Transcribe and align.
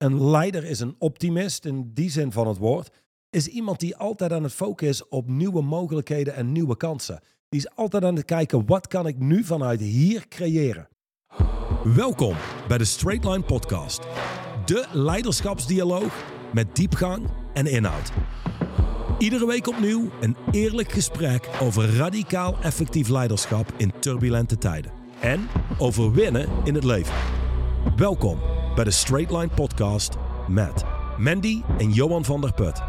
Een 0.00 0.30
leider 0.30 0.64
is 0.64 0.80
een 0.80 0.94
optimist 0.98 1.64
in 1.64 1.90
die 1.94 2.10
zin 2.10 2.32
van 2.32 2.48
het 2.48 2.58
woord. 2.58 2.90
Is 3.30 3.46
iemand 3.46 3.80
die 3.80 3.96
altijd 3.96 4.32
aan 4.32 4.42
het 4.42 4.52
focussen 4.52 5.12
op 5.12 5.28
nieuwe 5.28 5.62
mogelijkheden 5.62 6.34
en 6.34 6.52
nieuwe 6.52 6.76
kansen. 6.76 7.20
Die 7.48 7.60
is 7.60 7.76
altijd 7.76 8.04
aan 8.04 8.16
het 8.16 8.24
kijken, 8.24 8.66
wat 8.66 8.86
kan 8.86 9.06
ik 9.06 9.18
nu 9.18 9.44
vanuit 9.44 9.80
hier 9.80 10.28
creëren? 10.28 10.88
Welkom 11.84 12.36
bij 12.68 12.78
de 12.78 12.84
Straight 12.84 13.24
Line 13.24 13.42
Podcast. 13.42 14.00
De 14.64 14.86
leiderschapsdialoog 14.92 16.24
met 16.52 16.76
diepgang 16.76 17.30
en 17.54 17.66
inhoud. 17.66 18.12
Iedere 19.18 19.46
week 19.46 19.66
opnieuw 19.66 20.10
een 20.20 20.36
eerlijk 20.50 20.92
gesprek 20.92 21.48
over 21.62 21.96
radicaal 21.96 22.56
effectief 22.62 23.08
leiderschap 23.08 23.72
in 23.76 23.92
turbulente 23.98 24.58
tijden. 24.58 24.92
En 25.20 25.48
over 25.78 26.12
winnen 26.12 26.48
in 26.64 26.74
het 26.74 26.84
leven. 26.84 27.14
Welkom 27.96 28.59
bij 28.74 28.84
de 28.84 28.90
Straight 28.90 29.30
Line 29.30 29.48
Podcast 29.48 30.14
met 30.48 30.84
Mandy 31.18 31.62
en 31.78 31.90
Johan 31.90 32.24
van 32.24 32.40
der 32.40 32.52
Put. 32.52 32.80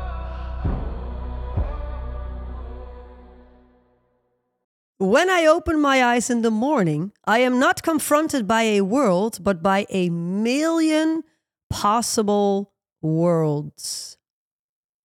When 4.98 5.30
I 5.30 5.48
open 5.48 5.82
my 5.82 6.00
eyes 6.02 6.30
in 6.30 6.41
the 6.41 6.50
morning, 6.50 7.14
I 7.28 7.40
am 7.46 7.58
not 7.58 7.82
confronted 7.82 8.48
by 8.48 8.80
a 8.80 8.84
world, 8.84 9.44
but 9.44 9.62
by 9.62 9.86
a 9.90 10.10
million 10.12 11.24
possible 11.68 12.72
worlds. 13.00 14.18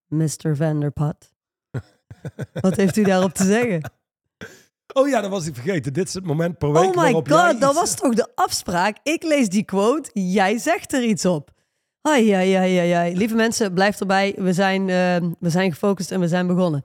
Mr. 0.08 0.54
Vanderput. 0.56 1.34
Wat 2.60 2.76
heeft 2.76 2.96
u 2.96 3.02
daarop 3.02 3.34
te 3.34 3.44
zeggen? 3.44 3.90
Oh 4.98 5.08
ja, 5.08 5.20
dat 5.20 5.30
was 5.30 5.46
ik 5.46 5.54
vergeten. 5.54 5.92
Dit 5.92 6.08
is 6.08 6.14
het 6.14 6.24
moment 6.24 6.58
per 6.58 6.72
week 6.72 6.82
Oh 6.82 6.96
my 6.96 7.02
jij 7.02 7.12
god, 7.12 7.60
dat 7.60 7.74
was 7.74 7.94
toch 7.94 8.14
de 8.14 8.28
afspraak? 8.34 8.96
Ik 9.02 9.22
lees 9.22 9.48
die 9.48 9.64
quote, 9.64 10.10
jij 10.12 10.58
zegt 10.58 10.92
er 10.92 11.02
iets 11.02 11.24
op. 11.24 11.50
Ai, 12.02 12.30
ai, 12.30 12.52
ai, 12.52 12.78
ai, 12.78 12.90
ai. 12.90 13.16
Lieve 13.16 13.34
mensen, 13.34 13.74
blijf 13.74 14.00
erbij. 14.00 14.34
We 14.36 14.52
zijn, 14.52 14.80
eh, 14.80 15.16
we 15.38 15.50
zijn 15.50 15.72
gefocust 15.72 16.10
en 16.10 16.20
we 16.20 16.28
zijn 16.28 16.46
begonnen. 16.46 16.84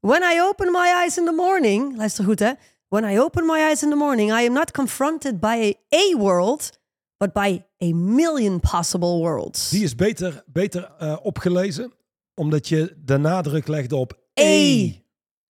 When 0.00 0.22
I 0.22 0.40
open 0.40 0.72
my 0.72 0.92
eyes 1.02 1.18
in 1.18 1.24
the 1.24 1.32
morning, 1.32 1.96
luister 1.96 2.24
goed 2.24 2.38
hè. 2.38 2.52
When 2.88 3.10
I 3.10 3.20
open 3.20 3.46
my 3.46 3.58
eyes 3.58 3.82
in 3.82 3.90
the 3.90 3.96
morning, 3.96 4.30
I 4.30 4.46
am 4.46 4.52
not 4.52 4.70
confronted 4.70 5.40
by 5.40 5.74
a, 5.90 5.96
a 5.96 6.16
world, 6.18 6.70
but 7.16 7.32
by 7.32 7.62
a 7.82 7.94
million 7.94 8.60
possible 8.60 9.18
worlds. 9.18 9.70
Die 9.70 9.82
is 9.82 9.94
beter, 9.94 10.42
beter 10.46 10.94
eh, 10.98 11.16
opgelezen, 11.22 11.92
omdat 12.34 12.68
je 12.68 12.96
de 13.04 13.16
nadruk 13.16 13.66
legde 13.66 13.96
op 13.96 14.18
A. 14.40 14.86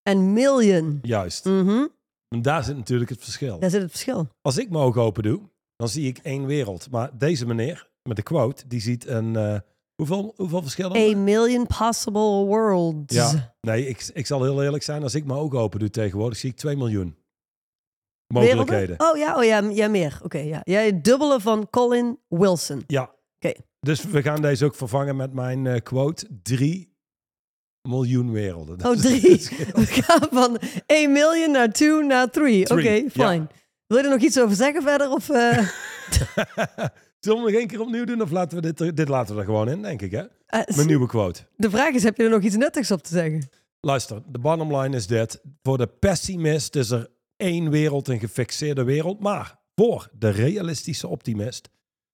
En 0.03 0.33
million. 0.33 0.99
Juist. 1.01 1.45
Mhm, 1.45 1.85
En 2.33 2.41
daar 2.41 2.63
zit 2.63 2.77
natuurlijk 2.77 3.09
het 3.09 3.23
verschil. 3.23 3.59
Daar 3.59 3.69
zit 3.69 3.81
het 3.81 3.91
verschil. 3.91 4.27
Als 4.41 4.57
ik 4.57 4.69
mijn 4.69 4.83
ogen 4.83 5.01
open 5.01 5.23
doe, 5.23 5.41
dan 5.75 5.89
zie 5.89 6.07
ik 6.07 6.17
één 6.17 6.45
wereld. 6.45 6.87
Maar 6.91 7.17
deze 7.17 7.45
meneer 7.45 7.89
met 8.03 8.15
de 8.15 8.23
quote, 8.23 8.67
die 8.67 8.81
ziet 8.81 9.07
een... 9.07 9.35
eh, 9.35 9.59
hoeveel, 9.95 10.33
hoeveel 10.35 10.61
verschillen? 10.61 11.15
A 11.15 11.17
million 11.17 11.67
possible 11.67 12.45
worlds. 12.45 13.15
Ja, 13.15 13.55
nee, 13.61 13.87
ik, 13.87 14.09
ik 14.13 14.25
zal 14.25 14.43
heel 14.43 14.63
eerlijk 14.63 14.83
zijn. 14.83 15.03
Als 15.03 15.15
ik 15.15 15.25
mijn 15.25 15.39
ogen 15.39 15.59
open 15.59 15.79
doe 15.79 15.89
tegenwoordig, 15.89 16.37
zie 16.37 16.49
ik 16.49 16.55
2 16.55 16.75
miljoen 16.77 17.15
Werelden? 18.27 18.57
mogelijkheden. 18.57 19.11
Oh 19.11 19.17
ja, 19.17 19.37
oh 19.37 19.43
ja, 19.43 19.59
ja 19.59 19.87
meer. 19.87 20.19
Oké, 20.23 20.37
ja. 20.37 20.61
Jij 20.63 20.85
het 20.85 21.03
dubbele 21.03 21.39
van 21.39 21.69
Colin 21.69 22.19
Wilson. 22.27 22.83
Ja. 22.87 23.11
Oké. 23.39 23.53
Dus 23.79 24.03
we 24.03 24.21
gaan 24.21 24.41
deze 24.41 24.65
ook 24.65 24.75
vervangen 24.75 25.15
met 25.15 25.33
mijn 25.33 25.67
eh, 25.67 25.81
quote. 25.81 26.27
3 26.43 26.92
miljoen 27.87 28.31
werelden. 28.31 28.77
Dat 28.77 28.95
Oh, 28.95 29.01
drie. 29.01 29.47
We 29.73 29.85
gaan 29.85 30.27
van 30.31 30.57
1 30.85 31.11
million 31.11 31.51
naar 31.51 31.71
2 31.71 32.03
naar 32.03 32.29
3. 32.29 32.69
Oké, 32.69 32.89
ja. 32.89 33.09
fine. 33.09 33.47
Wil 33.87 33.97
je 33.97 34.03
er 34.03 34.09
nog 34.09 34.21
iets 34.21 34.39
over 34.39 34.55
zeggen 34.55 34.81
verder? 34.81 35.09
Of, 35.09 35.29
eh, 35.29 35.57
Zullen 37.19 37.43
we 37.43 37.51
nog 37.51 37.59
één 37.59 37.67
keer 37.67 37.81
opnieuw 37.81 38.05
doen? 38.05 38.21
Of 38.21 38.31
laten 38.31 38.61
we 38.61 38.73
dit, 38.73 38.95
dit 38.97 39.07
laten 39.07 39.33
we 39.35 39.39
er 39.39 39.45
gewoon 39.47 39.69
in, 39.69 39.81
denk 39.81 40.01
ik, 40.01 40.11
hè? 40.11 40.23
eh, 40.45 40.75
Mijn 40.75 40.87
nieuwe 40.87 41.07
quote. 41.07 41.41
de 41.55 41.69
vraag 41.69 41.93
is, 41.93 42.03
heb 42.03 42.17
je 42.17 42.23
er 42.23 42.29
nog 42.29 42.41
iets 42.41 42.55
nuttigs 42.55 42.91
op 42.91 43.03
te 43.03 43.09
zeggen? 43.09 43.49
Luister, 43.79 44.21
de 44.31 44.39
bottom 44.39 44.77
line 44.77 44.95
is 44.95 45.07
dit. 45.07 45.41
Voor 45.63 45.77
de 45.77 45.87
pessimist 45.87 46.75
is 46.75 46.89
er 46.89 47.09
één 47.37 47.69
wereld, 47.69 48.07
een 48.07 48.19
gefixeerde 48.19 48.83
wereld. 48.83 49.19
Maar 49.19 49.59
voor 49.75 50.09
de 50.19 50.29
realistische 50.29 51.07
optimist 51.07 51.69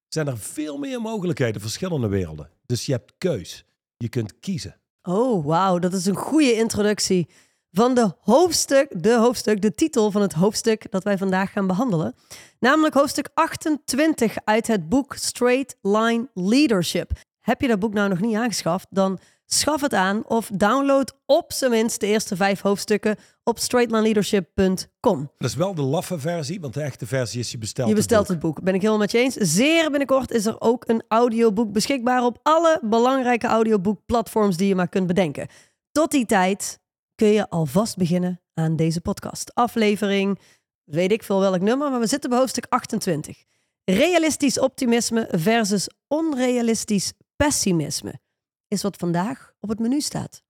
zijn 0.08 0.28
er 0.28 0.38
veel 0.38 0.78
meer 0.78 1.02
mogelijkheden, 1.02 1.62
verschillende 1.62 2.08
werelden. 2.08 2.50
Dus 2.66 2.86
je 2.86 2.92
hebt 2.92 3.14
keus. 3.18 3.66
Je 3.98 4.10
kunt 4.10 4.40
kiezen. 4.40 4.76
Oh, 5.12 5.46
wauw, 5.46 5.80
dat 5.80 5.94
is 5.94 6.06
een 6.06 6.16
goede 6.16 6.53
introductie 6.53 7.28
van 7.72 7.94
de 7.94 8.12
hoofdstuk, 8.20 9.03
de 9.03 9.14
hoofdstuk, 9.14 9.62
de 9.62 9.75
titel 9.75 10.12
van 10.12 10.22
het 10.22 10.34
hoofdstuk 10.34 10.92
dat 10.92 11.03
wij 11.03 11.18
vandaag 11.18 11.52
gaan 11.52 11.68
behandelen. 11.68 12.16
Namelijk 12.59 12.94
hoofdstuk 12.94 13.30
28 13.34 14.36
uit 14.44 14.68
het 14.68 14.90
boek 14.90 15.16
Straight 15.16 15.75
Line 15.81 16.30
Leadership. 16.34 17.12
Heb 17.40 17.62
je 17.62 17.68
dat 17.68 17.80
boek 17.80 17.94
nou 17.94 18.09
nog 18.09 18.19
niet 18.19 18.36
aangeschaft, 18.36 18.88
dan 18.90 19.19
schaf 19.54 19.82
het 19.82 19.94
aan 19.94 20.26
of 20.28 20.50
download 20.54 21.14
op 21.26 21.54
zijn 21.54 21.72
minst 21.72 22.00
de 22.00 22.08
eerste 22.08 22.36
vijf 22.36 22.62
hoofdstukken 22.62 23.16
op 23.44 23.60
straightlineleadership.com. 23.60 25.32
Dat 25.38 25.50
is 25.50 25.56
wel 25.56 25.76
de 25.76 25.82
laffe 25.82 26.20
versie, 26.20 26.60
want 26.60 26.74
de 26.74 26.82
echte 26.82 27.06
versie 27.06 27.40
is 27.40 27.52
je 27.52 27.58
bestelt. 27.58 27.90
Je 27.90 27.96
bestelt 27.96 28.22
boek. 28.22 28.32
het 28.32 28.40
boek. 28.40 28.64
Ben 28.64 28.74
ik 28.74 28.80
helemaal 28.80 29.02
met 29.02 29.12
je 29.12 29.18
eens. 29.18 29.34
Zeer 29.34 29.90
binnenkort 29.90 30.32
is 30.32 30.46
er 30.46 30.62
ook 30.62 30.88
een 30.88 31.04
audioboek 31.08 31.72
beschikbaar 31.72 32.24
op 32.24 32.40
alle 32.44 32.80
belangrijke 32.84 33.48
audioboekplatforms 33.48 34.58
die 34.58 34.68
je 34.68 34.76
maar 34.76 34.90
kunt 34.90 35.08
bedenken. 35.08 35.48
Tot 35.92 36.12
die 36.12 36.26
tijd 36.26 36.80
kun 37.16 37.28
je 37.28 37.50
alvast 37.50 37.98
beginnen 37.98 38.42
aan 38.54 38.76
deze 38.76 39.02
podcast. 39.02 39.54
Aflevering, 39.54 40.40
weet 40.84 41.12
ik 41.12 41.24
veel 41.24 41.40
welk 41.40 41.62
nummer, 41.62 41.92
maar 41.92 42.00
we 42.00 42.08
zitten 42.08 42.30
bij 42.30 42.40
hoofdstuk 42.40 42.66
28. 42.70 43.44
Realistisch 43.84 44.60
optimisme 44.60 45.28
versus 45.31 45.90
onrealistisch 46.08 47.14
pessimisme 47.36 48.20
is 48.69 48.81
wat 48.81 48.96
vandaag 48.96 49.53
op 49.59 49.69
het 49.69 49.80
menu 49.80 50.02
staat. 50.02 50.44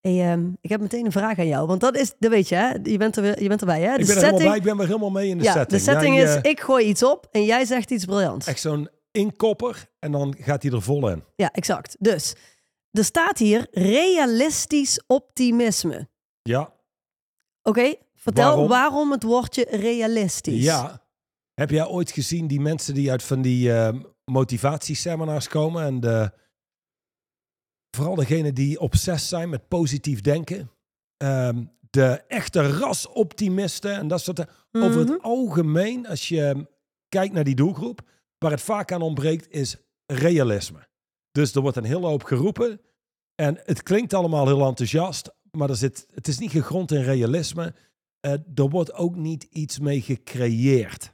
Hey, 0.00 0.30
ehm, 0.30 0.48
ik 0.60 0.70
heb 0.70 0.80
meteen 0.80 1.04
een 1.04 1.12
vraag 1.12 1.38
aan 1.38 1.46
jou, 1.46 1.66
want 1.66 1.80
dat 1.80 1.96
is, 1.96 2.12
dat 2.18 2.30
weet 2.30 2.48
je, 2.48 2.54
hè? 2.54 2.68
Je, 2.82 2.98
bent 2.98 3.16
er, 3.16 3.42
je 3.42 3.48
bent 3.48 3.60
erbij, 3.60 3.80
hè? 3.80 3.94
Ik 3.96 4.06
ben 4.06 4.16
er 4.16 4.22
helemaal 4.22 4.48
bij, 4.48 4.56
ik 4.56 4.62
ben 4.62 4.78
er 4.78 4.86
helemaal 4.86 5.10
mee 5.10 5.28
in 5.28 5.38
de 5.38 5.44
ja, 5.44 5.52
setting. 5.52 5.82
de 5.82 5.90
setting 5.90 6.16
Jij, 6.16 6.36
is, 6.36 6.50
ik 6.50 6.60
gooi 6.60 6.86
iets 6.86 7.02
op 7.02 7.28
en 7.30 7.44
jij 7.44 7.64
zegt 7.64 7.90
iets 7.90 8.04
briljants. 8.04 8.46
echt 8.46 8.60
zo'n 8.60 8.88
inkopper 9.10 9.90
en 9.98 10.12
dan 10.12 10.34
gaat 10.38 10.62
hij 10.62 10.72
er 10.72 10.82
vol 10.82 11.08
in. 11.08 11.24
Ja, 11.36 11.52
exact. 11.52 11.96
Dus, 11.98 12.34
er 12.90 13.04
staat 13.04 13.38
hier 13.38 13.66
realistisch 13.70 15.02
optimisme. 15.06 16.08
Ja, 16.42 16.72
Oké, 17.62 17.94
vertel 18.14 18.44
Waarom? 18.44 18.68
waarom? 18.68 19.10
het 19.10 19.22
woordje 19.22 19.66
realistisch. 19.70 20.64
Ja. 20.64 21.02
Heb 21.54 21.70
jij 21.70 21.86
ooit 21.86 22.10
gezien 22.10 22.46
die 22.46 22.60
mensen 22.60 22.94
die 22.94 23.10
uit 23.10 23.22
van 23.22 23.42
die 23.42 23.72
eh, 23.72 23.94
motivatieseminars 24.24 25.48
komen 25.48 25.84
en 25.84 26.00
de, 26.00 26.32
vooral 27.90 28.14
degene 28.14 28.52
die 28.52 28.80
obsessief 28.80 29.28
zijn 29.28 29.48
met 29.48 29.68
positief 29.68 30.20
denken, 30.20 30.70
ehm, 31.16 31.64
de 31.90 32.22
echte 32.28 32.78
rasoptimisten 32.78 33.94
en 33.94 34.08
dat 34.08 34.20
soort 34.20 34.36
dingen. 34.36 34.52
Over 34.72 35.00
Mhm. 35.00 35.10
het 35.12 35.22
algemeen, 35.22 36.06
als 36.06 36.28
je 36.28 36.66
kijkt 37.08 37.34
naar 37.34 37.44
die 37.44 37.54
doelgroep, 37.54 38.00
waar 38.38 38.50
het 38.50 38.60
vaak 38.60 38.92
aan 38.92 39.02
ontbreekt, 39.02 39.50
is 39.50 39.76
realisme. 40.06 40.88
Dus 41.32 41.54
er 41.54 41.60
wordt 41.60 41.76
een 41.76 41.84
hele 41.84 42.06
hoop 42.06 42.22
geroepen 42.22 42.80
en 43.34 43.60
het 43.64 43.82
klinkt 43.82 44.14
allemaal 44.14 44.46
heel 44.46 44.66
enthousiast, 44.66 45.30
maar 45.50 45.70
er 45.70 45.76
zit, 45.76 46.06
het 46.14 46.28
is 46.28 46.38
niet 46.38 46.50
gegrond 46.50 46.92
in 46.92 47.02
realisme. 47.02 47.74
Eh, 48.20 48.32
er 48.32 48.68
wordt 48.68 48.92
ook 48.92 49.16
niet 49.16 49.42
iets 49.42 49.78
mee 49.78 50.00
gecreëerd. 50.00 51.12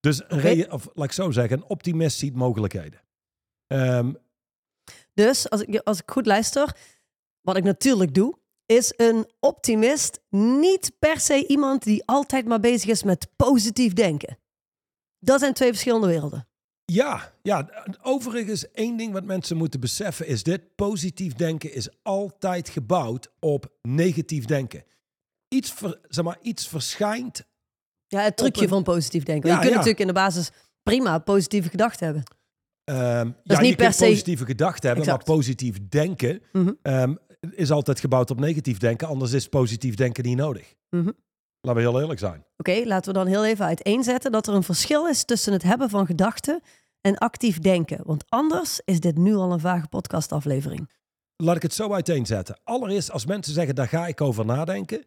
Dus 0.00 0.22
een 0.28 0.72
of 0.72 0.88
laat 0.94 1.04
ik 1.04 1.12
zo 1.12 1.30
zeggen, 1.30 1.56
een 1.56 1.68
optimist 1.68 2.18
ziet 2.18 2.34
mogelijkheden. 2.34 3.00
Ehm, 3.66 4.12
Dus, 5.14 5.50
als 5.50 5.62
ik, 5.62 5.80
als 5.84 5.98
ik 6.00 6.10
goed 6.10 6.26
luister, 6.26 6.76
wat 7.40 7.56
ik 7.56 7.64
natuurlijk 7.64 8.14
doe, 8.14 8.38
is 8.66 8.92
een 8.96 9.30
optimist 9.40 10.20
niet 10.30 10.92
per 10.98 11.20
se 11.20 11.46
iemand 11.46 11.82
die 11.82 12.02
altijd 12.06 12.46
maar 12.46 12.60
bezig 12.60 12.90
is 12.90 13.02
met 13.02 13.28
positief 13.36 13.92
denken. 13.92 14.38
Dat 15.18 15.40
zijn 15.40 15.52
twee 15.52 15.68
verschillende 15.68 16.06
werelden. 16.06 16.46
ja, 16.84 17.32
ja, 17.42 17.84
overigens 18.02 18.70
één 18.70 18.96
ding 18.96 19.12
wat 19.12 19.24
mensen 19.24 19.56
moeten 19.56 19.80
beseffen 19.80 20.26
is 20.26 20.42
dit. 20.42 20.74
Positief 20.74 21.32
denken 21.34 21.72
is 21.74 21.88
altijd 22.02 22.68
gebouwd 22.68 23.28
op 23.40 23.72
negatief 23.82 24.44
denken. 24.44 24.84
Iets, 25.48 25.72
ver- 25.72 26.00
zeg 26.08 26.24
maar, 26.24 26.38
iets 26.42 26.68
verschijnt 26.68 27.44
Ja, 28.06 28.20
het 28.20 28.36
trucje 28.36 28.62
een- 28.62 28.68
van 28.68 28.82
positief 28.82 29.22
denken. 29.24 29.48
Ja, 29.48 29.54
je 29.54 29.60
kunt 29.60 29.70
ja. 29.72 29.76
natuurlijk 29.78 30.00
in 30.08 30.14
de 30.14 30.20
basis 30.20 30.50
prima 30.82 31.18
positieve 31.18 31.68
gedachten 31.68 32.04
hebben. 32.06 32.24
Ehm, 32.84 33.30
ja, 33.42 33.60
niet 33.60 33.68
je 33.70 33.74
per 33.76 33.84
kunt 33.84 33.94
se- 33.94 34.04
positieve 34.06 34.44
gedachten 34.44 34.86
hebben, 34.88 35.04
Exact. 35.04 35.26
maar 35.26 35.36
positief 35.36 35.88
denken 35.88 36.42
Mhm. 36.52 36.72
ehm, 36.82 37.14
is 37.50 37.70
altijd 37.70 38.00
gebouwd 38.00 38.30
op 38.30 38.40
negatief 38.40 38.78
denken. 38.78 39.08
Anders 39.08 39.32
is 39.32 39.48
positief 39.48 39.94
denken 39.94 40.24
niet 40.24 40.36
nodig. 40.36 40.74
Mhm. 40.90 41.10
Laten 41.60 41.82
we 41.82 41.88
heel 41.88 42.00
eerlijk 42.00 42.18
zijn. 42.20 42.44
Oké, 42.56 42.82
laten 42.84 43.12
we 43.12 43.18
dan 43.18 43.26
heel 43.26 43.44
even 43.44 43.64
uiteenzetten 43.64 44.32
dat 44.32 44.46
er 44.46 44.54
een 44.54 44.62
verschil 44.62 45.06
is 45.08 45.24
tussen 45.24 45.52
het 45.52 45.62
hebben 45.62 45.90
van 45.90 46.06
gedachten 46.06 46.60
en 47.00 47.18
actief 47.18 47.58
denken. 47.58 48.00
Want 48.04 48.24
anders 48.28 48.80
is 48.84 49.00
dit 49.00 49.16
nu 49.18 49.34
al 49.34 49.52
een 49.52 49.60
vage 49.60 49.88
podcastaflevering. 49.88 50.90
Laat 51.36 51.56
ik 51.56 51.62
het 51.62 51.74
zo 51.74 51.92
uiteenzetten. 51.92 52.60
Allereerst, 52.64 53.10
als 53.10 53.26
mensen 53.26 53.54
zeggen, 53.54 53.74
daar 53.74 53.88
ga 53.88 54.06
ik 54.06 54.20
over 54.20 54.44
nadenken. 54.44 55.04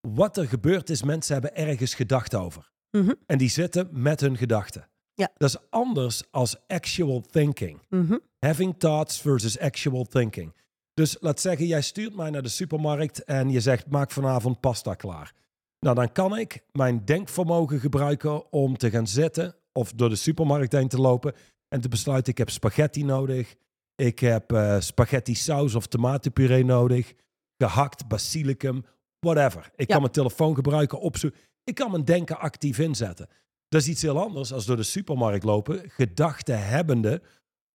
Wat 0.00 0.36
er 0.36 0.48
gebeurt 0.48 0.90
is, 0.90 1.02
mensen 1.02 1.32
hebben 1.32 1.54
ergens 1.56 1.94
gedacht 1.94 2.34
over. 2.34 2.70
Mhm. 2.90 3.12
En 3.26 3.38
die 3.38 3.50
zitten 3.50 3.88
met 3.90 4.20
hun 4.20 4.36
gedachten. 4.36 4.88
Ja. 5.14 5.30
Dat 5.36 5.48
is 5.48 5.56
anders 5.70 6.22
als 6.30 6.56
actual 6.66 7.20
thinking. 7.20 7.78
Mhm. 7.88 8.16
Having 8.38 8.74
thoughts 8.78 9.20
versus 9.20 9.58
actual 9.58 10.04
thinking. 10.04 10.54
Dus 10.94 11.16
laat 11.20 11.40
zeggen, 11.40 11.66
jij 11.66 11.82
stuurt 11.82 12.14
mij 12.16 12.30
naar 12.30 12.42
de 12.42 12.48
supermarkt 12.48 13.24
en 13.24 13.50
je 13.50 13.60
zegt, 13.60 13.86
maak 13.90 14.10
vanavond 14.10 14.60
pasta 14.60 14.94
klaar. 14.94 15.32
Nou, 15.80 15.94
dan 15.96 16.12
kan 16.12 16.38
ik 16.38 16.60
mijn 16.72 17.04
denkvermogen 17.04 17.78
gebruiken 17.80 18.52
om 18.52 18.76
te 18.76 18.90
gaan 18.90 19.06
zitten 19.06 19.54
of 19.72 19.92
door 19.92 20.08
de 20.08 20.16
supermarkt 20.16 20.72
heen 20.72 20.88
te 20.88 21.00
lopen 21.00 21.34
en 21.68 21.80
te 21.80 21.88
besluiten, 21.88 22.32
ik 22.32 22.38
heb 22.38 22.50
spaghetti 22.50 23.04
nodig, 23.04 23.54
ik 23.96 24.18
heb 24.18 24.52
eh, 24.52 24.80
spaghetti 24.80 25.34
saus 25.34 25.74
of 25.74 25.86
tomatenpuree 25.86 26.64
nodig, 26.64 27.12
gehakt, 27.58 28.08
basilicum, 28.08 28.84
whatever. 29.20 29.70
Ik 29.76 29.86
Ja. 29.86 29.92
kan 29.92 30.00
mijn 30.00 30.12
telefoon 30.12 30.54
gebruiken, 30.54 31.00
opzoeken. 31.00 31.40
Ik 31.64 31.74
kan 31.74 31.90
mijn 31.90 32.04
denken 32.04 32.38
actief 32.38 32.78
inzetten. 32.78 33.28
Dat 33.74 33.82
is 33.82 33.88
iets 33.88 34.02
heel 34.02 34.20
anders 34.22 34.52
als 34.52 34.66
door 34.66 34.76
de 34.76 34.82
supermarkt 34.82 35.44
lopen, 35.44 35.82
gedachten 35.90 36.66
hebbende 36.66 37.22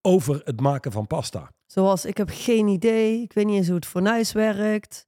over 0.01 0.41
het 0.43 0.61
maken 0.61 0.91
van 0.91 1.07
pasta. 1.07 1.51
Zoals, 1.65 2.05
ik 2.05 2.17
heb 2.17 2.29
geen 2.33 2.67
idee. 2.67 3.21
Ik 3.21 3.33
weet 3.33 3.45
niet 3.45 3.55
eens 3.55 3.65
hoe 3.67 3.75
het 3.75 3.85
fornuis 3.85 4.31
werkt. 4.31 5.07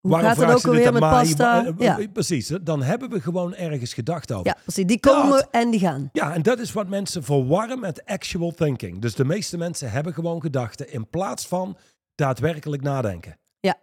Hoe 0.00 0.10
Waarom 0.10 0.28
gaat 0.30 0.38
het 0.38 0.56
ook 0.56 0.64
alweer 0.66 0.92
met 0.92 1.00
pasta? 1.00 1.62
Wa- 1.64 1.68
eh, 1.70 1.74
Ja. 1.78 1.98
eh, 1.98 2.12
Precies, 2.12 2.46
dan 2.62 2.82
hebben 2.82 3.10
we 3.10 3.20
gewoon 3.20 3.54
ergens 3.54 3.94
gedacht 3.94 4.32
over. 4.32 4.46
ja, 4.46 4.56
precies. 4.62 4.86
Die 4.86 5.00
komen 5.00 5.30
Dat- 5.30 5.48
en 5.50 5.70
die 5.70 5.80
gaan. 5.80 6.08
Ja, 6.12 6.34
en 6.34 6.42
dat 6.42 6.58
is 6.58 6.72
wat 6.72 6.88
mensen 6.88 7.22
verwarren 7.24 7.80
met 7.80 8.04
actual 8.04 8.50
thinking. 8.50 9.00
Dus 9.00 9.14
de 9.14 9.24
meeste 9.24 9.56
mensen 9.56 9.90
hebben 9.90 10.14
gewoon 10.14 10.40
gedachten 10.40 10.92
in 10.92 11.08
plaats 11.08 11.46
van 11.46 11.76
daadwerkelijk 12.14 12.82
nadenken. 12.82 13.38
Ja. 13.60 13.76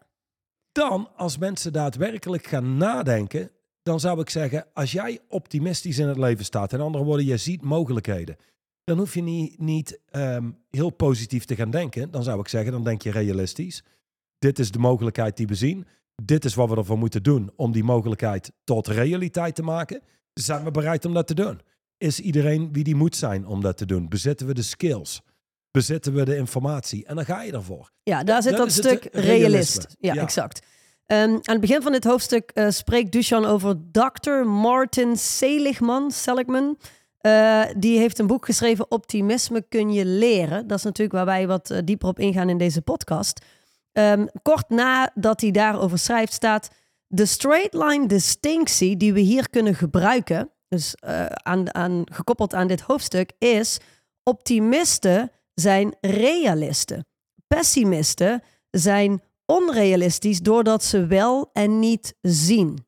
Dan, 0.71 1.09
als 1.15 1.37
mensen 1.37 1.73
daadwerkelijk 1.73 2.47
gaan 2.47 2.77
nadenken, 2.77 3.51
dan 3.83 3.99
zou 3.99 4.19
ik 4.19 4.29
zeggen, 4.29 4.65
als 4.73 4.91
jij 4.91 5.19
optimistisch 5.27 5.97
in 5.97 6.07
het 6.07 6.17
leven 6.17 6.45
staat, 6.45 6.73
in 6.73 6.81
andere 6.81 7.03
woorden, 7.03 7.25
je 7.25 7.37
ziet 7.37 7.61
mogelijkheden, 7.61 8.35
dan 8.83 8.97
hoef 8.97 9.13
je 9.13 9.21
niet, 9.21 9.59
niet 9.59 9.99
ehm, 10.09 10.49
heel 10.69 10.89
positief 10.89 11.45
te 11.45 11.55
gaan 11.55 11.71
denken. 11.71 12.11
Dan 12.11 12.23
zou 12.23 12.39
ik 12.39 12.47
zeggen, 12.47 12.71
dan 12.71 12.83
denk 12.83 13.01
je 13.01 13.11
realistisch. 13.11 13.83
Dit 14.39 14.59
is 14.59 14.71
de 14.71 14.79
mogelijkheid 14.79 15.37
die 15.37 15.47
we 15.47 15.55
zien. 15.55 15.85
Dit 16.23 16.45
is 16.45 16.55
wat 16.55 16.69
we 16.69 16.75
ervoor 16.75 16.97
moeten 16.97 17.23
doen 17.23 17.51
om 17.55 17.71
die 17.71 17.83
mogelijkheid 17.83 18.51
tot 18.63 18.87
realiteit 18.87 19.55
te 19.55 19.63
maken. 19.63 20.01
Zijn 20.33 20.63
we 20.63 20.71
bereid 20.71 21.05
om 21.05 21.13
dat 21.13 21.27
te 21.27 21.33
doen? 21.33 21.61
Is 21.97 22.19
iedereen 22.19 22.73
wie 22.73 22.83
die 22.83 22.95
moet 22.95 23.15
zijn 23.15 23.45
om 23.45 23.61
dat 23.61 23.77
te 23.77 23.85
doen? 23.85 24.09
Bezitten 24.09 24.47
we 24.47 24.53
de 24.53 24.61
skills? 24.61 25.21
Bezitten 25.71 26.13
we 26.13 26.25
de 26.25 26.35
informatie? 26.35 27.05
En 27.05 27.15
dan 27.15 27.25
ga 27.25 27.41
je 27.41 27.51
ervoor. 27.51 27.91
Ja, 28.03 28.23
daar 28.23 28.41
zit 28.41 28.57
dat 28.57 28.71
stuk 28.71 29.07
realist. 29.11 29.95
Ja. 29.99 30.15
exact. 30.15 30.65
Ehm, 31.11 31.29
aan 31.29 31.41
het 31.43 31.61
begin 31.61 31.81
van 31.81 31.91
dit 31.91 32.03
hoofdstuk 32.03 32.51
eh, 32.53 32.69
spreekt 32.69 33.11
Duchan 33.11 33.45
over 33.45 33.75
Dr. 33.91 34.31
Martin 34.45 35.17
Seligman. 35.17 36.11
Seligman. 36.11 36.77
Eh, 37.17 37.63
die 37.77 37.97
heeft 37.97 38.19
een 38.19 38.27
boek 38.27 38.45
geschreven, 38.45 38.91
Optimisme 38.91 39.61
kun 39.69 39.93
je 39.93 40.05
leren. 40.05 40.67
Dat 40.67 40.77
is 40.77 40.83
natuurlijk 40.83 41.15
waar 41.15 41.25
wij 41.25 41.47
wat 41.47 41.69
eh, 41.69 41.79
dieper 41.85 42.07
op 42.07 42.19
ingaan 42.19 42.49
in 42.49 42.57
deze 42.57 42.81
podcast. 42.81 43.45
Ehm, 43.91 44.25
kort 44.41 44.69
nadat 44.69 45.41
hij 45.41 45.51
daarover 45.51 45.97
schrijft, 45.97 46.33
staat... 46.33 46.69
De 47.07 47.25
straight 47.25 47.73
line 47.73 48.07
distinctie 48.07 48.97
die 48.97 49.13
we 49.13 49.19
hier 49.19 49.49
kunnen 49.49 49.75
gebruiken... 49.75 50.49
dus 50.67 50.95
aan, 51.43 51.75
aan, 51.75 52.01
gekoppeld 52.05 52.53
aan 52.53 52.67
dit 52.67 52.81
hoofdstuk, 52.81 53.31
is... 53.37 53.79
optimisten 54.23 55.31
zijn 55.53 55.95
realisten. 56.01 57.05
Pessimisten 57.47 58.43
zijn 58.69 59.21
onrealistisch 59.51 60.39
doordat 60.39 60.83
ze 60.83 61.05
wel 61.05 61.49
en 61.53 61.79
niet 61.79 62.15
zien. 62.21 62.85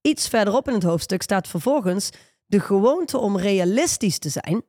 Iets 0.00 0.28
verderop 0.28 0.68
in 0.68 0.74
het 0.74 0.82
hoofdstuk 0.82 1.22
staat 1.22 1.48
vervolgens: 1.48 2.10
de 2.46 2.60
gewoonte 2.60 3.18
om 3.18 3.36
realistisch 3.38 4.18
te 4.18 4.28
zijn 4.28 4.62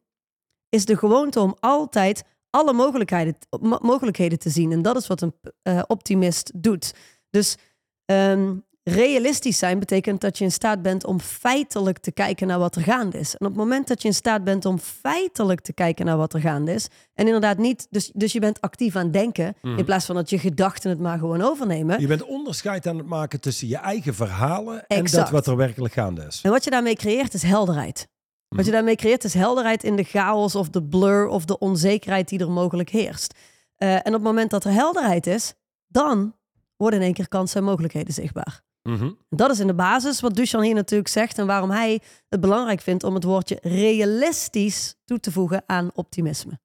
is 0.69 0.85
de 0.85 0.97
gewoonte 0.97 1.39
om 1.39 1.55
altijd 1.59 2.23
alle 2.49 2.73
mogelijkheden, 2.73 3.37
mo- 3.59 3.79
mogelijkheden 3.81 4.39
te 4.39 4.49
zien. 4.49 4.71
En 4.71 4.81
dat 4.81 4.95
is 4.95 5.07
wat 5.07 5.21
een 5.21 5.33
eh, 5.61 5.81
optimist 5.87 6.51
doet. 6.63 6.93
Dus 7.29 7.57
ehm, 8.05 8.57
realistisch 8.83 9.57
zijn 9.57 9.79
betekent 9.79 10.21
dat 10.21 10.37
je 10.37 10.43
in 10.43 10.51
staat 10.51 10.81
bent 10.81 11.05
om 11.05 11.19
feitelijk 11.19 11.97
te 11.97 12.11
kijken 12.11 12.47
naar 12.47 12.59
wat 12.59 12.75
er 12.75 12.81
gaande 12.81 13.19
is. 13.19 13.35
En 13.35 13.45
op 13.45 13.51
het 13.51 13.61
moment 13.61 13.87
dat 13.87 14.01
je 14.01 14.07
in 14.07 14.13
staat 14.13 14.43
bent 14.43 14.65
om 14.65 14.79
feitelijk 14.79 15.61
te 15.61 15.73
kijken 15.73 16.05
naar 16.05 16.17
wat 16.17 16.33
er 16.33 16.39
gaande 16.39 16.73
is, 16.73 16.87
en 17.13 17.25
inderdaad 17.25 17.57
niet, 17.57 17.87
dus, 17.89 18.11
dus 18.13 18.31
je 18.31 18.39
bent 18.39 18.61
actief 18.61 18.95
aan 18.95 19.03
het 19.03 19.13
denken, 19.13 19.55
in 19.61 19.85
plaats 19.85 20.05
van 20.05 20.15
dat 20.15 20.29
je 20.29 20.39
gedachten 20.39 20.89
het 20.89 20.99
maar 20.99 21.19
gewoon 21.19 21.41
overnemen. 21.41 21.99
Je 21.99 22.07
bent 22.07 22.23
onderscheid 22.23 22.87
aan 22.87 22.97
het 22.97 23.07
maken 23.07 23.39
tussen 23.39 23.67
je 23.67 23.77
eigen 23.77 24.15
verhalen 24.15 24.87
en 24.87 24.97
Exact. 24.97 25.23
dat 25.23 25.31
wat 25.31 25.47
er 25.47 25.55
werkelijk 25.55 25.93
gaande 25.93 26.25
is. 26.27 26.39
En 26.43 26.51
wat 26.51 26.63
je 26.63 26.69
daarmee 26.69 26.95
creëert 26.95 27.33
is 27.33 27.43
helderheid. 27.43 28.07
Wat 28.47 28.65
je 28.65 28.71
daarmee 28.71 28.95
creëert 28.95 29.23
is 29.23 29.33
helderheid 29.33 29.83
in 29.83 29.95
de 29.95 30.03
chaos 30.03 30.55
of 30.55 30.69
de 30.69 30.83
blur 30.83 31.27
of 31.27 31.45
de 31.45 31.57
onzekerheid 31.57 32.29
die 32.29 32.39
er 32.39 32.51
mogelijk 32.51 32.89
heerst. 32.89 33.33
Eh, 33.75 33.93
en 33.93 34.05
op 34.05 34.13
het 34.13 34.23
moment 34.23 34.49
dat 34.49 34.63
er 34.63 34.71
helderheid 34.71 35.27
is, 35.27 35.53
dan 35.87 36.35
worden 36.77 36.99
in 36.99 37.05
één 37.05 37.13
keer 37.13 37.27
kansen 37.27 37.59
en 37.59 37.65
mogelijkheden 37.65 38.13
zichtbaar. 38.13 38.61
Mhm. 38.83 39.11
Dat 39.29 39.51
is 39.51 39.59
in 39.59 39.67
de 39.67 39.73
basis 39.73 40.19
wat 40.21 40.35
Duchan 40.35 40.61
hier 40.61 40.73
natuurlijk 40.73 41.09
zegt 41.09 41.37
en 41.37 41.45
waarom 41.45 41.69
hij 41.71 42.01
het 42.29 42.41
belangrijk 42.41 42.81
vindt 42.81 43.03
om 43.03 43.13
het 43.13 43.23
woordje 43.23 43.57
realistisch 43.61 44.95
toe 45.05 45.19
te 45.19 45.31
voegen 45.31 45.63
aan 45.65 45.91
optimisme. 45.93 46.59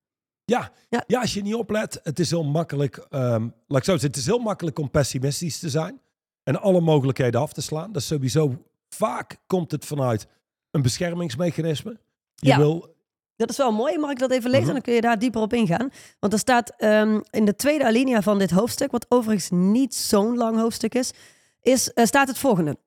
Ja. 0.44 0.70
Ja. 0.88 1.04
Ja. 1.06 1.20
als 1.20 1.34
je 1.34 1.42
niet 1.42 1.54
oplet, 1.54 2.00
het 2.02 2.18
is 2.18 2.30
heel 2.30 2.44
makkelijk, 2.44 2.96
ehm, 2.96 3.42
laat 3.66 3.78
ik 3.78 3.84
zo 3.84 3.90
zeggen, 3.90 4.06
het 4.08 4.16
is 4.16 4.26
heel 4.26 4.38
makkelijk 4.38 4.78
om 4.78 4.90
pessimistisch 4.90 5.58
te 5.58 5.68
zijn 5.70 6.00
en 6.42 6.60
alle 6.60 6.80
mogelijkheden 6.80 7.40
af 7.40 7.52
te 7.52 7.60
slaan. 7.62 7.92
Dat 7.92 8.02
is 8.02 8.08
sowieso, 8.08 8.64
vaak 8.88 9.36
komt 9.46 9.70
het 9.70 9.84
vanuit 9.84 10.26
een 10.70 10.82
beschermingsmechanisme. 10.82 11.98
Je 12.34 12.48
Ja. 12.48 12.56
wil, 12.56 12.94
Dat 13.36 13.50
is 13.50 13.56
wel 13.56 13.72
mooi. 13.72 13.98
Mag 13.98 14.10
ik 14.10 14.18
dat 14.18 14.30
even 14.30 14.50
lezen? 14.50 14.64
Mhm. 14.64 14.72
Dan 14.72 14.82
kun 14.82 14.94
je 14.94 15.00
daar 15.00 15.18
dieper 15.18 15.40
op 15.40 15.52
ingaan. 15.52 15.90
Want 16.20 16.32
er 16.32 16.38
staat 16.38 16.72
ehm, 16.76 17.20
in 17.30 17.44
de 17.44 17.56
tweede 17.56 17.84
alinea 17.84 18.22
van 18.22 18.38
dit 18.38 18.50
hoofdstuk, 18.50 18.90
wat 18.90 19.06
overigens 19.08 19.50
niet 19.50 19.94
zo'n 19.94 20.36
lang 20.36 20.56
hoofdstuk 20.58 20.94
is, 20.94 21.10
is 21.66 21.92
eh, 21.92 22.04
staat 22.04 22.28
het 22.28 22.38
volgende. 22.38 22.78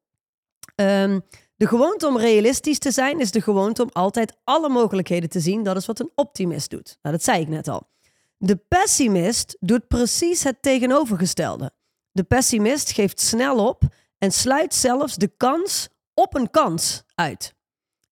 Ehm, 0.76 1.20
de 1.56 1.68
gewoonte 1.68 2.08
om 2.08 2.18
realistisch 2.18 2.80
te 2.80 2.92
zijn 2.92 3.20
is 3.20 3.31
de 3.31 3.42
gewoonte 3.42 3.81
om 3.81 3.90
altijd 3.92 4.38
alle 4.44 4.70
mogelijkheden 4.70 5.30
te 5.30 5.40
zien. 5.40 5.64
Dat 5.64 5.78
is 5.78 5.86
wat 5.86 6.00
een 6.00 6.12
optimist 6.16 6.70
doet. 6.70 6.98
Nou, 7.02 7.16
dat 7.16 7.24
zei 7.24 7.42
ik 7.42 7.48
net 7.48 7.68
al. 7.68 7.90
De 8.38 8.56
pessimist 8.56 9.58
doet 9.60 9.88
precies 9.88 10.44
het 10.44 10.62
tegenovergestelde. 10.62 11.72
De 12.12 12.24
pessimist 12.24 12.92
geeft 12.92 13.22
snel 13.22 13.68
op 13.68 13.84
en 14.18 14.31
sluit 14.31 14.74
zelfs 14.74 15.16
de 15.16 15.31
kans 15.38 15.90
op 16.14 16.36
een 16.36 16.50
kans 16.50 17.04
uit. 17.16 17.54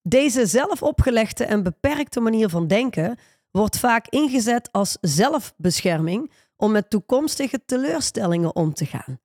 Deze 0.02 0.46
zelf 0.46 0.82
opgelegde 0.82 1.44
en 1.44 1.62
beperkte 1.62 2.20
manier 2.20 2.48
van 2.48 2.66
denken 2.66 3.18
wordt 3.50 3.78
vaak 3.78 4.08
ingezet 4.08 4.72
als 4.72 4.96
zelfbescherming 5.00 6.32
om 6.56 6.72
met 6.72 6.90
toekomstige 6.90 7.64
teleurstellingen 7.64 8.56
om 8.56 8.74
te 8.74 8.86
gaan. 8.86 9.18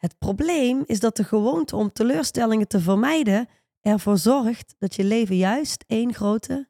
Het 0.00 0.18
probleem 0.18 0.82
is 0.86 1.00
dat 1.00 1.16
de 1.16 1.24
gewoonte 1.24 1.76
om 1.76 1.92
teleurstellingen 1.92 2.68
te 2.68 2.80
vermijden 2.80 3.48
ervoor 3.80 4.18
zorgt 4.18 4.74
dat 4.78 4.94
je 4.94 5.04
leven 5.04 5.36
juist 5.36 5.84
één 5.86 6.14
grote 6.14 6.68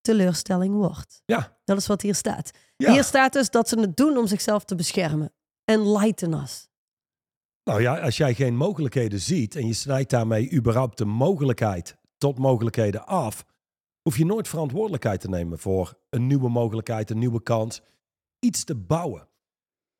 teleurstelling 0.00 0.74
wordt. 0.74 1.22
ja, 1.24 1.58
Dat 1.64 1.76
is 1.76 1.86
wat 1.86 2.02
hier 2.02 2.14
staat. 2.14 2.50
ja. 2.76 2.92
Hier 2.92 3.04
staat 3.04 3.32
dus 3.32 3.50
dat 3.50 3.68
ze 3.68 3.80
het 3.80 3.96
doen 3.96 4.16
om 4.16 4.26
zichzelf 4.26 4.64
te 4.64 4.74
beschermen. 4.74 5.32
Enlighten 5.64 6.32
us. 6.32 6.68
Nou 7.64 7.80
ja, 7.82 7.98
als 7.98 8.16
jij 8.16 8.34
geen 8.34 8.56
mogelijkheden 8.56 9.20
ziet 9.20 9.56
en 9.56 9.66
je 9.66 9.72
snijdt 9.74 10.10
daarmee 10.10 10.52
überhaupt 10.52 10.98
de 10.98 11.04
mogelijkheid 11.04 11.96
tot 12.18 12.38
mogelijkheden 12.38 13.06
af, 13.06 13.44
hoef 14.02 14.16
je 14.16 14.24
nooit 14.24 14.48
verantwoordelijkheid 14.48 15.20
te 15.20 15.28
nemen 15.28 15.58
voor 15.58 15.98
een 16.10 16.26
nieuwe 16.26 16.48
mogelijkheid, 16.48 17.10
een 17.10 17.18
nieuwe 17.18 17.42
kans, 17.42 17.82
iets 18.38 18.64
te 18.64 18.74
bouwen. 18.74 19.28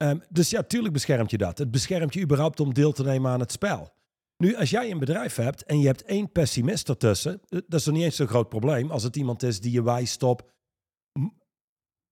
Ehm, 0.02 0.18
dus 0.28 0.50
ja, 0.50 0.62
tuurlijk 0.62 0.92
beschermt 0.92 1.30
je 1.30 1.38
dat. 1.38 1.58
Het 1.58 1.70
beschermt 1.70 2.14
je 2.14 2.20
überhaupt 2.20 2.60
om 2.60 2.74
deel 2.74 2.92
te 2.92 3.02
nemen 3.02 3.30
aan 3.30 3.40
het 3.40 3.52
spel. 3.52 3.92
Nu, 4.36 4.56
als 4.56 4.70
jij 4.70 4.90
een 4.90 4.98
bedrijf 4.98 5.36
hebt 5.36 5.64
en 5.64 5.80
je 5.80 5.86
hebt 5.86 6.02
één 6.02 6.32
pessimist 6.32 6.88
ertussen, 6.88 7.32
eh, 7.32 7.60
dat 7.66 7.80
is 7.80 7.86
nog 7.86 7.94
niet 7.94 8.04
eens 8.04 8.16
zo'n 8.16 8.26
groot 8.26 8.48
probleem 8.48 8.90
als 8.90 9.02
het 9.02 9.16
iemand 9.16 9.42
is 9.42 9.60
die 9.60 9.72
je 9.72 9.82
wijst 9.82 10.22
op 10.22 10.50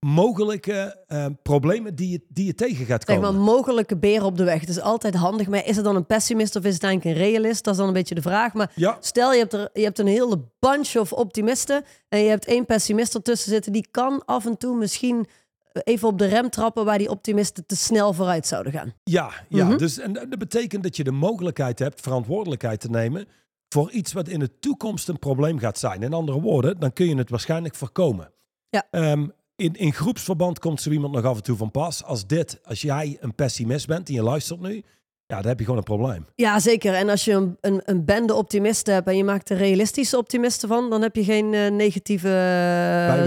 mogelijke 0.06 1.04
eh, 1.06 1.26
problemen 1.42 1.94
die 1.94 2.10
je, 2.10 2.24
die 2.28 2.46
je 2.46 2.54
tegen 2.54 2.86
gaat 2.86 3.04
Zeg 3.04 3.16
komen. 3.16 3.32
maar 3.34 3.42
mogelijke 3.42 3.96
beren 3.96 4.26
op 4.26 4.36
de 4.36 4.44
weg. 4.44 4.60
Het 4.60 4.68
is 4.68 4.80
altijd 4.80 5.14
handig. 5.14 5.48
Maar 5.48 5.66
is 5.66 5.76
het 5.76 5.84
dan 5.84 5.96
een 5.96 6.06
pessimist 6.06 6.56
of 6.56 6.64
is 6.64 6.74
het 6.74 6.82
eigenlijk 6.82 7.16
een 7.16 7.22
realist? 7.22 7.64
Dat 7.64 7.72
is 7.72 7.78
dan 7.78 7.88
een 7.88 7.94
beetje 7.94 8.14
de 8.14 8.22
vraag. 8.22 8.54
Maar 8.54 8.72
Ja, 8.74 8.96
stel 9.00 9.32
je 9.32 9.38
hebt, 9.38 9.52
er, 9.52 9.70
je 9.72 9.82
hebt 9.82 9.98
een 9.98 10.06
hele 10.06 10.48
bunch 10.58 10.96
of 10.96 11.12
optimisten. 11.12 11.84
En 12.08 12.18
je 12.18 12.28
hebt 12.28 12.44
één 12.44 12.66
pessimist 12.66 13.14
ertussen 13.14 13.50
zitten. 13.50 13.72
Die 13.72 13.88
kan 13.90 14.24
af 14.24 14.46
en 14.46 14.56
toe 14.58 14.76
misschien 14.76 15.26
even 15.72 16.08
op 16.08 16.18
de 16.18 16.26
rem 16.26 16.50
trappen. 16.50 16.84
Waar 16.84 16.98
die 16.98 17.10
optimisten 17.10 17.66
te 17.66 17.76
snel 17.76 18.12
vooruit 18.12 18.46
zouden 18.46 18.72
gaan. 18.72 18.92
Ja, 19.04 19.30
ja. 19.48 19.66
Mhm. 19.66 19.76
Dus, 19.76 19.98
en 19.98 20.12
dat 20.12 20.38
betekent 20.38 20.82
dat 20.82 20.96
je 20.96 21.04
de 21.04 21.10
mogelijkheid 21.10 21.78
hebt 21.78 22.00
verantwoordelijkheid 22.00 22.80
te 22.80 22.90
nemen 22.90 23.26
voor 23.68 23.90
iets 23.90 24.12
wat 24.12 24.28
in 24.28 24.38
de 24.38 24.58
toekomst 24.58 25.08
een 25.08 25.18
probleem 25.18 25.58
gaat 25.58 25.78
zijn. 25.78 26.02
In 26.02 26.12
andere 26.12 26.40
woorden, 26.40 26.80
dan 26.80 26.92
kun 26.92 27.08
je 27.08 27.16
het 27.16 27.30
waarschijnlijk 27.30 27.74
voorkomen. 27.74 28.32
Ja. 28.68 28.86
Ehm, 28.90 29.26
in, 29.56 29.74
in 29.74 29.92
groepsverband 29.92 30.58
komt 30.58 30.80
zo 30.80 30.90
iemand 30.90 31.14
nog 31.14 31.24
af 31.24 31.36
en 31.36 31.42
toe 31.42 31.56
van 31.56 31.70
pas. 31.70 32.04
Als 32.04 32.26
dit, 32.26 32.60
als 32.64 32.80
jij 32.80 33.16
een 33.20 33.34
pessimist 33.34 33.86
bent 33.86 34.08
en 34.08 34.14
je 34.14 34.22
luistert 34.22 34.60
nu 34.60 34.84
ja, 35.30 35.36
dan 35.36 35.46
heb 35.46 35.58
je 35.58 35.64
gewoon 35.64 35.78
een 35.78 35.84
probleem. 35.96 36.26
Ja, 36.34 36.58
zeker. 36.58 36.94
En 36.94 37.08
als 37.08 37.24
je 37.24 37.32
een, 37.32 37.56
een, 37.60 37.82
een 37.84 38.04
bende 38.04 38.34
optimisten 38.34 38.94
hebt 38.94 39.06
en 39.08 39.16
je 39.16 39.24
maakt 39.24 39.50
er 39.50 39.56
realistische 39.56 40.16
optimisten 40.18 40.68
van, 40.68 40.90
dan 40.90 41.02
heb 41.02 41.16
je 41.16 41.24
geen 41.24 41.54
eh, 41.54 41.70
negatieve, 41.70 42.28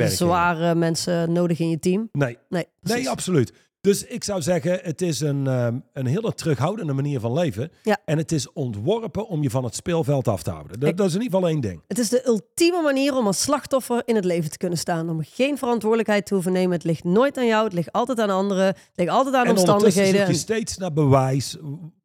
zware 0.09 0.75
mensen 0.75 1.31
nodig 1.31 1.59
in 1.59 1.69
je 1.69 1.79
team. 1.79 2.09
Nee, 2.11 2.37
Nee, 2.49 2.67
precies. 2.81 3.03
nee, 3.03 3.09
absoluut. 3.09 3.53
Dus 3.83 4.03
ik 4.05 4.23
zou 4.23 4.41
zeggen, 4.41 4.79
het 4.81 5.01
is 5.01 5.19
een, 5.19 5.47
ehm, 5.47 5.79
een 5.93 6.05
hele 6.05 6.33
terughoudende 6.33 6.93
manier 6.93 7.19
van 7.19 7.33
leven. 7.33 7.71
Ja. 7.81 7.97
En 8.05 8.17
het 8.17 8.31
is 8.31 8.51
ontworpen 8.53 9.27
om 9.27 9.41
je 9.43 9.49
van 9.49 9.63
het 9.63 9.75
speelveld 9.75 10.27
af 10.27 10.43
te 10.43 10.49
houden. 10.51 10.79
Dat, 10.79 11.07
is 11.07 11.13
in 11.15 11.21
ieder 11.21 11.37
geval 11.39 11.47
één 11.49 11.61
ding. 11.61 11.81
Het 11.87 11.99
is 11.99 12.09
de 12.09 12.27
ultieme 12.27 12.81
manier 12.81 13.15
om 13.15 13.25
als 13.25 13.41
slachtoffer 13.41 14.01
in 14.05 14.15
het 14.15 14.25
leven 14.25 14.51
te 14.51 14.57
kunnen 14.57 14.77
staan. 14.77 15.09
Om 15.09 15.23
geen 15.23 15.57
verantwoordelijkheid 15.57 16.25
te 16.25 16.33
hoeven 16.33 16.51
nemen. 16.51 16.71
Het 16.71 16.83
ligt 16.83 17.03
nooit 17.03 17.37
aan 17.37 17.45
jou. 17.45 17.63
Het 17.63 17.73
ligt 17.73 17.91
altijd 17.91 18.19
aan 18.19 18.29
anderen. 18.29 18.65
Het 18.65 18.77
ligt 18.95 19.09
altijd 19.11 19.35
aan 19.35 19.45
En 19.45 19.51
omstandigheden. 19.51 20.19
zoek 20.19 20.27
je 20.27 20.33
steeds 20.33 20.77
naar 20.77 20.93
bewijs 20.93 21.57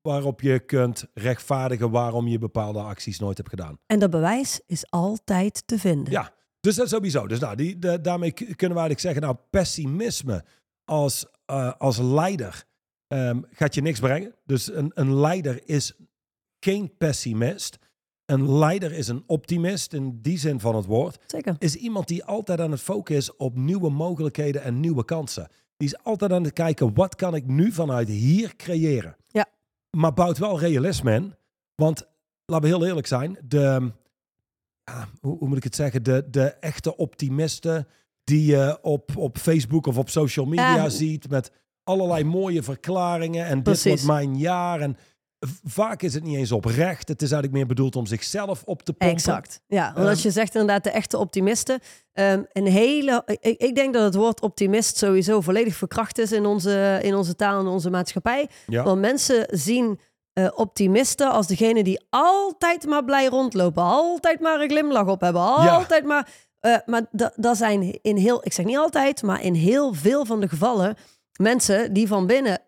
waarop 0.03 0.41
je 0.41 0.59
kunt 0.61 1.05
rechtvaardigen 1.15 1.91
waarom 1.91 2.29
je 2.29 2.39
bepaalde 2.39 2.81
acties 2.81 3.19
nooit 3.19 3.37
hebt 3.37 3.49
gedaan. 3.49 3.79
En 3.87 3.99
dat 3.99 4.11
bewijs 4.11 4.61
is 4.67 4.91
altijd 4.91 5.63
te 5.67 5.79
vinden. 5.79 6.13
Ja, 6.13 6.33
dus 6.61 6.75
dat 6.77 6.89
sowieso. 6.89 7.27
Dus 7.27 7.39
nou, 7.39 7.57
die, 7.57 7.79
de- 7.79 8.01
daarmee 8.01 8.33
kunnen 8.33 8.57
we 8.57 8.65
eigenlijk 8.67 9.01
zeggen, 9.01 9.23
nou, 9.23 9.37
pessimisme 9.51 10.45
als, 10.85 11.27
eh, 11.49 11.73
als 11.79 11.99
leider 11.99 12.65
ehm, 13.07 13.41
gaat 13.51 13.75
je 13.75 13.81
niks 13.81 14.01
brengen. 14.01 14.35
Dus 14.45 14.73
een, 14.73 14.91
een 14.95 15.15
leider 15.15 15.61
is 15.65 15.93
geen 16.61 16.97
pessimist. 16.97 17.79
Een 18.25 18.59
leider 18.59 18.93
is 18.93 19.09
een 19.09 19.25
optimist 19.27 19.93
in 19.93 20.19
die 20.23 20.39
zin 20.39 20.61
van 20.61 20.77
het 20.77 20.87
woord. 20.87 21.19
Zeker. 21.27 21.57
Is 21.59 21.75
iemand 21.75 22.09
die 22.09 22.25
altijd 22.25 22.61
aan 22.61 22.71
het 22.71 22.81
focussen 22.81 23.17
is 23.17 23.37
op 23.37 23.57
nieuwe 23.57 23.91
mogelijkheden 23.91 24.63
en 24.63 24.81
nieuwe 24.81 25.05
kansen. 25.05 25.49
Die 25.77 25.89
is 25.89 26.03
altijd 26.03 26.33
aan 26.33 26.45
het 26.45 26.53
kijken, 26.53 26.95
wat 26.95 27.15
kan 27.15 27.35
ik 27.35 27.47
nu 27.47 27.73
vanuit 27.73 28.09
hier 28.09 28.57
creëren? 28.57 29.17
Ja. 29.27 29.47
Maar 29.91 30.15
bouwt 30.15 30.39
wel 30.39 30.59
realisme 30.59 31.15
in. 31.15 31.35
Want, 31.75 32.07
laten 32.45 32.69
we 32.69 32.77
heel 32.77 32.87
eerlijk 32.87 33.07
zijn, 33.07 33.39
de, 33.45 33.93
ja, 34.85 35.09
hoe, 35.21 35.39
hoe 35.39 35.49
moet 35.49 35.57
ik 35.57 35.65
het 35.65 35.75
zeggen, 35.75 36.03
de, 36.03 36.27
de 36.31 36.47
echte 36.47 36.97
optimisten 36.97 37.87
die 38.29 38.47
je 38.47 38.79
op, 38.83 39.11
op 39.17 39.39
Facebook 39.39 39.87
of 39.87 39.99
op 39.99 40.09
social 40.11 40.47
media 40.47 40.75
Ja. 40.75 40.89
ziet 40.89 41.31
met 41.31 41.51
allerlei 41.85 42.25
mooie 42.25 42.63
verklaringen 42.63 43.47
en 43.47 43.63
dit 43.63 43.85
wordt 43.85 44.05
mijn 44.05 44.37
jaar. 44.39 44.81
En 44.81 44.97
vaak 45.65 46.03
is 46.03 46.15
het 46.15 46.23
niet 46.25 46.37
eens 46.37 46.53
oprecht. 46.53 47.09
Het 47.09 47.23
is 47.23 47.31
eigenlijk 47.31 47.53
meer 47.53 47.67
bedoeld 47.67 47.97
om 47.97 48.07
zichzelf 48.07 48.63
op 48.65 48.83
te 48.83 48.93
pompen. 48.93 49.17
Exact. 49.17 49.61
Ja, 49.67 49.85
want 49.85 49.97
Ehm, 49.99 50.07
als 50.09 50.23
je 50.23 50.31
zegt 50.31 50.55
inderdaad 50.55 50.85
de 50.85 50.91
echte 50.91 51.19
optimisten. 51.19 51.79
ehm, 52.13 52.43
een 52.53 52.67
hele, 52.67 53.23
ik, 53.41 53.59
ik 53.61 53.75
denk 53.75 53.95
dat 53.95 54.03
het 54.03 54.15
woord 54.15 54.41
optimist 54.41 54.97
sowieso 54.97 55.41
volledig 55.41 55.75
verkracht 55.75 56.19
is 56.19 56.33
in 56.33 56.47
onze, 56.47 56.99
in 57.03 57.15
onze 57.15 57.35
taal 57.37 57.61
en 57.61 57.67
onze 57.67 57.91
maatschappij. 57.91 58.49
Ja. 58.67 58.83
Want 58.83 59.01
mensen 59.01 59.47
zien 59.51 60.01
eh, 60.33 60.49
optimisten 60.55 61.31
als 61.31 61.47
degene 61.47 61.83
die 61.85 62.07
altijd 62.11 62.87
maar 62.87 63.05
blij 63.05 63.27
rondlopen. 63.27 63.83
Altijd 63.83 64.41
maar 64.41 64.61
een 64.61 64.71
glimlach 64.71 65.07
op 65.07 65.21
hebben. 65.21 65.43
Ja. 65.43 65.75
Altijd 65.77 66.05
maar... 66.05 66.29
eh, 66.61 66.77
maar 66.87 67.07
da- 67.11 67.33
dat 67.37 67.57
zijn 67.57 67.99
in 68.03 68.17
heel... 68.17 68.41
Ik 68.43 68.53
zeg 68.53 68.65
niet 68.67 68.77
altijd, 68.77 69.23
maar 69.23 69.43
in 69.43 69.55
heel 69.55 69.93
veel 69.95 70.25
van 70.25 70.41
de 70.41 70.49
gevallen... 70.49 70.97
mensen 71.41 71.93
die 71.93 72.07
van 72.07 72.27
binnen 72.27 72.61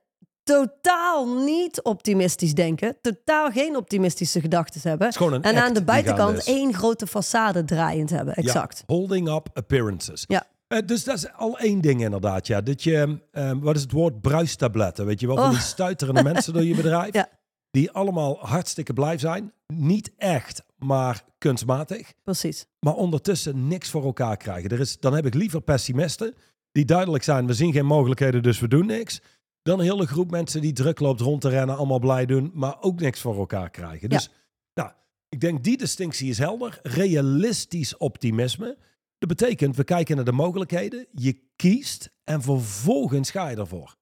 totaal 0.42 1.26
niet 1.44 1.82
optimistisch 1.82 2.54
denken. 2.54 2.96
Totaal 3.00 3.50
geen 3.50 3.76
optimistische 3.76 4.40
gedachten 4.40 4.80
hebben. 4.88 5.08
En 5.42 5.56
aan 5.56 5.72
de 5.74 5.82
buitenkant 5.84 6.44
één 6.44 6.74
grote 6.74 7.06
façade 7.08 7.64
draaiend 7.64 8.10
hebben. 8.10 8.34
Exact. 8.34 8.84
Ja, 8.86 8.94
holding 8.94 9.28
up 9.28 9.48
appearances. 9.54 10.24
Ja. 10.28 10.44
Eh, 10.68 10.78
dus 10.86 11.04
dat 11.04 11.16
is 11.16 11.32
al 11.32 11.58
één 11.58 11.80
ding 11.80 12.00
inderdaad. 12.02 12.46
Ja. 12.46 12.60
Dat 12.60 12.82
je, 12.82 13.18
eh, 13.32 13.52
wat 13.60 13.76
is 13.76 13.82
het 13.82 13.92
woord, 13.92 14.20
bruistabletten. 14.20 15.06
Weet 15.06 15.20
je 15.20 15.26
wel, 15.26 15.36
van 15.36 15.44
Oh. 15.44 15.50
die 15.50 15.60
stuiterende 15.60 16.22
mensen 16.22 16.52
door 16.52 16.64
je 16.64 16.74
bedrijf. 16.74 17.12
Ja. 17.20 17.28
Die 17.70 17.90
allemaal 17.90 18.38
hartstikke 18.38 18.92
blij 18.92 19.18
zijn. 19.18 19.52
Niet 19.66 20.12
echt, 20.16 20.64
maar 20.78 21.24
kunstmatig. 21.38 22.12
Precies. 22.22 22.66
Maar 22.80 22.94
ondertussen 22.94 23.68
niks 23.68 23.90
voor 23.90 24.04
elkaar 24.04 24.36
krijgen. 24.36 24.70
Er 24.70 24.80
is, 24.80 25.00
dan 25.00 25.14
heb 25.14 25.26
ik 25.26 25.34
liever 25.34 25.60
pessimisten 25.60 26.34
die 26.72 26.84
duidelijk 26.84 27.24
zijn, 27.24 27.46
we 27.46 27.54
zien 27.54 27.72
geen 27.72 27.86
mogelijkheden, 27.86 28.42
dus 28.42 28.60
we 28.60 28.68
doen 28.68 28.86
niks. 28.86 29.20
Dan 29.62 29.78
een 29.78 29.84
hele 29.84 30.06
groep 30.06 30.30
mensen 30.30 30.60
die 30.60 30.72
druk 30.72 31.00
loopt 31.00 31.20
rond 31.20 31.40
te 31.40 31.48
rennen, 31.48 31.76
allemaal 31.76 31.98
blij 31.98 32.26
doen, 32.26 32.50
maar 32.54 32.82
ook 32.82 33.00
niks 33.00 33.20
voor 33.20 33.38
elkaar 33.38 33.70
krijgen. 33.70 34.08
Ja. 34.10 34.16
Dus 34.16 34.30
nou, 34.74 34.90
ik 35.28 35.40
denk 35.40 35.64
die 35.64 35.76
distinctie 35.76 36.28
is 36.28 36.38
helder. 36.38 36.78
Realistisch 36.82 37.96
optimisme. 37.96 38.78
Dat 39.18 39.28
betekent, 39.28 39.76
we 39.76 39.84
kijken 39.84 40.16
naar 40.16 40.24
de 40.24 40.32
mogelijkheden, 40.32 41.06
je 41.12 41.40
kiest 41.56 42.10
en 42.24 42.42
vervolgens 42.42 43.30
ga 43.30 43.48
je 43.48 43.56
ervoor. 43.56 43.98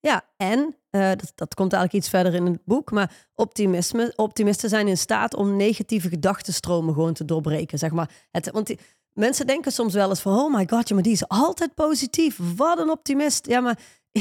Ja, 0.00 0.24
en 0.36 0.76
eh, 0.90 1.08
dat, 1.08 1.32
dat 1.34 1.54
komt 1.54 1.72
eigenlijk 1.72 2.04
iets 2.04 2.12
verder 2.12 2.34
in 2.34 2.46
het 2.46 2.64
boek, 2.64 2.90
maar 2.90 3.28
optimisme, 3.34 4.12
optimisten 4.16 4.68
zijn 4.68 4.88
in 4.88 4.98
staat 4.98 5.34
om 5.34 5.56
negatieve 5.56 6.08
gedachtenstromen 6.08 6.94
gewoon 6.94 7.12
te 7.12 7.24
doorbreken, 7.24 7.78
zeg 7.78 7.90
maar. 7.90 8.10
Het, 8.30 8.50
want 8.50 8.66
die, 8.66 8.78
mensen 9.12 9.46
denken 9.46 9.72
soms 9.72 9.94
wel 9.94 10.08
eens 10.08 10.20
van, 10.20 10.38
oh 10.38 10.54
my 10.54 10.66
god, 10.70 10.88
ja, 10.88 10.94
maar 10.94 11.04
die 11.04 11.12
is 11.12 11.28
altijd 11.28 11.74
positief. 11.74 12.38
Wat 12.56 12.78
een 12.78 12.90
optimist. 12.90 13.46
Ja, 13.46 13.60
maar 13.60 13.78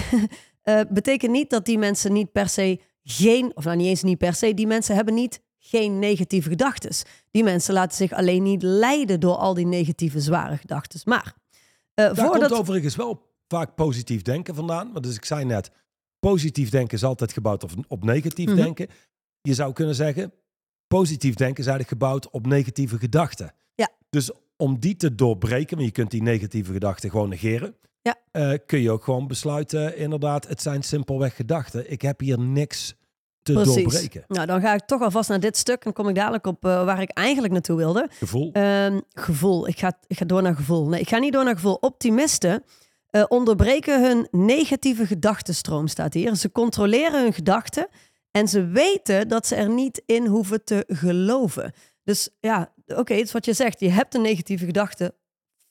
eh, 0.61 0.81
betekent 0.89 1.31
niet 1.31 1.49
dat 1.49 1.65
die 1.65 1.77
mensen 1.77 2.13
niet 2.13 2.31
per 2.31 2.49
se 2.49 2.79
geen, 3.03 3.51
of 3.55 3.63
nou 3.63 3.77
niet 3.77 3.87
eens 3.87 4.03
niet 4.03 4.17
per 4.17 4.33
se, 4.33 4.53
die 4.53 4.67
mensen 4.67 4.95
hebben 4.95 5.13
niet 5.13 5.41
geen 5.59 5.99
negatieve 5.99 6.49
gedachten. 6.49 6.91
Die 7.31 7.43
mensen 7.43 7.73
laten 7.73 7.97
zich 7.97 8.13
alleen 8.13 8.43
niet 8.43 8.61
leiden 8.61 9.19
door 9.19 9.35
al 9.35 9.53
die 9.53 9.65
negatieve, 9.65 10.21
zware 10.21 10.57
gedachten. 10.57 10.99
Maar 11.03 11.33
eh, 11.93 12.05
Daar 12.05 12.15
voordat... 12.15 12.49
komt 12.49 12.61
overigens 12.61 12.95
wel 12.95 13.25
vaak 13.47 13.75
positief 13.75 14.21
denken 14.21 14.55
vandaan. 14.55 14.91
Want 14.93 15.05
dus 15.05 15.15
ik 15.15 15.25
zei 15.25 15.45
net, 15.45 15.71
positief 16.19 16.69
denken 16.69 16.97
is 16.97 17.03
altijd 17.03 17.33
gebouwd 17.33 17.63
op, 17.63 17.71
op 17.87 18.03
negatief 18.03 18.47
Mhm. 18.47 18.55
denken. 18.55 18.87
Je 19.41 19.53
zou 19.53 19.73
kunnen 19.73 19.95
zeggen, 19.95 20.33
positief 20.87 21.33
denken 21.35 21.57
is 21.63 21.69
eigenlijk 21.69 21.89
gebouwd 22.01 22.29
op 22.29 22.45
negatieve 22.47 22.97
gedachten. 22.97 23.53
Ja. 23.75 23.89
Dus 24.09 24.31
om 24.57 24.79
die 24.79 24.95
te 24.95 25.15
doorbreken, 25.15 25.75
want 25.75 25.87
je 25.87 25.93
kunt 25.93 26.11
die 26.11 26.21
negatieve 26.21 26.71
gedachten 26.71 27.09
gewoon 27.09 27.29
negeren. 27.29 27.75
Ja. 28.01 28.15
eh, 28.31 28.53
kun 28.65 28.79
je 28.79 28.91
ook 28.91 29.03
gewoon 29.03 29.27
besluiten, 29.27 29.97
inderdaad, 29.97 30.47
het 30.47 30.61
zijn 30.61 30.83
simpelweg 30.83 31.35
gedachten. 31.35 31.91
Ik 31.91 32.01
heb 32.01 32.19
hier 32.19 32.39
niks 32.39 32.95
te 33.41 33.53
doorbreken. 33.53 34.23
Nou, 34.27 34.45
dan 34.45 34.61
ga 34.61 34.73
ik 34.73 34.85
toch 34.85 35.01
alvast 35.01 35.29
naar 35.29 35.39
dit 35.39 35.57
stuk 35.57 35.85
en 35.85 35.93
kom 35.93 36.09
ik 36.09 36.15
dadelijk 36.15 36.47
op 36.47 36.65
eh, 36.65 36.85
waar 36.85 37.01
ik 37.01 37.09
eigenlijk 37.09 37.53
naartoe 37.53 37.77
wilde. 37.77 38.07
Gevoel. 38.11 38.51
Ehm, 38.51 38.99
gevoel. 39.09 39.67
Ik 39.67 39.79
ga, 39.79 39.97
ik 40.07 40.17
ga 40.17 40.25
door 40.25 40.41
naar 40.41 40.55
gevoel. 40.55 40.87
Nee, 40.87 40.99
ik 40.99 41.09
ga 41.09 41.17
niet 41.17 41.33
door 41.33 41.43
naar 41.43 41.55
gevoel. 41.55 41.73
Optimisten 41.75 42.63
eh, 43.17 43.25
onderbreken 43.27 44.01
hun 44.03 44.27
negatieve 44.31 45.05
gedachtenstroom, 45.05 45.87
staat 45.87 46.13
hier. 46.13 46.35
Ze 46.35 46.51
controleren 46.51 47.21
hun 47.21 47.33
gedachten 47.33 47.87
en 48.31 48.47
ze 48.47 48.65
weten 48.65 49.27
dat 49.27 49.47
ze 49.47 49.55
er 49.55 49.69
niet 49.69 50.01
in 50.05 50.25
hoeven 50.25 50.63
te 50.63 50.83
geloven. 50.87 51.73
Dus 52.03 52.29
ja, 52.39 52.73
oké, 52.85 53.13
het 53.13 53.25
is 53.25 53.31
wat 53.31 53.45
je 53.45 53.53
zegt. 53.53 53.79
Je 53.79 53.89
hebt 53.89 54.15
een 54.15 54.21
negatieve 54.21 54.65
gedachte. 54.65 55.15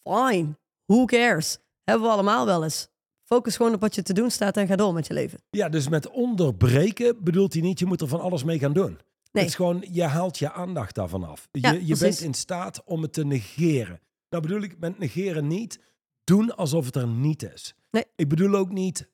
Fine. 0.02 0.56
Who 0.86 1.04
cares? 1.04 1.58
Hebben 1.84 2.06
we 2.06 2.12
allemaal 2.12 2.46
wel 2.46 2.64
eens. 2.64 2.88
Focus 3.24 3.56
gewoon 3.56 3.74
op 3.74 3.80
wat 3.80 3.94
je 3.94 4.02
te 4.02 4.12
doen 4.12 4.30
staat 4.30 4.56
en 4.56 4.66
ga 4.66 4.76
door 4.76 4.92
met 4.92 5.06
je 5.06 5.14
leven. 5.14 5.38
Ja, 5.50 5.68
dus 5.68 5.88
met 5.88 6.10
onderbreken 6.10 7.24
bedoelt 7.24 7.52
hij 7.52 7.62
niet, 7.62 7.78
je 7.78 7.86
moet 7.86 8.00
er 8.00 8.08
van 8.08 8.20
alles 8.20 8.44
mee 8.44 8.58
gaan 8.58 8.72
doen. 8.72 8.98
Nee. 9.32 9.44
Het 9.44 9.44
is 9.44 9.54
gewoon, 9.54 9.84
je 9.90 10.02
haalt 10.02 10.38
je 10.38 10.52
aandacht 10.52 10.94
daarvan 10.94 11.24
af. 11.24 11.48
Ja, 11.52 11.70
je 11.70 11.86
je 11.86 11.96
bent 11.96 12.20
in 12.20 12.34
staat 12.34 12.82
om 12.84 13.02
het 13.02 13.12
te 13.12 13.24
negeren. 13.24 14.00
Nou 14.30 14.42
bedoel 14.42 14.62
ik 14.62 14.78
met 14.78 14.98
negeren 14.98 15.46
niet 15.46 15.80
doen 16.26 16.56
alsof 16.56 16.84
het 16.86 16.96
er 16.96 17.06
niet 17.06 17.42
is. 17.52 17.74
Nee. 17.90 18.04
Ik 18.16 18.28
bedoel 18.28 18.54
ook 18.54 18.70
niet 18.72 19.08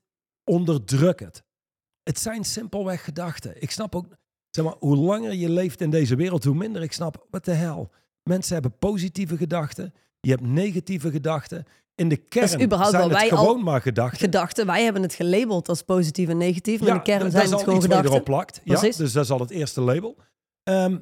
onderdruk 0.44 1.20
het. 1.20 1.42
Het 2.02 2.18
zijn 2.18 2.44
simpelweg 2.44 3.04
gedachten. 3.04 3.62
Ik 3.62 3.70
snap 3.70 3.94
ook, 3.94 4.06
zeg 4.50 4.64
maar, 4.64 4.74
hoe 4.78 4.96
langer 4.96 5.34
je 5.34 5.48
leeft 5.50 5.80
in 5.80 5.90
deze 5.90 6.16
wereld, 6.16 6.44
hoe 6.44 6.54
minder 6.54 6.82
ik 6.82 6.92
snap, 6.92 7.26
wat 7.30 7.44
de 7.44 7.52
hel. 7.52 7.90
Mensen 8.22 8.52
hebben 8.52 8.78
positieve 8.78 9.36
gedachten, 9.36 9.94
je 10.20 10.30
hebt 10.30 10.42
negatieve 10.42 11.10
gedachten. 11.10 11.64
In 11.94 12.08
de 12.08 12.16
kern 12.16 12.62
überhaupt 12.62 12.90
zijn 12.90 13.02
het 13.02 13.12
wij 13.12 13.30
al- 13.30 13.36
gewoon 13.38 13.62
maar 13.62 13.80
gedachten. 13.82 14.18
Gedachten, 14.18 14.66
wij 14.66 14.84
hebben 14.84 15.02
het 15.02 15.14
gelabeld 15.14 15.68
als 15.68 15.82
positief 15.82 16.28
en 16.28 16.36
negatief, 16.36 16.80
maar 16.80 16.88
in 16.88 16.94
de 16.94 17.02
kern 17.02 17.30
zijn 17.30 17.50
het 17.50 17.62
gewoon 17.62 17.82
gedachten. 17.82 18.10
erop 18.10 18.24
plakt. 18.24 18.60
Ja, 18.64 18.80
dus 18.80 18.96
dat 19.12 19.24
is 19.24 19.30
al 19.30 19.40
het 19.40 19.50
eerste 19.50 19.80
label. 19.80 20.16
Ehm, 20.62 20.98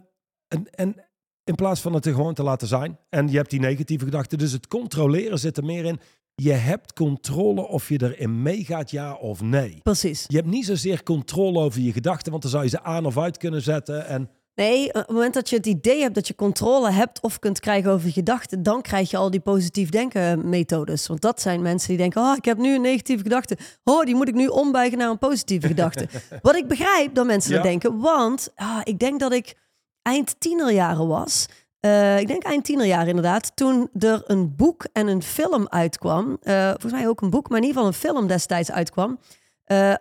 en, 0.48 0.70
en 0.70 1.09
in 1.50 1.56
plaats 1.56 1.80
van 1.80 1.92
het 1.92 2.06
er 2.06 2.14
gewoon 2.14 2.34
te 2.34 2.42
laten 2.42 2.68
zijn. 2.68 2.98
En 3.08 3.28
je 3.28 3.36
hebt 3.36 3.50
die 3.50 3.60
negatieve 3.60 4.04
gedachten. 4.04 4.38
Dus 4.38 4.52
het 4.52 4.66
controleren 4.66 5.38
zit 5.38 5.56
er 5.56 5.64
meer 5.64 5.84
in. 5.84 6.00
Je 6.34 6.52
hebt 6.52 6.92
controle 6.92 7.68
of 7.68 7.88
je 7.88 8.02
erin 8.02 8.42
meegaat, 8.42 8.90
ja 8.90 9.14
of 9.14 9.42
nee. 9.42 9.78
Precies. 9.82 10.24
Je 10.28 10.36
hebt 10.36 10.48
niet 10.48 10.64
zozeer 10.64 11.02
controle 11.02 11.58
over 11.60 11.80
je 11.80 11.92
gedachten, 11.92 12.30
want 12.30 12.42
dan 12.42 12.50
zou 12.50 12.64
je 12.64 12.70
ze 12.70 12.82
aan 12.82 13.06
of 13.06 13.18
uit 13.18 13.36
kunnen 13.36 13.62
zetten. 13.62 14.06
En 14.06 14.30
Nee, 14.54 14.86
op 14.88 14.94
het 14.94 15.08
moment 15.10 15.34
dat 15.34 15.50
je 15.50 15.56
het 15.56 15.66
idee 15.66 16.00
hebt 16.00 16.14
dat 16.14 16.26
je 16.28 16.34
controle 16.34 16.90
hebt 16.90 17.20
of 17.20 17.38
kunt 17.38 17.60
krijgen 17.60 17.90
over 17.90 18.06
je 18.06 18.12
gedachten, 18.12 18.62
dan 18.62 18.82
krijg 18.82 19.10
je 19.10 19.16
al 19.16 19.30
die 19.30 19.40
positief 19.40 19.88
denken 19.88 20.48
methodes. 20.48 21.06
Want 21.06 21.20
dat 21.20 21.40
zijn 21.40 21.62
mensen 21.62 21.88
die 21.88 21.96
denken, 21.96 22.22
oh, 22.22 22.36
ik 22.36 22.44
heb 22.44 22.58
nu 22.58 22.74
een 22.74 22.80
negatieve 22.80 23.22
gedachte. 23.22 23.56
Oh, 23.84 24.04
die 24.04 24.14
moet 24.14 24.28
ik 24.28 24.34
nu 24.34 24.46
ombuigen 24.46 24.98
naar 24.98 25.10
een 25.10 25.18
positieve 25.18 25.66
gedachte. 25.66 26.08
Wat 26.42 26.56
ik 26.56 26.66
begrijp 26.68 27.14
dat 27.14 27.26
mensen 27.26 27.50
dat 27.52 27.62
Ja. 27.64 27.68
denken, 27.68 27.98
want 27.98 28.52
ah, 28.54 28.80
ik 28.82 28.98
denk 28.98 29.20
dat 29.20 29.32
ik 29.32 29.54
eind 30.02 30.40
tienerjaren 30.40 31.06
was. 31.08 31.46
Eh, 31.80 32.18
ik 32.18 32.26
denk 32.26 32.42
eind 32.42 32.64
tienerjaren 32.64 33.08
inderdaad. 33.08 33.52
Toen 33.56 33.90
er 33.98 34.22
een 34.26 34.56
boek 34.56 34.86
en 34.92 35.06
een 35.06 35.22
film 35.22 35.68
uitkwam. 35.68 36.38
eh, 36.42 36.68
volgens 36.68 36.92
mij 36.92 37.08
ook 37.08 37.20
een 37.20 37.30
boek, 37.30 37.48
maar 37.48 37.58
in 37.58 37.64
ieder 37.64 37.82
geval 37.82 37.94
een 37.94 38.00
film 38.08 38.26
destijds 38.26 38.70
uitkwam. 38.70 39.18
eh, 39.64 39.94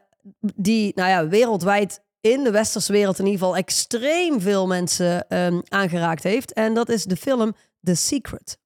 die, 0.56 0.92
nou 0.96 1.10
ja, 1.10 1.28
wereldwijd 1.28 2.02
in 2.22 2.44
de 2.44 2.52
westerse 2.52 2.92
wereld 2.92 3.20
in 3.20 3.26
ieder 3.26 3.40
geval 3.40 3.58
extreem 3.58 4.42
veel 4.42 4.68
mensen 4.68 5.28
ehm, 5.30 5.60
aangeraakt 5.68 6.24
heeft. 6.24 6.54
En 6.54 6.74
dat 6.74 6.90
is 6.90 7.04
de 7.04 7.16
film 7.16 7.54
The 7.84 7.96
Secret. 7.96 8.58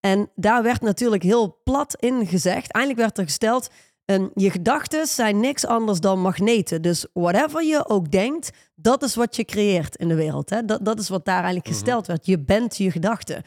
En 0.00 0.30
daar 0.34 0.62
werd 0.62 0.80
natuurlijk 0.80 1.22
heel 1.22 1.60
plat 1.64 1.96
in 1.98 2.26
gezegd. 2.26 2.72
Eindelijk 2.72 3.00
werd 3.00 3.18
er 3.18 3.24
gesteld, 3.24 3.68
en 4.08 4.30
je 4.34 4.50
gedachten 4.50 5.06
zijn 5.06 5.40
niks 5.40 5.66
anders 5.66 6.00
dan 6.00 6.20
magneten. 6.20 6.82
Dus 6.82 7.06
whatever 7.12 7.64
je 7.64 7.88
ook 7.88 8.10
denkt, 8.10 8.50
dat 8.74 9.02
is 9.02 9.14
wat 9.14 9.36
je 9.36 9.44
creëert 9.44 9.96
in 9.96 10.08
de 10.08 10.14
wereld. 10.14 10.50
Hè? 10.50 10.64
Dat, 10.64 10.84
dat 10.84 10.98
is 10.98 11.08
wat 11.08 11.24
daar 11.24 11.34
eigenlijk 11.34 11.66
Mhm. 11.66 11.74
gesteld 11.74 12.06
werd. 12.06 12.26
Je 12.26 12.38
bent 12.38 12.76
je 12.76 12.90
gedachten. 12.90 13.42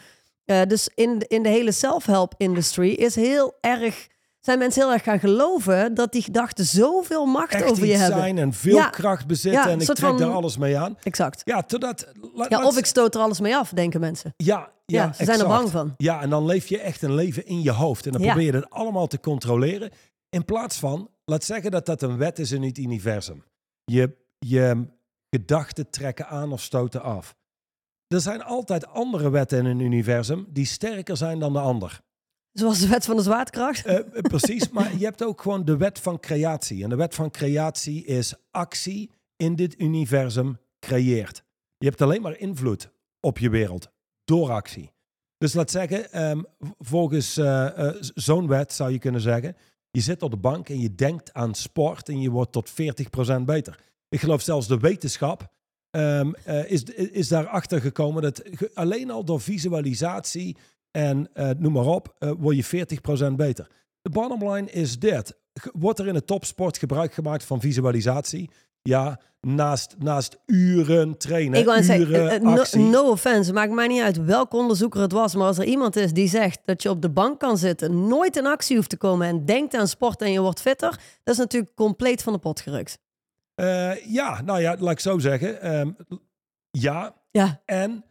Eh, 0.46 0.62
dus 0.68 0.90
in, 0.96 1.20
de- 1.20 1.26
in 1.28 1.44
de 1.44 1.50
hele 1.50 1.72
self-help 1.72 2.34
industry 2.38 2.90
is 2.90 3.16
heel 3.16 3.54
erg, 3.62 4.08
zijn 4.40 4.58
mensen 4.60 4.82
heel 4.84 4.92
erg 4.94 5.04
gaan 5.04 5.20
geloven 5.20 5.94
dat 5.94 6.12
die 6.12 6.22
gedachten 6.22 6.66
zoveel 6.66 7.26
macht 7.26 7.54
Echt 7.54 7.70
over 7.72 7.86
je 7.86 7.98
hebben. 7.98 8.20
zijn 8.20 8.38
en 8.38 8.54
veel 8.54 8.76
Ja. 8.76 8.90
kracht 8.90 9.28
bezitten 9.28 9.62
Ja, 9.62 9.70
en 9.70 9.80
ik 9.80 9.86
trek 9.86 9.98
van- 9.98 10.18
daar 10.18 10.32
alles 10.32 10.58
mee 10.58 10.78
aan. 10.78 10.98
Exact. 11.04 11.42
Ja, 11.46 11.62
totdat... 11.62 12.08
la- 12.34 12.46
Ja, 12.50 12.64
of 12.66 12.78
ik 12.78 12.86
stoot 12.86 13.16
er 13.16 13.22
alles 13.22 13.40
mee 13.40 13.56
af, 13.56 13.70
denken 13.70 14.00
mensen. 14.00 14.34
Ja, 14.38 14.70
ja, 14.86 15.04
Ja, 15.04 15.14
ze 15.14 15.24
zijn 15.26 15.40
er 15.40 15.48
bang 15.48 15.70
van. 15.70 15.94
Ja, 15.98 16.22
en 16.22 16.30
dan 16.30 16.46
leef 16.46 16.68
je 16.68 16.80
echt 16.80 17.02
een 17.02 17.14
leven 17.16 17.46
in 17.46 17.62
je 17.62 17.72
hoofd. 17.72 18.06
En 18.06 18.12
dan 18.12 18.22
probeer 18.22 18.44
je 18.46 18.52
het 18.52 18.70
allemaal 18.70 19.08
te 19.08 19.20
controleren. 19.20 19.92
In 20.36 20.46
plaats 20.46 20.80
van, 20.80 21.10
laat 21.26 21.44
zeggen 21.44 21.72
dat 21.72 21.86
dat 21.86 22.02
een 22.02 22.18
wet 22.18 22.40
is 22.40 22.52
in 22.52 22.64
het 22.64 22.78
universum. 22.78 23.44
Je, 23.84 24.18
je 24.40 24.86
gedachten 25.30 25.90
trekken 25.90 26.28
aan 26.28 26.52
of 26.52 26.62
stoten 26.62 27.02
af. 27.02 27.36
Er 28.08 28.22
zijn 28.22 28.42
altijd 28.44 28.86
andere 28.88 29.30
wetten 29.30 29.58
in 29.58 29.66
een 29.66 29.80
universum 29.80 30.48
die 30.50 30.66
sterker 30.66 31.18
zijn 31.18 31.40
dan 31.40 31.54
de 31.54 31.60
ander. 31.60 32.02
Zoals 32.52 32.80
de 32.80 32.88
wet 32.88 33.06
van 33.06 33.16
de 33.16 33.22
zwaartekracht. 33.22 33.86
Eh, 33.86 33.98
eh, 33.98 34.06
precies, 34.22 34.70
maar 34.70 34.98
je 34.98 35.06
hebt 35.06 35.24
ook 35.24 35.42
gewoon 35.42 35.66
de 35.66 35.78
wet 35.78 36.00
van 36.00 36.20
creatie. 36.20 36.84
En 36.84 36.90
de 36.90 36.96
wet 36.96 37.16
van 37.16 37.32
creatie 37.32 38.06
is 38.06 38.34
actie 38.52 39.12
in 39.36 39.56
dit 39.56 39.80
universum 39.80 40.60
creëert. 40.80 41.44
Je 41.78 41.88
hebt 41.88 42.02
alleen 42.02 42.22
maar 42.22 42.38
invloed 42.38 42.92
op 43.20 43.38
je 43.38 43.50
wereld 43.50 43.90
door 44.24 44.52
actie. 44.52 44.92
Dus 45.38 45.54
laat 45.54 45.72
zeggen, 45.72 46.12
ehm, 46.12 46.42
volgens 46.78 47.38
eh, 47.38 47.90
zo'n 48.00 48.48
wet 48.48 48.74
zou 48.74 48.92
je 48.92 49.00
kunnen 49.00 49.22
zeggen, 49.22 49.56
je 49.92 50.02
zit 50.02 50.24
op 50.24 50.32
de 50.32 50.38
bank 50.38 50.70
en 50.70 50.80
je 50.80 50.96
denkt 50.96 51.34
aan 51.34 51.56
sport 51.56 52.10
en 52.10 52.22
je 52.22 52.30
wordt 52.30 52.52
tot 52.52 52.70
40% 52.70 52.74
beter. 53.46 53.80
Ik 54.10 54.20
geloof 54.20 54.42
zelfs 54.42 54.68
de 54.68 54.78
wetenschap 54.78 55.52
ehm, 55.90 56.32
eh, 56.34 56.72
is, 56.72 56.84
is 56.84 57.28
daarachter 57.28 57.82
gekomen 57.82 58.22
dat 58.22 58.44
alleen 58.74 59.12
al 59.12 59.24
door 59.24 59.42
visualisatie 59.42 60.58
en 60.92 61.30
eh, 61.34 61.50
noem 61.58 61.74
maar 61.74 61.86
op, 61.86 62.16
eh, 62.20 62.32
word 62.38 62.56
je 62.56 62.64
40% 63.32 63.36
beter. 63.36 63.68
De 64.02 64.10
bottom 64.10 64.50
line 64.52 64.72
is 64.72 65.00
dit. 65.00 65.40
Wordt 65.74 66.00
er 66.00 66.08
in 66.08 66.14
de 66.14 66.26
topsport 66.26 66.78
gebruik 66.78 67.14
gemaakt 67.14 67.44
van 67.44 67.60
visualisatie? 67.60 68.50
Ja, 68.82 69.20
naast, 69.42 69.96
naast 69.98 70.38
uren 70.46 71.18
trainen, 71.18 71.60
Ik 71.60 71.66
net 71.66 71.86
zeggen, 71.86 72.08
uren 72.08 72.30
eh, 72.30 72.36
eh, 72.36 72.42
no, 72.42 72.90
no 72.90 73.10
offense, 73.10 73.54
maakt 73.54 73.72
mij 73.72 73.88
niet 73.88 74.02
uit 74.02 74.26
welk 74.26 74.54
onderzoeker 74.54 75.02
het 75.02 75.12
was. 75.12 75.36
Maar 75.36 75.48
als 75.48 75.58
er 75.58 75.66
iemand 75.66 75.96
is 75.96 76.14
die 76.14 76.28
zegt 76.28 76.60
dat 76.66 76.84
je 76.84 76.90
op 76.90 77.02
de 77.02 77.10
bank 77.10 77.40
kan 77.40 77.58
zitten, 77.58 78.08
nooit 78.08 78.38
in 78.38 78.46
actie 78.46 78.76
hoeft 78.76 78.90
te 78.90 78.98
komen 78.98 79.28
en 79.28 79.46
denkt 79.46 79.74
aan 79.74 79.88
sport 79.88 80.22
en 80.22 80.32
je 80.32 80.42
wordt 80.42 80.62
fitter, 80.62 80.90
dat 81.24 81.34
is 81.34 81.38
natuurlijk 81.38 81.76
compleet 81.76 82.24
van 82.24 82.34
de 82.34 82.40
pot 82.40 82.60
gerukt. 82.60 83.00
Eh, 83.56 84.06
ja, 84.06 84.42
nou 84.42 84.62
ja, 84.62 84.76
laat 84.80 84.92
ik 84.92 85.00
zo 85.00 85.20
zeggen. 85.20 85.62
Ehm, 85.62 85.92
ja, 86.72 87.16
Ja, 87.32 87.62
en 87.66 88.06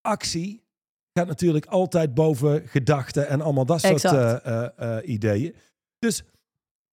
actie 0.00 0.64
gaat 1.12 1.26
natuurlijk 1.26 1.66
altijd 1.66 2.14
boven 2.14 2.68
gedachten 2.68 3.28
en 3.28 3.40
allemaal 3.40 3.66
dat 3.66 3.80
soort 3.80 4.04
Exact. 4.04 5.06
ideeën. 5.06 5.54
Dus 5.98 6.22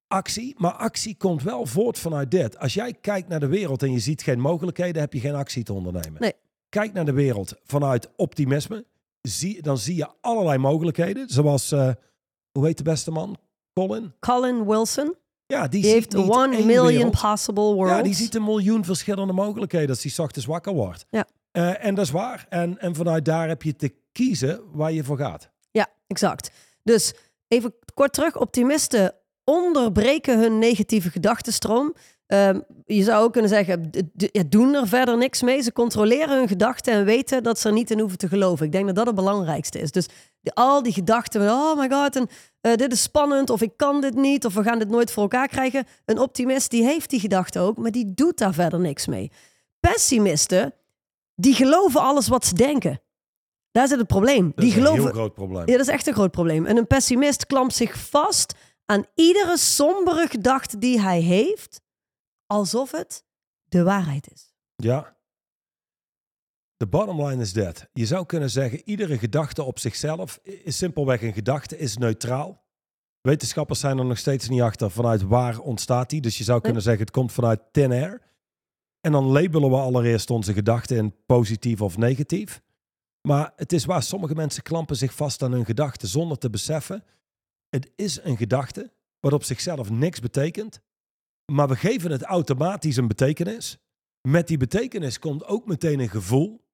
actie, 0.08 0.56
maar 0.58 0.72
actie 0.72 1.16
komt 1.18 1.44
wel 1.44 1.66
voort 1.66 2.00
vanuit 2.00 2.32
dit. 2.32 2.60
Als 2.60 2.74
jij 2.74 2.94
kijkt 2.94 3.28
naar 3.28 3.40
de 3.40 3.48
wereld 3.48 3.84
en 3.84 3.92
je 3.92 4.00
ziet 4.00 4.22
geen 4.22 4.40
mogelijkheden, 4.40 5.02
heb 5.02 5.14
je 5.14 5.20
geen 5.20 5.36
actie 5.36 5.64
te 5.64 5.74
ondernemen. 5.74 6.22
Nee. 6.22 6.34
Kijk 6.70 6.94
naar 6.94 7.06
de 7.06 7.14
wereld 7.14 7.54
vanuit 7.64 8.10
optimisme, 8.16 8.86
zie, 9.22 9.62
dan 9.62 9.78
zie 9.78 9.96
je 9.96 10.08
allerlei 10.22 10.58
mogelijkheden. 10.58 11.30
Zoals, 11.30 11.72
eh, 11.72 11.90
hoe 12.52 12.66
heet 12.66 12.78
de 12.78 12.84
beste 12.84 13.12
man? 13.12 13.38
Colin? 13.74 14.14
Colin 14.20 14.66
Wilson, 14.66 15.16
Ja, 15.46 15.68
die, 15.68 15.86
heeft 15.86 16.16
one 16.16 16.48
million 16.48 16.86
wereld. 16.86 17.22
possible 17.22 17.64
worlds. 17.74 17.92
Ja, 17.92 18.02
die 18.02 18.14
ziet 18.14 18.36
een 18.36 18.44
miljoen 18.44 18.86
verschillende 18.86 19.34
mogelijkheden 19.34 19.90
als 19.90 20.04
hij 20.04 20.26
ochtends 20.26 20.48
wakker 20.48 20.74
wordt. 20.74 21.06
Ja. 21.10 21.28
Eh, 21.52 21.86
en 21.86 21.96
dat 21.96 22.06
is 22.06 22.12
waar. 22.12 22.46
En, 22.50 22.80
en 22.80 22.96
vanuit 22.96 23.26
daar 23.26 23.48
heb 23.48 23.64
je 23.64 23.76
te 23.76 23.94
kiezen 24.12 24.62
waar 24.72 24.92
je 24.92 25.04
voor 25.04 25.18
gaat. 25.18 25.50
Ja, 25.72 25.88
exact. 26.08 26.52
Dus 26.84 27.14
even 27.48 27.74
kort 27.94 28.14
terug. 28.14 28.38
Optimisten 28.38 29.14
onderbreken 29.52 30.40
hun 30.40 30.60
negatieve 30.60 31.10
gedachtenstroom. 31.10 31.94
Ehm, 32.28 32.60
je 32.86 33.04
zou 33.04 33.24
ook 33.24 33.32
kunnen 33.32 33.50
zeggen, 33.50 33.90
ja, 34.16 34.44
doen 34.50 34.74
er 34.74 34.88
verder 34.88 35.18
niks 35.18 35.42
mee. 35.42 35.62
Ze 35.62 35.72
controleren 35.74 36.38
hun 36.38 36.48
gedachten 36.48 36.94
en 36.94 37.06
weten 37.06 37.44
dat 37.44 37.60
ze 37.60 37.68
er 37.68 37.74
niet 37.74 37.92
in 37.92 38.00
hoeven 38.00 38.18
te 38.18 38.28
geloven. 38.28 38.66
Ik 38.66 38.72
denk 38.72 38.86
dat 38.86 38.96
dat 38.96 39.06
het 39.06 39.16
belangrijkste 39.16 39.80
is. 39.80 39.92
Dus 39.92 40.06
die- 40.42 40.54
al 40.54 40.84
die 40.84 40.94
gedachten 40.94 41.42
van, 41.48 41.50
oh 41.50 41.78
my 41.80 41.90
god, 41.90 42.16
en, 42.16 42.28
eh, 42.62 42.76
dit 42.76 42.92
is 42.92 43.02
spannend, 43.02 43.50
of 43.50 43.62
ik 43.62 43.72
kan 43.76 44.02
dit 44.02 44.16
niet, 44.16 44.46
of 44.46 44.54
we 44.54 44.64
gaan 44.64 44.80
dit 44.80 44.90
nooit 44.90 45.12
voor 45.12 45.24
elkaar 45.24 45.48
krijgen. 45.48 45.86
Een 46.06 46.20
optimist, 46.20 46.72
die 46.72 46.84
heeft 46.84 47.10
die 47.10 47.20
gedachten 47.20 47.62
ook, 47.62 47.78
maar 47.78 47.92
die 47.92 48.14
doet 48.14 48.38
daar 48.38 48.54
verder 48.54 48.80
niks 48.80 49.08
mee. 49.08 49.32
Pessimisten, 49.80 50.74
die 51.36 51.54
geloven 51.54 52.02
alles 52.02 52.28
wat 52.28 52.46
ze 52.46 52.54
denken. 52.54 53.02
Daar 53.72 53.88
zit 53.88 53.98
het 53.98 54.08
probleem. 54.08 54.46
Dat 54.46 54.56
die 54.56 54.68
is 54.68 54.74
een 54.76 54.82
geloven, 54.82 55.04
heel 55.04 55.12
groot 55.14 55.34
probleem. 55.34 55.66
ja, 55.68 55.72
dat 55.78 55.88
is 55.88 55.94
echt 55.94 56.08
een 56.08 56.14
groot 56.14 56.32
probleem. 56.32 56.66
En 56.66 56.78
een 56.78 56.88
pessimist 56.88 57.46
klampt 57.46 57.76
zich 57.76 57.98
vast 57.98 58.54
aan 58.92 59.06
iedere 59.16 59.58
sombere 59.58 60.28
gedachte 60.28 60.78
die 60.78 61.02
hij 61.02 61.22
heeft, 61.22 61.82
alsof 62.46 62.92
het 62.92 63.26
de 63.64 63.84
waarheid 63.84 64.32
is. 64.32 64.54
Ja. 64.76 65.16
De 66.78 66.88
bottom 66.88 67.26
line 67.26 67.42
is 67.42 67.54
dat. 67.54 67.88
Je 67.94 68.06
zou 68.06 68.26
kunnen 68.26 68.50
zeggen, 68.50 68.82
iedere 68.86 69.18
gedachte 69.18 69.64
op 69.64 69.80
zichzelf 69.80 70.40
is 70.44 70.78
simpelweg 70.78 71.22
een 71.22 71.34
gedachte, 71.34 71.78
is 71.78 71.98
neutraal. 71.98 72.66
Wetenschappers 73.22 73.80
zijn 73.80 73.98
er 73.98 74.06
nog 74.06 74.18
steeds 74.18 74.50
niet 74.50 74.62
achter 74.62 74.92
vanuit 74.92 75.22
waar 75.22 75.60
ontstaat 75.60 76.10
die. 76.10 76.22
Dus 76.22 76.38
je 76.38 76.44
zou 76.44 76.62
kunnen 76.62 76.82
zeggen, 76.82 77.02
het 77.02 77.12
komt 77.12 77.32
vanuit 77.32 77.62
thin 77.72 77.92
air. 77.92 78.22
En 79.02 79.12
dan 79.12 79.26
labelen 79.26 79.70
we 79.70 79.76
allereerst 79.76 80.30
onze 80.30 80.54
gedachten 80.54 80.98
in 80.98 81.16
positief 81.26 81.82
of 81.82 81.98
negatief. 81.98 82.62
Maar 83.22 83.54
het 83.56 83.74
is 83.74 83.86
waar 83.86 84.04
sommige 84.04 84.36
mensen 84.36 84.64
klampen 84.64 84.96
zich 84.96 85.14
vast 85.14 85.42
aan 85.42 85.52
hun 85.52 85.66
gedachten 85.66 86.08
zonder 86.08 86.38
te 86.38 86.50
beseffen. 86.50 87.04
Het 87.70 87.92
is 87.96 88.24
een 88.24 88.38
gedachte 88.38 88.92
wat 89.20 89.34
op 89.34 89.44
zichzelf 89.44 89.90
niks 89.90 90.20
betekent. 90.20 90.82
Maar 91.52 91.68
we 91.68 91.76
geven 91.76 92.12
het 92.12 92.24
automatisch 92.24 92.98
een 92.98 93.08
betekenis. 93.08 93.78
Met 94.28 94.48
die 94.48 94.58
betekenis 94.58 95.20
komt 95.20 95.46
ook 95.46 95.66
meteen 95.66 96.00
een 96.00 96.10
gevoel. 96.10 96.66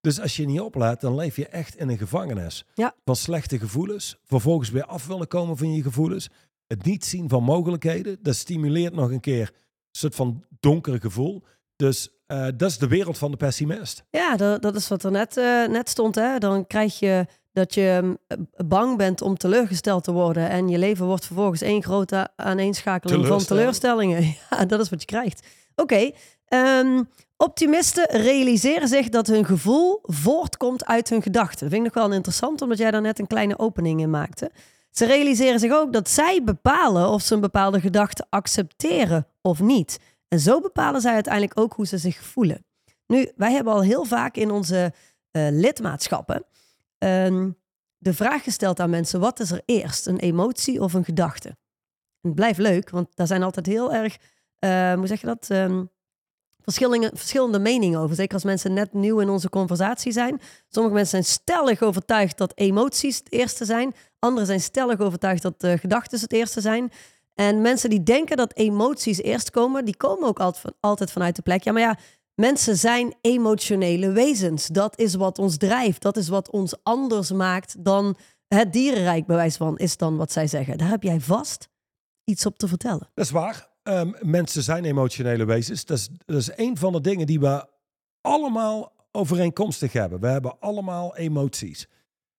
Dus 0.00 0.20
als 0.20 0.36
je 0.36 0.46
niet 0.46 0.60
oplet, 0.60 1.00
dan 1.00 1.14
leef 1.14 1.36
je 1.36 1.46
echt 1.46 1.76
in 1.76 1.88
een 1.88 1.98
gevangenis. 1.98 2.64
Ja. 2.74 2.94
Van 3.04 3.16
slechte 3.16 3.58
gevoelens. 3.58 4.16
Vervolgens 4.24 4.70
weer 4.70 4.84
af 4.84 5.06
willen 5.06 5.28
komen 5.28 5.56
van 5.56 5.72
je 5.72 5.82
gevoelens. 5.82 6.28
Het 6.66 6.84
niet 6.84 7.04
zien 7.04 7.28
van 7.28 7.42
mogelijkheden. 7.42 8.18
Dat 8.22 8.34
stimuleert 8.36 8.94
nog 8.94 9.10
een 9.10 9.20
keer 9.20 9.48
een 9.48 9.54
soort 9.90 10.14
van 10.14 10.44
donker 10.60 11.00
gevoel. 11.00 11.42
Dus 11.76 12.10
eh, 12.26 12.46
dat 12.56 12.70
is 12.70 12.78
de 12.78 12.88
wereld 12.88 13.18
van 13.18 13.30
de 13.30 13.36
pessimist. 13.36 14.04
Ja, 14.10 14.36
dat, 14.36 14.62
dat 14.62 14.76
is 14.76 14.88
wat 14.88 15.04
er 15.04 15.10
net, 15.10 15.36
eh, 15.36 15.66
net 15.66 15.88
stond. 15.88 16.14
Hè? 16.14 16.38
Dan 16.38 16.66
krijg 16.66 16.98
je 16.98 17.26
dat 17.58 17.74
je 17.74 18.18
eh, 18.26 18.38
bang 18.66 18.96
bent 18.96 19.22
om 19.22 19.36
teleurgesteld 19.36 20.04
te 20.04 20.12
worden. 20.12 20.48
En 20.48 20.68
je 20.68 20.78
leven 20.78 21.06
wordt 21.06 21.26
vervolgens 21.26 21.60
één 21.60 21.82
grote 21.82 22.28
aaneenschakeling 22.36 23.26
van 23.26 23.44
Teleurstelling. 23.44 23.60
teleurstellingen. 23.60 24.36
Ja, 24.50 24.64
dat 24.64 24.80
is 24.80 24.88
wat 24.88 25.00
je 25.00 25.06
krijgt. 25.06 25.46
Oké, 25.74 26.10
ehm, 26.44 27.02
optimisten 27.36 28.06
realiseren 28.10 28.88
zich 28.88 29.08
dat 29.08 29.26
hun 29.26 29.44
gevoel 29.44 29.98
voortkomt 30.02 30.86
uit 30.86 31.08
hun 31.08 31.22
gedachten. 31.22 31.58
Dat 31.60 31.70
vind 31.70 31.86
ik 31.86 31.94
nog 31.94 32.04
wel 32.04 32.12
interessant, 32.12 32.62
omdat 32.62 32.78
jij 32.78 32.90
daar 32.90 33.00
net 33.00 33.18
een 33.18 33.26
kleine 33.26 33.58
opening 33.58 34.00
in 34.00 34.10
maakte. 34.10 34.50
Ze 34.90 35.06
realiseren 35.06 35.60
zich 35.60 35.72
ook 35.72 35.92
dat 35.92 36.08
zij 36.08 36.40
bepalen 36.44 37.08
of 37.08 37.22
ze 37.22 37.34
een 37.34 37.40
bepaalde 37.40 37.80
gedachte 37.80 38.26
accepteren 38.30 39.26
of 39.42 39.60
niet. 39.60 39.98
En 40.28 40.40
zo 40.40 40.60
bepalen 40.60 41.00
zij 41.00 41.12
uiteindelijk 41.14 41.60
ook 41.60 41.72
hoe 41.72 41.86
ze 41.86 41.98
zich 41.98 42.16
voelen. 42.22 42.64
Nu, 43.06 43.32
wij 43.36 43.52
hebben 43.52 43.72
al 43.72 43.82
heel 43.82 44.04
vaak 44.04 44.36
in 44.36 44.50
onze 44.50 44.92
eh, 45.30 45.46
lidmaatschappen 45.50 46.44
ehm, 46.98 47.50
de 47.98 48.14
vraag 48.14 48.42
gesteld 48.42 48.80
aan 48.80 48.90
mensen: 48.90 49.20
wat 49.20 49.40
is 49.40 49.50
er 49.50 49.62
eerst, 49.64 50.06
een 50.06 50.18
emotie 50.18 50.80
of 50.82 50.92
een 50.92 51.04
gedachte? 51.04 51.56
Het 52.20 52.34
blijft 52.34 52.58
leuk, 52.58 52.90
want 52.90 53.16
daar 53.16 53.26
zijn 53.26 53.42
altijd 53.42 53.66
heel 53.66 53.92
erg, 53.92 54.16
eh, 54.58 54.92
hoe 54.92 55.06
zeg 55.06 55.20
je 55.20 55.26
dat? 55.26 55.50
Ehm, 55.50 55.84
verschillende, 56.62 57.10
verschillende 57.14 57.58
meningen 57.58 58.00
over. 58.00 58.16
Zeker 58.16 58.34
als 58.34 58.44
mensen 58.44 58.72
net 58.72 58.92
nieuw 58.92 59.20
in 59.20 59.28
onze 59.28 59.48
conversatie 59.48 60.12
zijn. 60.12 60.40
Sommige 60.68 60.94
mensen 60.94 61.22
zijn 61.24 61.38
stellig 61.40 61.82
overtuigd 61.82 62.38
dat 62.38 62.52
emoties 62.54 63.18
het 63.18 63.32
eerste 63.32 63.64
zijn. 63.64 63.94
Anderen 64.18 64.46
zijn 64.46 64.60
stellig 64.60 64.98
overtuigd 65.00 65.42
dat 65.42 65.64
uh, 65.64 65.72
gedachten 65.72 66.20
het 66.20 66.32
eerste 66.32 66.60
zijn. 66.60 66.90
En 67.34 67.60
mensen 67.60 67.90
die 67.90 68.02
denken 68.02 68.36
dat 68.36 68.54
emoties 68.54 69.22
eerst 69.22 69.50
komen, 69.50 69.84
die 69.84 69.96
komen 69.96 70.28
ook 70.28 70.40
altijd, 70.40 70.74
altijd 70.80 71.12
vanuit 71.12 71.36
de 71.36 71.42
plek. 71.42 71.62
Ja, 71.62 71.72
maar 71.72 71.82
ja, 71.82 71.98
mensen 72.38 72.76
zijn 72.76 73.14
emotionele 73.20 74.12
wezens. 74.12 74.66
Dat 74.66 74.98
is 74.98 75.14
wat 75.14 75.38
ons 75.38 75.56
drijft. 75.56 76.02
Dat 76.02 76.16
is 76.16 76.28
wat 76.28 76.50
ons 76.50 76.74
anders 76.82 77.32
maakt 77.32 77.84
dan 77.84 78.16
het 78.48 78.72
dierenrijk, 78.72 79.26
bij 79.26 79.36
wijze 79.36 79.56
van, 79.56 79.76
is 79.78 79.96
dan 79.96 80.16
wat 80.16 80.32
zij 80.32 80.46
zeggen. 80.46 80.78
Daar 80.78 80.88
heb 80.88 81.02
jij 81.02 81.20
vast 81.20 81.68
iets 82.24 82.46
op 82.46 82.58
te 82.58 82.68
vertellen. 82.68 83.08
Dat 83.14 83.24
is 83.24 83.30
waar. 83.30 83.68
ehm, 83.82 84.12
mensen 84.20 84.62
zijn 84.62 84.84
emotionele 84.84 85.44
wezens. 85.44 85.84
Dat 85.84 85.98
is, 85.98 86.08
dat 86.24 86.36
is 86.36 86.50
een 86.56 86.76
van 86.76 86.92
de 86.92 87.00
dingen 87.00 87.26
die 87.26 87.40
we 87.40 87.66
allemaal 88.20 88.92
overeenkomstig 89.12 89.92
hebben. 89.92 90.20
We 90.20 90.26
hebben 90.26 90.60
allemaal 90.60 91.16
emoties. 91.16 91.86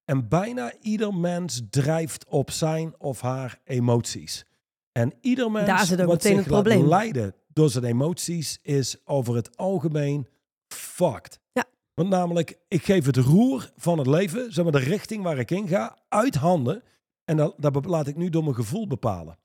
En 0.06 0.28
bijna 0.28 0.74
ieder 0.82 1.14
mens 1.14 1.62
drijft 1.70 2.26
op 2.28 2.52
zijn 2.52 2.94
of 2.98 3.22
haar 3.22 3.60
emoties. 3.64 4.46
En 4.92 5.14
ieder 5.22 5.52
Daar 5.54 5.66
mens 5.66 5.88
zit 5.88 6.02
ook 6.02 6.08
wat 6.08 6.16
meteen 6.16 6.36
zich 6.36 6.44
het 6.46 6.54
probleem. 6.54 6.88
leiden 6.88 7.36
door 7.54 7.70
zijn 7.70 7.84
emoties 7.84 8.60
is 8.62 8.96
over 9.06 9.36
het 9.36 9.58
algemeen 9.58 10.28
fucked. 10.68 11.40
Ja. 11.52 11.64
Want 11.94 12.10
namelijk, 12.10 12.58
ik 12.68 12.84
geef 12.84 13.06
het 13.06 13.18
roer 13.18 13.72
van 13.78 13.98
het 13.98 14.08
leven, 14.08 14.54
zeg 14.54 14.64
maar 14.64 14.74
de 14.74 14.80
richting 14.80 15.24
waar 15.24 15.38
ik 15.38 15.52
in 15.52 15.68
ga, 15.68 15.98
uit 16.10 16.36
handen. 16.36 16.84
En 17.26 17.38
dat, 17.38 17.54
dat 17.58 17.86
laat 17.86 18.08
ik 18.08 18.16
nu 18.16 18.30
door 18.30 18.44
mijn 18.44 18.56
gevoel 18.56 18.88
bepalen. 18.88 19.38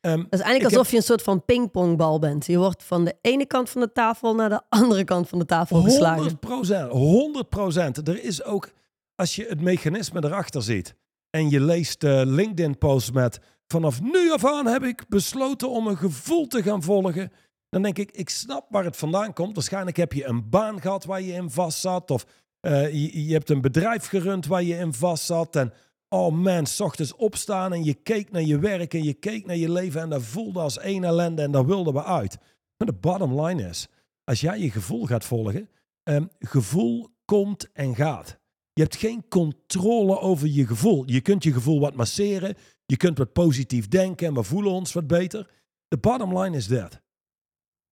Ehm, 0.00 0.16
Dat 0.16 0.32
is 0.32 0.40
eigenlijk 0.40 0.74
alsof 0.74 0.90
je 0.90 0.96
een 0.96 1.02
soort 1.02 1.22
van 1.22 1.44
pingpongbal 1.44 2.18
bent. 2.18 2.46
Je 2.46 2.58
wordt 2.58 2.82
van 2.82 3.04
de 3.04 3.14
ene 3.20 3.46
kant 3.46 3.70
van 3.70 3.80
de 3.80 3.92
tafel 3.92 4.34
naar 4.34 4.48
de 4.48 4.60
andere 4.68 5.04
kant 5.04 5.28
van 5.28 5.38
de 5.38 5.44
tafel 5.44 5.82
geslagen. 5.82 6.16
100 6.16 6.40
procent. 6.40 6.90
100 6.90 7.48
procent. 7.48 8.08
Er 8.08 8.24
is 8.24 8.44
ook, 8.44 8.70
als 9.14 9.36
je 9.36 9.46
het 9.48 9.60
mechanisme 9.60 10.24
erachter 10.24 10.62
ziet 10.62 10.94
en 11.30 11.50
je 11.50 11.60
leest 11.60 12.00
de 12.00 12.22
LinkedIn-posts 12.26 13.10
met 13.10 13.40
vanaf 13.66 14.00
nu 14.00 14.32
af 14.32 14.44
aan 14.44 14.66
heb 14.66 14.82
ik 14.82 15.08
besloten 15.08 15.70
om 15.70 15.86
een 15.86 15.96
gevoel 15.96 16.46
te 16.46 16.62
gaan 16.62 16.82
volgen. 16.82 17.32
Dan 17.68 17.82
denk 17.82 17.98
ik, 17.98 18.10
ik 18.10 18.28
snap 18.28 18.66
waar 18.68 18.84
het 18.84 18.96
vandaan 18.96 19.32
komt. 19.32 19.54
Waarschijnlijk 19.54 19.96
heb 19.96 20.12
je 20.12 20.24
een 20.24 20.48
baan 20.48 20.80
gehad 20.80 21.04
waar 21.04 21.22
je 21.22 21.32
in 21.32 21.50
vast 21.50 21.78
zat. 21.78 22.10
Of 22.10 22.26
eh, 22.60 22.92
je, 22.92 23.26
je 23.26 23.32
hebt 23.32 23.50
een 23.50 23.60
bedrijf 23.60 24.06
gerund 24.06 24.46
waar 24.46 24.62
je 24.62 24.76
in 24.76 24.92
vast 24.92 25.24
zat. 25.24 25.56
En 25.56 25.72
oh 26.08 26.32
man, 26.32 26.66
s 26.66 26.80
ochtends 26.80 27.14
opstaan 27.14 27.72
en 27.72 27.84
je 27.84 27.94
keek 27.94 28.30
naar 28.30 28.42
je 28.42 28.58
werk 28.58 28.94
en 28.94 29.04
je 29.04 29.14
keek 29.14 29.46
naar 29.46 29.56
je 29.56 29.72
leven. 29.72 30.00
En 30.00 30.10
dat 30.10 30.22
voelde 30.22 30.60
als 30.60 30.78
één 30.78 31.04
ellende 31.04 31.42
en 31.42 31.50
daar 31.50 31.66
wilden 31.66 31.94
we 31.94 32.04
uit. 32.04 32.38
Maar 32.76 32.86
de 32.86 32.98
bottom 33.00 33.40
line 33.40 33.68
is, 33.68 33.88
als 34.24 34.40
jij 34.40 34.58
je 34.58 34.70
gevoel 34.70 35.06
gaat 35.06 35.24
volgen, 35.24 35.68
Ehm, 36.02 36.24
gevoel 36.38 37.08
komt 37.24 37.72
en 37.72 37.94
gaat. 37.94 38.40
Je 38.72 38.82
hebt 38.82 38.96
geen 38.96 39.28
controle 39.28 40.18
over 40.18 40.48
je 40.48 40.66
gevoel. 40.66 41.02
Je 41.06 41.20
kunt 41.20 41.44
je 41.44 41.52
gevoel 41.52 41.80
wat 41.80 41.94
masseren. 41.94 42.56
Je 42.92 42.98
kunt 42.98 43.18
wat 43.18 43.32
positief 43.32 43.88
denken 43.88 44.26
en 44.26 44.34
we 44.34 44.42
voelen 44.42 44.72
ons 44.72 44.92
wat 44.92 45.06
beter. 45.06 45.50
De 45.88 45.98
bottom 45.98 46.38
line 46.38 46.56
is 46.56 46.66
dat. 46.66 47.00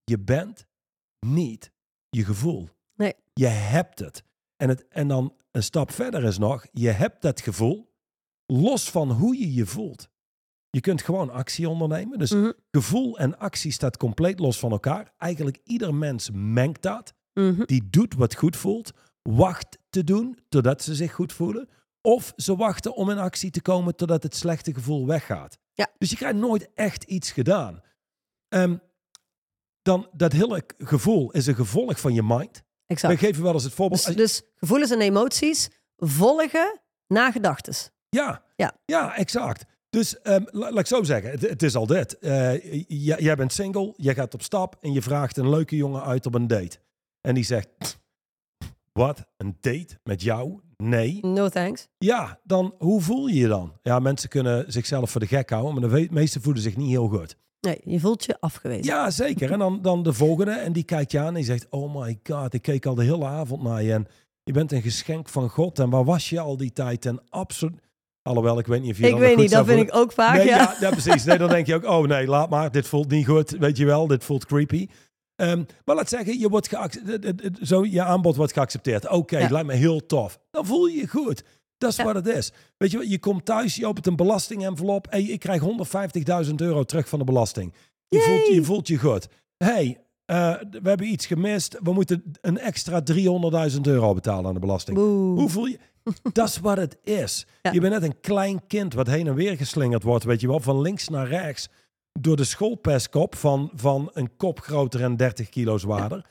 Je 0.03 0.19
bent 0.19 0.67
niet 1.25 1.71
je 2.09 2.25
gevoel. 2.25 2.69
Nee. 2.95 3.13
Je 3.33 3.47
hebt 3.47 3.99
het. 3.99 4.23
En, 4.55 4.69
het. 4.69 4.87
en 4.87 5.07
dan 5.07 5.35
een 5.51 5.63
stap 5.63 5.91
verder 5.91 6.23
is 6.23 6.37
nog, 6.37 6.65
je 6.71 6.89
hebt 6.89 7.21
dat 7.21 7.41
gevoel 7.41 7.93
los 8.45 8.89
van 8.89 9.11
hoe 9.11 9.39
je 9.39 9.53
je 9.53 9.65
voelt. 9.65 10.09
Je 10.69 10.81
kunt 10.81 11.01
gewoon 11.01 11.29
actie 11.29 11.69
ondernemen. 11.69 12.19
Dus 12.19 12.31
Mhm, 12.31 12.51
gevoel 12.71 13.17
en 13.17 13.37
actie 13.37 13.71
staat 13.71 13.97
compleet 13.97 14.39
los 14.39 14.59
van 14.59 14.71
elkaar. 14.71 15.13
Eigenlijk 15.17 15.59
ieder 15.63 15.95
mens 15.95 16.29
mengt 16.33 16.81
dat 16.81 17.13
mhm. 17.33 17.63
die 17.65 17.89
doet 17.89 18.15
wat 18.15 18.35
goed 18.35 18.55
voelt, 18.55 18.91
wacht 19.21 19.77
te 19.89 20.03
doen 20.03 20.39
totdat 20.49 20.83
ze 20.83 20.95
zich 20.95 21.13
goed 21.13 21.33
voelen. 21.33 21.69
Of 22.01 22.33
ze 22.35 22.55
wachten 22.55 22.95
om 22.95 23.09
in 23.09 23.17
actie 23.17 23.51
te 23.51 23.61
komen 23.61 23.95
totdat 23.95 24.23
het 24.23 24.35
slechte 24.35 24.73
gevoel 24.73 25.07
weggaat. 25.07 25.57
Ja. 25.73 25.87
Dus 25.97 26.09
je 26.09 26.15
krijgt 26.15 26.37
nooit 26.37 26.69
echt 26.75 27.03
iets 27.03 27.31
gedaan. 27.31 27.81
Ehm, 28.47 28.77
dan 29.81 30.09
dat 30.13 30.31
hele 30.31 30.63
gevoel 30.77 31.31
is 31.31 31.47
een 31.47 31.55
gevolg 31.55 31.99
van 31.99 32.13
je 32.13 32.23
mind. 32.23 32.63
Exact. 32.85 33.13
We 33.13 33.19
geven 33.19 33.43
wel 33.43 33.53
eens 33.53 33.63
het 33.63 33.73
voorbeeld. 33.73 34.05
Dus, 34.05 34.15
dus 34.15 34.41
gevoelens 34.55 34.91
en 34.91 35.01
emoties 35.01 35.69
volgen 35.97 36.81
na 37.07 37.31
gedachtes. 37.31 37.89
Ja, 38.09 38.43
Ja. 38.55 38.73
ja 38.85 39.15
exact. 39.15 39.65
Dus 39.89 40.21
ehm, 40.21 40.43
la- 40.45 40.69
laat 40.69 40.79
ik 40.79 40.85
zo 40.87 41.03
zeggen, 41.03 41.31
het, 41.31 41.41
het 41.41 41.63
is 41.63 41.75
al 41.75 41.85
dit. 41.85 42.17
Eh, 42.19 42.83
jij 43.19 43.35
bent 43.35 43.53
single, 43.53 43.93
jij 43.97 44.13
gaat 44.15 44.33
op 44.33 44.41
stap 44.41 44.75
en 44.81 44.93
je 44.93 45.01
vraagt 45.01 45.37
een 45.37 45.49
leuke 45.49 45.75
jongen 45.75 46.03
uit 46.03 46.25
op 46.25 46.33
een 46.35 46.47
date. 46.47 46.77
En 47.21 47.35
die 47.35 47.43
zegt, 47.43 47.77
"Pff, 47.77 47.99
wat, 48.91 49.25
een 49.37 49.57
date 49.59 49.99
met 50.03 50.21
jou? 50.21 50.61
Nee. 50.81 51.19
No 51.21 51.49
thanks. 51.49 51.87
Ja, 51.97 52.39
dan 52.43 52.73
hoe 52.77 53.01
voel 53.01 53.27
je 53.27 53.35
je 53.35 53.47
dan? 53.47 53.73
Ja, 53.81 53.99
mensen 53.99 54.29
kunnen 54.29 54.65
zichzelf 54.67 55.11
voor 55.11 55.21
de 55.21 55.27
gek 55.27 55.49
houden, 55.49 55.81
maar 55.81 55.89
de 55.89 56.07
meesten 56.11 56.41
voelen 56.41 56.61
zich 56.61 56.77
niet 56.77 56.89
heel 56.89 57.07
goed. 57.07 57.37
Nee, 57.59 57.81
je 57.83 57.99
voelt 57.99 58.25
je 58.25 58.37
afgewezen. 58.39 58.83
Ja, 58.83 59.09
zeker. 59.09 59.51
En 59.51 59.59
dan, 59.59 59.81
dan 59.81 60.03
de 60.03 60.13
volgende 60.13 60.51
en 60.51 60.73
die 60.73 60.83
kijkt 60.83 61.11
je 61.11 61.19
aan 61.19 61.27
en 61.27 61.33
die 61.33 61.43
zegt, 61.43 61.67
oh 61.69 61.95
my 61.95 62.19
god, 62.23 62.53
ik 62.53 62.61
keek 62.61 62.85
al 62.85 62.95
de 62.95 63.03
hele 63.03 63.25
avond 63.25 63.63
naar 63.63 63.83
je 63.83 63.93
en 63.93 64.07
je 64.43 64.53
bent 64.53 64.71
een 64.71 64.81
geschenk 64.81 65.29
van 65.29 65.49
God 65.49 65.79
en 65.79 65.89
waar 65.89 66.03
was 66.03 66.29
je 66.29 66.39
al 66.39 66.57
die 66.57 66.73
tijd? 66.73 67.05
En 67.05 67.21
absoluut, 67.29 67.79
alhoewel 68.21 68.59
ik 68.59 68.67
weet 68.67 68.81
niet 68.81 68.91
of 68.91 68.97
je 68.97 69.07
ik 69.07 69.15
weet 69.17 69.37
niet, 69.37 69.51
dat 69.51 69.65
vind 69.65 69.77
voelen. 69.79 69.87
ik 69.87 69.95
ook 69.95 70.11
vaak. 70.11 70.35
Nee, 70.35 70.45
ja. 70.45 70.57
ja. 70.57 70.75
Ja, 70.79 70.89
precies. 70.89 71.23
Nee, 71.23 71.37
dan 71.37 71.49
denk 71.49 71.67
je 71.67 71.75
ook, 71.75 71.85
oh 71.85 72.07
nee, 72.07 72.27
laat 72.27 72.49
maar. 72.49 72.71
Dit 72.71 72.87
voelt 72.87 73.09
niet 73.09 73.25
goed, 73.25 73.49
weet 73.49 73.77
je 73.77 73.85
wel. 73.85 74.07
Dit 74.07 74.23
voelt 74.23 74.45
creepy. 74.45 74.87
Ehm, 75.41 75.63
maar 75.85 75.95
laat 75.95 76.09
zeggen, 76.09 76.39
je, 76.39 76.49
wordt 76.49 76.69
zo, 77.61 77.85
je 77.85 78.01
aanbod 78.03 78.35
wordt 78.35 78.53
geaccepteerd. 78.53 79.09
Oké, 79.09 79.37
Ja. 79.37 79.47
lijkt 79.49 79.67
me 79.67 79.73
heel 79.73 80.05
tof. 80.05 80.39
Dan 80.51 80.65
voel 80.65 80.85
je 80.85 80.97
je 80.97 81.07
goed. 81.07 81.43
Dat 81.77 81.89
is 81.91 81.95
Ja. 81.95 82.03
wat 82.03 82.15
het 82.15 82.27
is. 82.27 82.51
Weet 82.77 82.91
je 82.91 82.97
wat, 82.97 83.09
je 83.11 83.19
komt 83.19 83.45
thuis, 83.45 83.75
je 83.75 83.87
opent 83.87 84.07
een 84.07 84.15
belastingenvelop. 84.15 85.07
Hey, 85.09 85.23
ik 85.23 85.39
krijg 85.39 85.61
150.000 85.61 86.61
euro 86.61 86.83
terug 86.83 87.09
van 87.09 87.19
de 87.19 87.25
belasting. 87.25 87.73
Je, 88.07 88.19
voelt, 88.19 88.55
je 88.55 88.63
voelt 88.63 88.87
je 88.87 88.97
goed. 88.97 89.27
hey, 89.57 89.97
eh, 90.25 90.53
we 90.81 90.89
hebben 90.89 91.07
iets 91.11 91.25
gemist. 91.25 91.77
We 91.83 91.93
moeten 91.93 92.23
een 92.41 92.57
extra 92.57 93.01
300.000 93.01 93.81
euro 93.87 94.13
betalen 94.13 94.45
aan 94.47 94.53
de 94.53 94.59
belasting. 94.59 94.97
Boe. 94.97 95.39
Hoe 95.39 95.49
voel 95.49 95.65
je? 95.65 95.79
Dat 96.33 96.47
is 96.47 96.57
wat 96.59 96.77
het 96.77 96.97
is. 97.03 97.45
Ja. 97.61 97.71
Je 97.71 97.79
bent 97.79 97.93
net 97.93 98.03
een 98.03 98.19
klein 98.21 98.67
kind 98.67 98.93
wat 98.93 99.07
heen 99.07 99.27
en 99.27 99.35
weer 99.35 99.57
geslingerd 99.57 100.03
wordt, 100.03 100.23
weet 100.23 100.41
je 100.41 100.47
wel, 100.47 100.59
van 100.59 100.81
links 100.81 101.07
naar 101.09 101.27
rechts. 101.27 101.69
Door 102.19 102.35
de 102.35 102.43
schoolpestkop 102.43 103.35
van, 103.35 103.71
van 103.75 104.09
een 104.13 104.35
kop 104.37 104.59
groter 104.59 105.03
en 105.03 105.17
30 105.17 105.49
kilo 105.49 105.77
zwaarder. 105.77 106.25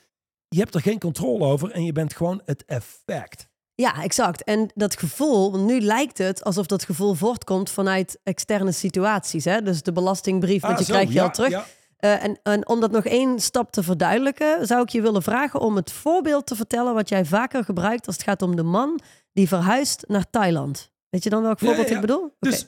Je 0.49 0.59
hebt 0.59 0.75
er 0.75 0.81
geen 0.81 0.99
controle 0.99 1.45
over 1.45 1.71
en 1.71 1.85
je 1.85 1.93
bent 1.93 2.15
gewoon 2.17 2.43
het 2.45 2.65
effect. 2.65 3.49
Ja, 3.75 4.03
exact. 4.03 4.45
En 4.45 4.71
dat 4.75 4.99
gevoel, 4.99 5.53
want 5.53 5.65
nu 5.65 5.81
lijkt 5.81 6.19
het 6.19 6.45
alsof 6.45 6.67
dat 6.67 6.85
gevoel 6.85 7.15
voortkomt 7.15 7.71
vanuit 7.71 8.19
externe 8.23 8.73
situaties. 8.73 9.45
Hè? 9.45 9.63
Dus 9.63 9.83
de 9.83 9.93
belastingbrief, 9.93 10.63
want 10.63 10.73
Ah, 10.75 10.79
je 10.79 10.85
zo, 10.85 10.93
krijgt 10.93 11.13
je 11.13 11.19
ja, 11.19 11.25
al 11.25 11.31
terug. 11.31 11.51
ja. 11.51 11.65
Eh, 11.97 12.25
en, 12.25 12.41
en 12.43 12.69
om 12.69 12.81
dat 12.81 12.91
nog 12.91 13.05
één 13.05 13.41
stap 13.41 13.71
te 13.73 13.83
verduidelijken, 13.83 14.67
zou 14.67 14.83
ik 14.83 14.89
je 14.89 15.01
willen 15.03 15.23
vragen 15.23 15.61
om 15.61 15.77
het 15.77 15.93
voorbeeld 15.93 16.47
te 16.47 16.57
vertellen 16.57 16.95
wat 16.95 17.09
jij 17.09 17.25
vaker 17.25 17.65
gebruikt 17.65 18.07
als 18.07 18.17
het 18.17 18.25
gaat 18.25 18.43
om 18.43 18.57
de 18.57 18.63
man 18.63 19.01
die 19.33 19.49
verhuist 19.49 20.05
naar 20.09 20.31
Thailand. 20.31 20.91
Weet 21.11 21.25
je 21.25 21.31
dan 21.31 21.43
welk 21.43 21.59
voorbeeld 21.59 21.89
ja, 21.89 21.95
ik 21.95 22.01
bedoel? 22.01 22.35
Dus 22.39 22.67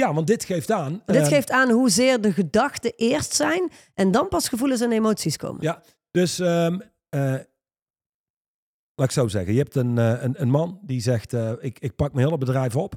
ja, 0.00 0.14
want 0.14 0.26
dit 0.26 0.44
geeft 0.44 0.70
aan. 0.70 1.02
Dit 1.06 1.16
ehm, 1.16 1.26
geeft 1.26 1.50
aan 1.50 1.70
hoezeer 1.70 2.20
de 2.20 2.32
gedachten 2.32 2.92
eerst 2.96 3.34
zijn 3.34 3.70
en 3.94 4.10
dan 4.10 4.28
pas 4.28 4.48
gevoelens 4.48 4.80
en 4.80 4.92
emoties 4.92 5.36
komen. 5.36 5.62
Ja, 5.62 5.82
dus 6.10 6.38
ehm, 6.38 6.78
eh, 7.08 7.20
laat 8.94 9.08
ik 9.08 9.10
zo 9.10 9.28
zeggen. 9.28 9.52
Je 9.52 9.58
hebt 9.58 9.74
een, 9.74 9.98
eh, 9.98 10.22
een, 10.22 10.40
een 10.40 10.50
man 10.50 10.80
die 10.82 11.00
zegt, 11.00 11.32
eh, 11.32 11.52
ik, 11.60 11.78
ik 11.78 11.96
pak 11.96 12.12
mijn 12.12 12.26
hele 12.26 12.38
bedrijf 12.38 12.76
op. 12.76 12.94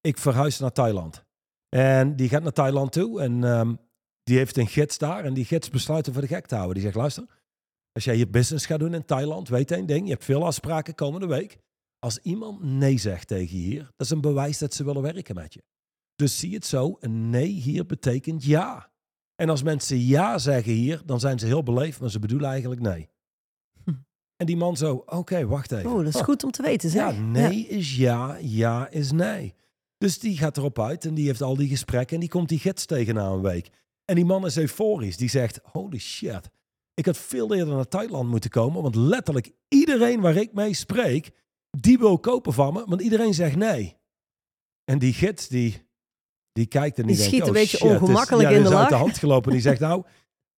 Ik 0.00 0.18
verhuis 0.18 0.58
naar 0.58 0.72
Thailand. 0.72 1.24
En 1.68 2.16
die 2.16 2.28
gaat 2.28 2.42
naar 2.42 2.52
Thailand 2.52 2.92
toe 2.92 3.20
en 3.20 3.44
ehm, 3.44 3.74
die 4.22 4.36
heeft 4.36 4.56
een 4.56 4.68
gids 4.68 4.98
daar. 4.98 5.24
En 5.24 5.34
die 5.34 5.44
gids 5.44 5.70
besluit 5.70 6.04
hem 6.04 6.14
voor 6.14 6.22
de 6.22 6.34
gek 6.34 6.46
te 6.46 6.54
houden. 6.54 6.74
Die 6.74 6.84
zegt, 6.84 6.96
luister, 6.96 7.24
als 7.92 8.04
jij 8.04 8.16
je 8.16 8.28
business 8.28 8.66
gaat 8.66 8.78
doen 8.78 8.94
in 8.94 9.04
Thailand, 9.04 9.48
weet 9.48 9.70
één 9.70 9.86
ding. 9.86 10.04
Je 10.04 10.12
hebt 10.12 10.24
veel 10.24 10.44
afspraken 10.44 10.94
komende 10.94 11.26
week. 11.26 11.58
Als 11.98 12.18
iemand 12.18 12.62
nee 12.62 12.98
zegt 12.98 13.28
tegen 13.28 13.58
je 13.58 13.64
hier, 13.64 13.82
dat 13.82 14.06
is 14.06 14.10
een 14.10 14.20
bewijs 14.20 14.58
dat 14.58 14.74
ze 14.74 14.84
willen 14.84 15.02
werken 15.02 15.34
met 15.34 15.54
je. 15.54 15.62
Dus 16.16 16.38
zie 16.38 16.54
het 16.54 16.66
zo, 16.66 16.96
een 17.00 17.30
nee 17.30 17.48
hier 17.48 17.86
betekent 17.86 18.44
ja. 18.44 18.90
En 19.34 19.48
als 19.48 19.62
mensen 19.62 19.98
ja 19.98 20.38
zeggen 20.38 20.72
hier, 20.72 21.02
dan 21.04 21.20
zijn 21.20 21.38
ze 21.38 21.46
heel 21.46 21.62
beleefd, 21.62 22.00
maar 22.00 22.10
ze 22.10 22.18
bedoelen 22.18 22.50
eigenlijk 22.50 22.80
nee. 22.80 23.08
Hm. 23.84 23.90
En 24.36 24.46
die 24.46 24.56
man 24.56 24.76
zo, 24.76 25.02
oké, 25.06 25.46
wacht 25.46 25.72
even. 25.72 25.90
Oh, 25.90 25.96
dat 25.96 26.06
is 26.06 26.14
Huh. 26.14 26.22
goed 26.24 26.44
om 26.44 26.50
te 26.50 26.62
weten, 26.62 26.90
zeg. 26.90 27.14
Ja, 27.14 27.20
nee 27.20 27.66
is 27.66 27.96
ja, 27.96 28.36
ja 28.40 28.88
is 28.88 29.12
nee. 29.12 29.54
Dus 29.98 30.18
die 30.18 30.36
gaat 30.36 30.56
erop 30.56 30.80
uit 30.80 31.04
en 31.04 31.14
die 31.14 31.26
heeft 31.26 31.42
al 31.42 31.56
die 31.56 31.68
gesprekken 31.68 32.14
en 32.14 32.20
die 32.20 32.28
komt 32.28 32.48
die 32.48 32.58
gids 32.58 32.86
tegen 32.86 33.14
na 33.14 33.26
een 33.26 33.42
week. 33.42 33.70
En 34.04 34.14
die 34.14 34.24
man 34.24 34.46
is 34.46 34.56
euforisch. 34.58 35.16
Die 35.16 35.28
zegt, 35.28 35.60
holy 35.62 35.98
shit, 35.98 36.50
ik 36.94 37.06
had 37.06 37.16
veel 37.16 37.54
eerder 37.54 37.74
naar 37.74 37.88
Thailand 37.88 38.28
moeten 38.30 38.50
komen, 38.50 38.82
want 38.82 38.94
letterlijk 38.94 39.50
iedereen 39.68 40.20
waar 40.20 40.36
ik 40.36 40.52
mee 40.52 40.74
spreek, 40.74 41.30
die 41.70 41.98
wil 41.98 42.18
kopen 42.18 42.52
van 42.52 42.72
me, 42.72 42.84
want 42.86 43.00
iedereen 43.00 43.34
zegt 43.34 43.56
nee. 43.56 43.96
En 44.84 44.98
die 44.98 45.12
gids, 45.12 45.48
die, 45.48 45.85
die 46.56 46.66
kijkt 46.66 46.98
en 46.98 47.06
die, 47.06 47.16
Die 47.16 47.30
denkt, 47.30 47.30
schiet 47.34 47.40
een 47.42 47.48
oh 47.48 47.52
beetje 47.54 47.76
shit, 47.76 47.86
is- 47.86 48.00
ongemakkelijk 48.00 48.48
ja, 48.50 48.56
in 48.56 48.62
de 48.62 48.68
is 48.68 48.74
uit 48.74 48.84
de 48.88 48.94
lach. 48.94 49.00
hand 49.02 49.18
gelopen. 49.18 49.46
En 49.46 49.52
die 49.52 49.60
zegt, 49.60 49.80
nou, 49.80 50.02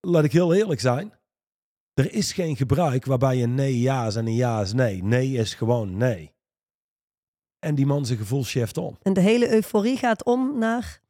laat 0.00 0.24
ik 0.24 0.32
heel 0.32 0.54
eerlijk 0.54 0.80
zijn. 0.80 1.12
Er 1.94 2.12
is 2.12 2.32
geen 2.32 2.56
gebruik 2.56 3.04
waarbij 3.04 3.42
een 3.42 3.54
nee 3.54 3.80
ja 3.80 4.06
is 4.06 4.16
en 4.16 4.26
een 4.26 4.34
ja 4.34 4.60
is 4.60 4.72
nee. 4.72 5.02
Nee 5.02 5.32
is 5.32 5.54
gewoon 5.54 5.96
nee. 5.96 6.32
En 7.58 7.74
die 7.74 7.86
man 7.86 8.06
zijn 8.06 8.18
gevoel 8.18 8.44
shift 8.44 8.76
om. 8.76 8.98
En 9.02 9.12
de 9.12 9.20
hele 9.20 9.52
euforie 9.52 9.96
gaat 9.96 10.24
om 10.24 10.58
naar 10.58 11.00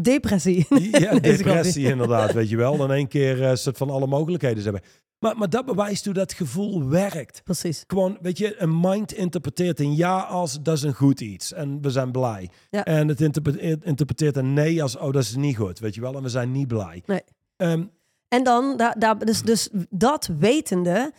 depressie. 0.00 0.66
Ja, 0.90 1.10
is 1.22 1.36
depressie 1.36 1.86
inderdaad, 1.86 2.32
weet 2.32 2.48
je 2.48 2.56
wel. 2.56 2.76
Dan 2.76 2.92
één 2.92 3.08
keer 3.08 3.42
een 3.42 3.58
soort 3.58 3.76
van 3.76 3.90
alle 3.90 4.06
mogelijkheden 4.06 4.62
hebben. 4.62 4.82
Maar, 5.24 5.38
maar 5.38 5.50
dat 5.50 5.66
bewijst 5.66 6.04
hoe 6.04 6.14
dat 6.14 6.32
gevoel 6.32 6.88
werkt. 6.88 7.42
Precies. 7.44 7.84
Gewoon, 7.86 8.18
weet 8.20 8.38
je, 8.38 8.60
een 8.62 8.80
mind 8.80 9.12
interpreteert 9.12 9.80
een 9.80 9.96
ja 9.96 10.18
als 10.20 10.62
dat 10.62 10.76
is 10.76 10.82
een 10.82 10.94
goed 10.94 11.20
iets. 11.20 11.52
En 11.52 11.82
we 11.82 11.90
zijn 11.90 12.12
blij. 12.12 12.50
Ja. 12.70 12.84
En 12.84 13.08
het 13.08 13.20
interpre- 13.20 13.78
interpreteert 13.82 14.36
een 14.36 14.52
nee 14.52 14.82
als 14.82 14.96
oh 14.96 15.12
dat 15.12 15.22
is 15.22 15.36
niet 15.36 15.56
goed, 15.56 15.78
weet 15.78 15.94
je 15.94 16.00
wel. 16.00 16.14
En 16.16 16.22
we 16.22 16.28
zijn 16.28 16.52
niet 16.52 16.68
blij. 16.68 17.02
Nee. 17.06 17.22
Ehm, 17.56 17.84
En 18.28 18.44
dan, 18.44 18.76
daar, 18.76 18.98
daar, 18.98 19.18
dus, 19.18 19.42
dus 19.42 19.68
dat 19.90 20.30
wetende, 20.38 21.12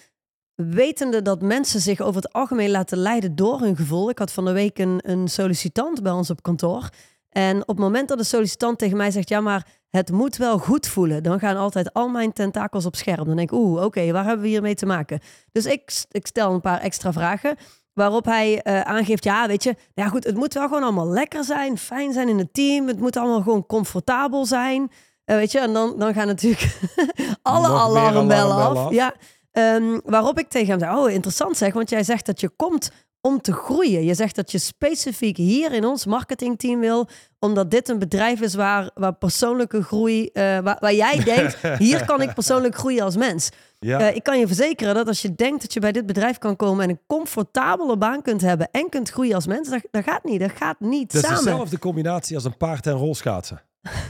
wetende 0.56 1.22
dat 1.22 1.42
mensen 1.42 1.82
zich 1.82 2.02
over 2.02 2.22
het 2.22 2.34
algemeen 2.34 2.72
laten 2.72 2.98
leiden 2.98 3.36
door 3.36 3.60
hun 3.60 3.76
gevoel. 3.76 4.10
Ik 4.10 4.20
had 4.20 4.32
van 4.32 4.46
de 4.46 4.52
week 4.52 4.80
een, 4.80 5.00
een 5.02 5.28
sollicitant 5.28 6.04
bij 6.04 6.12
ons 6.12 6.30
op 6.30 6.42
kantoor. 6.42 6.90
En 7.30 7.62
op 7.62 7.68
het 7.68 7.78
moment 7.78 8.08
dat 8.08 8.18
de 8.18 8.24
sollicitant 8.24 8.78
tegen 8.78 8.98
mij 8.98 9.12
zegt, 9.12 9.30
ja, 9.30 9.40
maar 9.42 9.68
het 9.96 10.12
moet 10.12 10.38
wel 10.38 10.58
goed 10.58 10.88
voelen, 10.88 11.24
dan 11.24 11.40
gaan 11.40 11.58
altijd 11.58 11.94
al 11.94 12.08
mijn 12.08 12.34
tentakels 12.34 12.86
op 12.86 12.96
scherm. 12.96 13.26
Dan 13.26 13.36
denk 13.36 13.52
ik, 13.52 13.58
oeh, 13.58 13.84
oké, 13.84 14.12
waar 14.12 14.26
hebben 14.26 14.42
we 14.42 14.48
hiermee 14.48 14.76
te 14.76 14.86
maken? 14.86 15.20
Dus 15.52 15.66
ik, 15.66 16.04
ik 16.12 16.28
stel 16.28 16.54
een 16.54 16.62
paar 16.62 16.80
extra 16.80 17.14
vragen. 17.14 17.56
Waarop 17.94 18.26
hij 18.26 18.62
eh, 18.62 18.82
aangeeft, 18.82 19.24
ja, 19.24 19.48
weet 19.48 19.64
je, 19.64 19.76
ja 19.94 20.08
goed, 20.08 20.24
het 20.24 20.36
moet 20.36 20.54
wel 20.54 20.68
gewoon 20.68 20.84
allemaal 20.84 21.08
lekker 21.10 21.44
zijn, 21.44 21.78
fijn 21.78 22.14
zijn 22.14 22.30
in 22.30 22.38
het 22.38 22.54
team. 22.54 22.88
Het 22.88 23.00
moet 23.00 23.18
allemaal 23.18 23.42
gewoon 23.42 23.66
comfortabel 23.66 24.46
zijn. 24.46 24.92
Eh, 25.26 25.36
weet 25.36 25.52
je, 25.52 25.60
en 25.60 25.74
dan, 25.74 25.96
dan 25.98 26.14
gaan 26.14 26.28
natuurlijk 26.28 26.80
alle 27.42 27.68
af. 27.68 27.80
alarmbellen 27.80 28.56
af. 28.56 28.92
Ja, 28.92 29.14
Ehm, 29.56 30.00
waarop 30.04 30.40
ik 30.40 30.50
tegen 30.50 30.70
hem 30.70 30.80
zei, 30.80 30.98
oh 30.98 31.12
interessant 31.12 31.58
zeg, 31.58 31.74
want 31.74 31.90
jij 31.90 32.04
zegt 32.04 32.26
dat 32.26 32.40
je 32.40 32.50
komt 32.50 32.92
om 33.26 33.42
te 33.42 33.54
groeien. 33.54 34.04
Je 34.04 34.14
zegt 34.14 34.36
dat 34.36 34.52
je 34.52 34.58
specifiek 34.58 35.38
hier 35.38 35.74
in 35.74 35.86
ons 35.86 36.06
marketingteam 36.06 36.80
wil, 36.80 37.08
omdat 37.40 37.72
dit 37.72 37.90
een 37.90 38.00
bedrijf 38.00 38.42
is 38.42 38.56
waar, 38.56 38.90
waar 38.94 39.14
persoonlijke 39.14 39.84
groei, 39.84 40.26
eh, 40.26 40.60
waar, 40.60 40.78
waar 40.80 40.94
jij 40.94 41.24
denkt, 41.36 41.58
hier 41.78 42.06
kan 42.06 42.22
ik 42.22 42.34
persoonlijk 42.34 42.76
groeien 42.76 43.04
als 43.04 43.16
mens. 43.16 43.50
ja. 43.80 44.00
Eh, 44.00 44.16
ik 44.16 44.24
kan 44.24 44.40
je 44.40 44.48
verzekeren 44.48 44.96
dat 44.96 45.08
als 45.08 45.22
je 45.22 45.36
denkt 45.36 45.62
dat 45.62 45.74
je 45.74 45.80
bij 45.80 45.92
dit 45.92 46.06
bedrijf 46.06 46.38
kan 46.38 46.56
komen 46.56 46.84
en 46.84 46.90
een 46.90 47.00
comfortabele 47.08 47.98
baan 47.98 48.22
kunt 48.22 48.42
hebben 48.42 48.68
en 48.72 48.90
kunt 48.90 49.10
groeien 49.10 49.36
als 49.36 49.48
mens, 49.48 49.70
dat, 49.70 49.82
dat 49.92 50.04
gaat 50.04 50.24
niet. 50.24 50.40
Dat 50.40 50.52
gaat 50.56 50.80
niet 50.80 51.12
dat 51.14 51.24
is 51.24 51.30
samen. 51.30 51.44
dezelfde 51.44 51.80
combinatie 51.80 52.36
als 52.36 52.46
een 52.46 52.58
paard 52.58 52.88
en 52.88 52.94
rolschaatsen. 52.94 53.62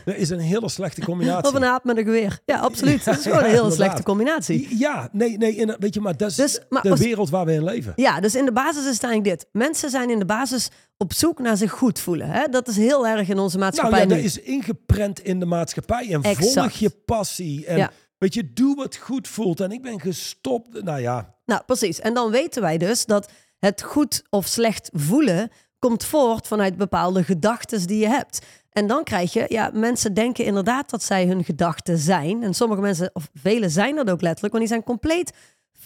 Dat 0.05 0.15
is 0.15 0.29
een 0.29 0.39
hele 0.39 0.69
slechte 0.69 1.01
combinatie. 1.01 1.47
Of 1.51 1.53
een 1.53 1.65
aap 1.65 1.83
met 1.83 1.97
een 1.97 2.03
geweer. 2.03 2.39
Ja, 2.45 2.57
absoluut. 2.59 3.05
Dat 3.05 3.17
is 3.17 3.23
gewoon 3.23 3.43
een 3.43 3.49
hele 3.59 3.71
slechte 3.71 4.03
combinatie. 4.03 4.77
Ja, 4.77 5.09
nee, 5.11 5.37
nee, 5.37 5.55
in- 5.55 5.75
weet 5.79 5.93
je, 5.93 6.01
maar 6.01 6.17
dat 6.17 6.29
is 6.29 6.35
Dus, 6.35 6.59
maar 6.69 6.81
de 6.81 6.89
als- 6.89 6.99
wereld 6.99 7.29
waar 7.29 7.45
we 7.45 7.53
in 7.53 7.63
leven. 7.63 7.93
Ja, 7.95 8.19
dus 8.19 8.35
in 8.35 8.45
de 8.45 8.51
basis 8.51 8.85
is 8.85 8.93
het 8.93 9.03
eigenlijk 9.03 9.37
dit. 9.39 9.49
Mensen 9.51 9.89
zijn 9.89 10.09
in 10.09 10.19
de 10.19 10.25
basis 10.25 10.69
op 10.97 11.13
zoek 11.13 11.39
naar 11.39 11.57
zich 11.57 11.71
goed 11.71 11.99
voelen. 11.99 12.29
Hè? 12.29 12.47
Dat 12.47 12.67
is 12.67 12.77
heel 12.77 13.07
erg 13.07 13.27
in 13.29 13.39
onze 13.39 13.57
Nou 13.57 13.69
maatschappij 13.69 13.99
ja, 13.99 14.05
nu. 14.05 14.15
dat 14.15 14.23
is 14.23 14.39
ingeprent 14.41 15.19
in 15.19 15.39
de 15.39 15.45
maatschappij. 15.45 16.11
En 16.13 16.23
volg 16.35 16.71
je 16.71 16.89
passie. 16.89 17.65
En 17.65 17.77
Ja. 17.77 17.91
weet 18.17 18.33
je, 18.33 18.53
doe 18.53 18.75
wat 18.75 18.95
goed 18.95 19.27
voelt. 19.27 19.59
En 19.59 19.71
ik 19.71 19.81
ben 19.81 19.99
gestopt. 20.01 20.83
Nou 20.83 20.99
ja, 21.01 21.33
Nou, 21.45 21.61
precies. 21.65 21.99
En 21.99 22.13
dan 22.13 22.31
weten 22.31 22.61
wij 22.61 22.77
dus 22.77 23.05
dat 23.05 23.29
het 23.59 23.81
goed 23.81 24.23
of 24.29 24.47
slecht 24.47 24.89
voelen 24.93 25.49
komt 25.79 26.03
voort 26.05 26.47
vanuit 26.47 26.77
bepaalde 26.77 27.23
gedachten 27.23 27.87
die 27.87 27.99
je 27.99 28.07
hebt. 28.07 28.39
En 28.77 28.87
dan 28.87 29.03
krijg 29.03 29.33
je, 29.33 29.45
ja, 29.47 29.69
mensen 29.73 30.13
denken 30.13 30.45
inderdaad 30.45 30.89
dat 30.89 31.03
zij 31.03 31.25
hun 31.25 31.43
gedachten 31.43 31.97
zijn. 31.97 32.43
En 32.43 32.53
sommige 32.53 32.81
mensen, 32.81 33.09
of 33.13 33.29
velen 33.33 33.71
zijn 33.71 33.95
dat 33.95 34.09
ook 34.09 34.21
letterlijk, 34.21 34.53
want 34.53 34.65
die 34.65 34.73
zijn 34.73 34.83
compleet 34.83 35.33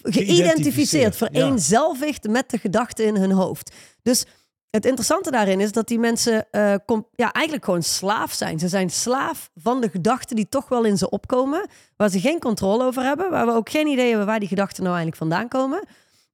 geïdentificeerd, 0.04 1.20
ja. 1.20 1.28
vereenzelvigd 1.28 2.28
met 2.28 2.50
de 2.50 2.58
gedachten 2.58 3.06
in 3.06 3.16
hun 3.16 3.32
hoofd. 3.32 3.76
Dus 4.02 4.26
het 4.70 4.86
interessante 4.86 5.32
daarin 5.32 5.60
is 5.60 5.72
dat 5.72 5.88
die 5.88 6.00
mensen 6.00 6.52
eh, 6.52 6.76
ja, 7.16 7.32
eigenlijk 7.32 7.66
gewoon 7.66 7.84
slaaf 7.84 8.34
zijn. 8.34 8.60
Ze 8.60 8.68
zijn 8.68 8.90
slaaf 8.90 9.50
van 9.56 9.82
de 9.82 9.90
gedachten 9.90 10.36
die 10.36 10.50
toch 10.50 10.70
wel 10.70 10.84
in 10.84 10.98
ze 10.98 11.10
opkomen, 11.10 11.68
waar 11.96 12.10
ze 12.10 12.20
geen 12.20 12.40
controle 12.40 12.84
over 12.84 13.04
hebben, 13.04 13.30
waar 13.30 13.46
we 13.46 13.52
ook 13.52 13.70
geen 13.70 13.88
idee 13.88 14.08
hebben 14.08 14.26
waar 14.26 14.40
die 14.40 14.48
gedachten 14.48 14.84
nou 14.84 14.96
eigenlijk 14.96 15.32
vandaan 15.32 15.48
komen. 15.48 15.84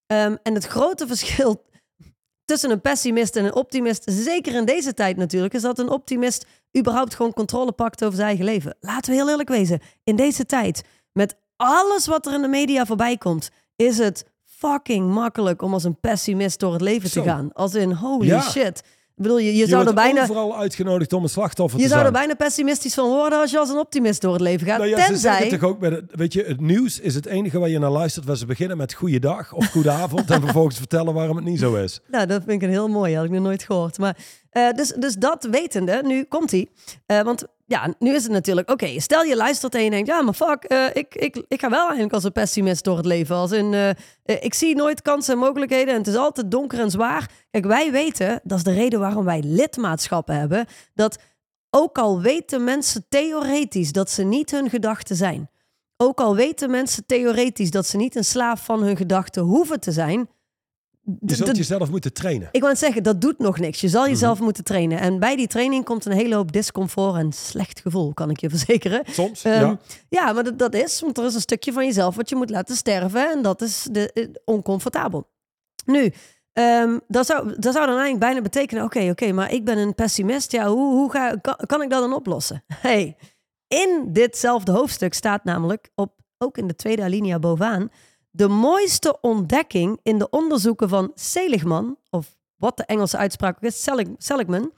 Ehm, 0.07 0.35
en 0.43 0.53
het 0.53 0.65
grote 0.65 1.07
verschil 1.07 1.63
tussen 2.45 2.71
een 2.71 2.81
pessimist 2.81 3.35
en 3.35 3.45
een 3.45 3.55
optimist, 3.55 4.03
zeker 4.05 4.53
in 4.55 4.65
deze 4.65 4.93
tijd 4.93 5.17
natuurlijk, 5.17 5.53
is 5.53 5.61
dat 5.61 5.79
een 5.79 5.89
optimist 5.89 6.45
überhaupt 6.77 7.15
gewoon 7.15 7.33
controle 7.33 7.71
pakt 7.71 8.03
over 8.03 8.15
zijn 8.15 8.27
eigen 8.27 8.45
leven. 8.45 8.75
Laten 8.79 9.11
we 9.11 9.17
heel 9.17 9.29
eerlijk 9.29 9.49
wezen, 9.49 9.79
in 10.03 10.15
deze 10.15 10.45
tijd, 10.45 10.83
met 11.11 11.35
alles 11.55 12.07
wat 12.07 12.25
er 12.25 12.33
in 12.33 12.41
de 12.41 12.47
media 12.47 12.85
voorbij 12.85 13.17
komt, 13.17 13.49
is 13.75 13.97
het 13.97 14.25
fucking 14.43 15.13
makkelijk 15.13 15.61
om 15.61 15.73
als 15.73 15.83
een 15.83 15.99
pessimist 15.99 16.59
door 16.59 16.73
het 16.73 16.81
leven 16.81 17.09
Zo. 17.09 17.21
te 17.21 17.27
gaan. 17.29 17.53
Als 17.53 17.73
in, 17.75 17.91
holy 17.91 18.27
Ja. 18.27 18.41
shit. 18.41 18.83
Ik 19.17 19.23
bedoel, 19.23 19.37
je, 19.37 19.45
je, 19.45 19.57
je, 19.57 19.67
zou 19.67 19.87
er 19.87 19.93
bijna... 19.93 20.21
overal 20.21 20.57
uitgenodigd 20.57 21.13
om 21.13 21.23
een 21.23 21.29
slachtoffer 21.29 21.79
Je 21.79 21.85
te 21.85 21.91
zou 21.91 22.01
zijn. 22.01 22.13
er 22.13 22.19
bijna 22.19 22.35
pessimistisch 22.35 22.93
van 22.93 23.09
worden 23.09 23.39
als 23.39 23.51
je 23.51 23.59
als 23.59 23.69
een 23.69 23.77
optimist 23.77 24.21
door 24.21 24.33
het 24.33 24.41
leven 24.41 24.67
gaat. 24.67 24.77
Nou 24.77 24.89
ja, 24.89 24.99
ze 24.99 25.07
Tenzij... 25.07 25.37
zeggen 25.37 25.59
toch 25.59 25.69
ook, 25.69 25.79
met 25.79 25.91
het, 25.91 26.03
weet 26.11 26.33
je, 26.33 26.43
het 26.43 26.61
nieuws 26.61 26.99
is 26.99 27.15
het 27.15 27.25
enige 27.25 27.59
waar 27.59 27.69
je 27.69 27.79
naar 27.79 27.89
luistert. 27.89 28.25
Waar 28.25 28.35
ze 28.35 28.45
beginnen 28.45 28.77
met 28.77 28.93
goeiedag 28.93 29.53
of 29.53 29.65
goedenavond. 29.71 30.31
en 30.31 30.41
vervolgens 30.45 30.77
vertellen 30.77 31.13
waarom 31.13 31.35
het 31.35 31.45
niet 31.45 31.59
zo 31.59 31.75
is. 31.75 31.99
Nou, 32.07 32.25
dat 32.25 32.41
vind 32.45 32.61
ik 32.61 32.67
een 32.67 32.73
heel 32.73 32.87
mooi. 32.87 33.15
Had 33.15 33.25
ik 33.25 33.31
nog 33.31 33.43
nooit 33.43 33.63
gehoord. 33.63 33.97
Maar, 33.97 34.17
eh, 34.49 34.71
dus, 34.71 34.93
dus 34.99 35.15
dat 35.15 35.47
wetende, 35.51 36.01
nu 36.03 36.23
komt 36.23 36.51
hij. 36.51 36.67
want 37.23 37.45
ja, 37.67 37.93
nu 37.99 38.13
is 38.13 38.23
het 38.23 38.31
natuurlijk... 38.31 38.71
Oké, 38.71 38.99
stel 38.99 39.23
je 39.23 39.35
luistert 39.35 39.75
en 39.75 39.83
je 39.83 39.89
denkt... 39.89 40.07
Ja, 40.07 40.21
maar 40.21 40.33
fuck, 40.33 40.63
eh, 40.63 40.85
ik, 40.93 41.15
ik, 41.15 41.43
ik 41.47 41.59
ga 41.59 41.69
wel 41.69 41.83
eigenlijk 41.83 42.13
als 42.13 42.23
een 42.23 42.31
pessimist 42.31 42.83
door 42.83 42.97
het 42.97 43.05
leven. 43.05 43.35
Als 43.35 43.51
in, 43.51 43.73
eh, 43.73 43.89
eh, 43.89 43.95
ik 44.23 44.53
zie 44.53 44.75
nooit 44.75 45.01
kansen 45.01 45.33
en 45.33 45.39
mogelijkheden 45.39 45.93
en 45.93 45.99
het 45.99 46.07
is 46.07 46.15
altijd 46.15 46.51
donker 46.51 46.79
en 46.79 46.91
zwaar. 46.91 47.29
Kijk, 47.51 47.65
wij 47.65 47.91
weten, 47.91 48.41
dat 48.43 48.57
is 48.57 48.63
de 48.63 48.73
reden 48.73 48.99
waarom 48.99 49.25
wij 49.25 49.41
lidmaatschappen 49.41 50.39
hebben... 50.39 50.65
dat 50.93 51.17
ook 51.69 51.97
al 51.97 52.21
weten 52.21 52.63
mensen 52.63 53.05
theoretisch 53.09 53.91
dat 53.91 54.09
ze 54.09 54.23
niet 54.23 54.51
hun 54.51 54.69
gedachten 54.69 55.15
zijn... 55.15 55.49
ook 55.97 56.19
al 56.19 56.35
weten 56.35 56.71
mensen 56.71 57.05
theoretisch 57.05 57.71
dat 57.71 57.85
ze 57.85 57.97
niet 57.97 58.15
een 58.15 58.25
slaaf 58.25 58.65
van 58.65 58.83
hun 58.83 58.97
gedachten 58.97 59.43
hoeven 59.43 59.79
te 59.79 59.91
zijn... 59.91 60.29
Je 61.25 61.35
zult 61.35 61.57
jezelf 61.57 61.89
moeten 61.89 62.13
trainen. 62.13 62.49
ik 62.51 62.61
wou 62.61 62.75
zeggen, 62.75 63.03
dat 63.03 63.21
doet 63.21 63.39
nog 63.39 63.59
niks. 63.59 63.81
Je 63.81 63.87
zal 63.89 64.07
jezelf 64.07 64.35
Mhm. 64.35 64.43
moeten 64.43 64.63
trainen. 64.63 64.99
En 64.99 65.19
bij 65.19 65.35
die 65.35 65.47
training 65.47 65.85
komt 65.85 66.05
een 66.05 66.11
hele 66.11 66.35
hoop 66.35 66.51
discomfort 66.51 67.15
en 67.15 67.31
slecht 67.33 67.79
gevoel, 67.79 68.13
kan 68.13 68.29
ik 68.29 68.39
je 68.39 68.49
verzekeren. 68.55 69.03
Soms, 69.09 69.43
Ehm, 69.43 69.59
ja. 69.65 69.77
ja, 70.09 70.33
maar 70.33 70.43
dat, 70.43 70.59
dat 70.59 70.73
is, 70.73 71.01
want 71.01 71.17
er 71.17 71.25
is 71.25 71.33
een 71.35 71.41
stukje 71.41 71.71
van 71.71 71.85
jezelf 71.85 72.15
wat 72.15 72.29
je 72.29 72.35
moet 72.35 72.49
laten 72.49 72.75
sterven. 72.75 73.31
En 73.31 73.41
dat 73.41 73.61
is 73.61 73.87
de, 73.91 74.11
eh, 74.13 74.27
oncomfortabel. 74.45 75.27
Nu, 75.85 76.13
ehm, 76.53 76.99
dat, 77.07 77.25
zou, 77.25 77.47
dat 77.59 77.73
zou 77.73 77.85
dan 77.85 77.95
eigenlijk 77.97 78.19
bijna 78.19 78.41
betekenen: 78.41 78.83
oké, 78.83 79.09
oké, 79.09 79.31
maar 79.31 79.51
ik 79.53 79.65
ben 79.65 79.77
een 79.77 79.95
pessimist. 79.95 80.51
Ja, 80.51 80.67
hoe, 80.67 80.93
hoe 80.93 81.11
ga, 81.11 81.35
kan, 81.41 81.55
kan 81.65 81.81
ik 81.81 81.89
dat 81.89 82.01
dan 82.01 82.13
oplossen? 82.13 82.63
Hey, 82.81 83.17
in 83.67 84.05
ditzelfde 84.07 84.71
hoofdstuk 84.71 85.13
staat 85.13 85.43
namelijk, 85.43 85.89
op, 85.95 86.13
ook 86.37 86.57
in 86.57 86.67
de 86.67 86.75
tweede 86.75 87.01
alinea 87.03 87.39
bovenaan, 87.39 87.89
de 88.35 88.47
mooiste 88.47 89.17
ontdekking 89.21 89.99
in 90.03 90.17
de 90.17 90.29
onderzoeken 90.29 90.89
van 90.89 91.11
Seligman, 91.15 91.97
of 92.09 92.37
wat 92.55 92.77
de 92.77 92.83
Engelse 92.85 93.17
uitspraak 93.17 93.55
ook 93.55 93.63
is, 93.63 93.83
Selig- 93.83 94.07
Seligman, 94.17 94.71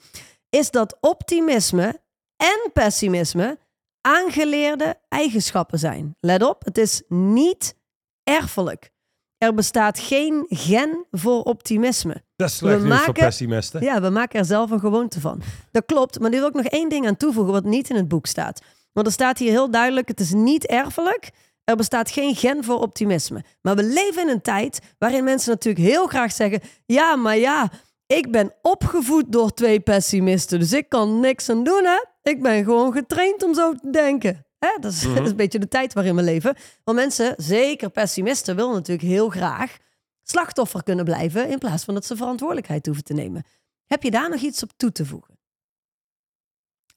is 0.49 0.71
dat 0.71 0.97
optimisme 1.01 2.01
en 2.35 2.71
pessimisme 2.73 3.59
aangeleerde 4.01 4.95
eigenschappen 5.09 5.79
zijn. 5.79 6.15
Let 6.19 6.43
op, 6.43 6.65
het 6.65 6.77
is 6.77 7.03
niet 7.07 7.75
erfelijk. 8.23 8.91
Er 9.37 9.53
bestaat 9.53 9.99
geen 9.99 10.45
gen 10.49 11.05
voor 11.11 11.43
optimisme. 11.43 12.23
Dat 12.35 12.49
is 12.49 12.55
slecht 12.57 12.77
we 12.81 12.83
nieuws 12.87 12.97
voor 12.97 13.05
maken- 13.07 13.23
pessimisten. 13.23 13.81
Ja, 13.83 14.01
we 14.01 14.09
maken 14.09 14.39
er 14.39 14.45
zelf 14.45 14.71
een 14.71 14.79
gewoonte 14.79 15.19
van. 15.19 15.41
Dat 15.71 15.85
klopt, 15.85 16.19
maar 16.19 16.29
nu 16.29 16.37
wil 16.39 16.47
ik 16.47 16.53
nog 16.53 16.65
één 16.65 16.89
ding 16.89 17.07
aan 17.07 17.17
toevoegen 17.17 17.53
wat 17.53 17.63
niet 17.63 17.89
in 17.89 17.95
het 17.95 18.07
boek 18.07 18.25
staat. 18.25 18.61
Want 18.93 19.07
er 19.07 19.13
staat 19.13 19.37
hier 19.37 19.49
heel 19.51 19.71
duidelijk, 19.71 20.07
het 20.07 20.19
is 20.19 20.33
niet 20.33 20.65
erfelijk. 20.65 21.31
Er 21.67 21.75
bestaat 21.75 22.11
geen 22.11 22.35
gen 22.35 22.63
voor 22.63 22.79
optimisme. 22.79 23.43
Maar 23.61 23.75
we 23.75 23.83
leven 23.83 24.21
in 24.21 24.29
een 24.29 24.41
tijd 24.41 24.79
waarin 24.97 25.23
mensen 25.23 25.51
natuurlijk 25.51 25.85
heel 25.85 26.07
graag 26.07 26.31
zeggen... 26.31 26.61
ja, 26.85 27.15
maar 27.15 27.37
ja, 27.37 27.71
ik 28.05 28.31
ben 28.31 28.53
opgevoed 28.61 29.31
door 29.31 29.53
twee 29.53 29.79
pessimisten, 29.79 30.59
dus 30.59 30.73
ik 30.73 30.89
kan 30.89 31.19
niks 31.19 31.49
aan 31.49 31.63
doen, 31.63 31.85
hè? 31.85 32.05
Ik 32.31 32.41
ben 32.41 32.63
gewoon 32.63 32.91
getraind 32.91 33.43
om 33.43 33.53
zo 33.53 33.73
te 33.73 33.89
denken. 33.89 34.45
Hè? 34.59 34.69
Dat, 34.79 34.91
is, 34.91 35.01
dat 35.15 35.23
is 35.23 35.29
een 35.29 35.35
beetje 35.35 35.59
de 35.59 35.67
tijd 35.67 35.93
waarin 35.93 36.15
we 36.15 36.21
leven. 36.21 36.55
Want 36.83 36.97
mensen, 36.97 37.33
zeker 37.37 37.89
pessimisten, 37.89 38.55
willen 38.55 38.73
natuurlijk 38.73 39.07
heel 39.07 39.29
graag 39.29 39.77
slachtoffer 40.23 40.83
kunnen 40.83 41.05
blijven... 41.05 41.49
in 41.49 41.57
plaats 41.57 41.83
van 41.83 41.93
dat 41.93 42.05
ze 42.05 42.15
verantwoordelijkheid 42.15 42.85
hoeven 42.85 43.03
te 43.03 43.13
nemen. 43.13 43.43
Heb 43.85 44.03
je 44.03 44.11
daar 44.11 44.29
nog 44.29 44.41
iets 44.41 44.63
op 44.63 44.71
toe 44.77 44.91
te 44.91 45.05
voegen? 45.05 45.36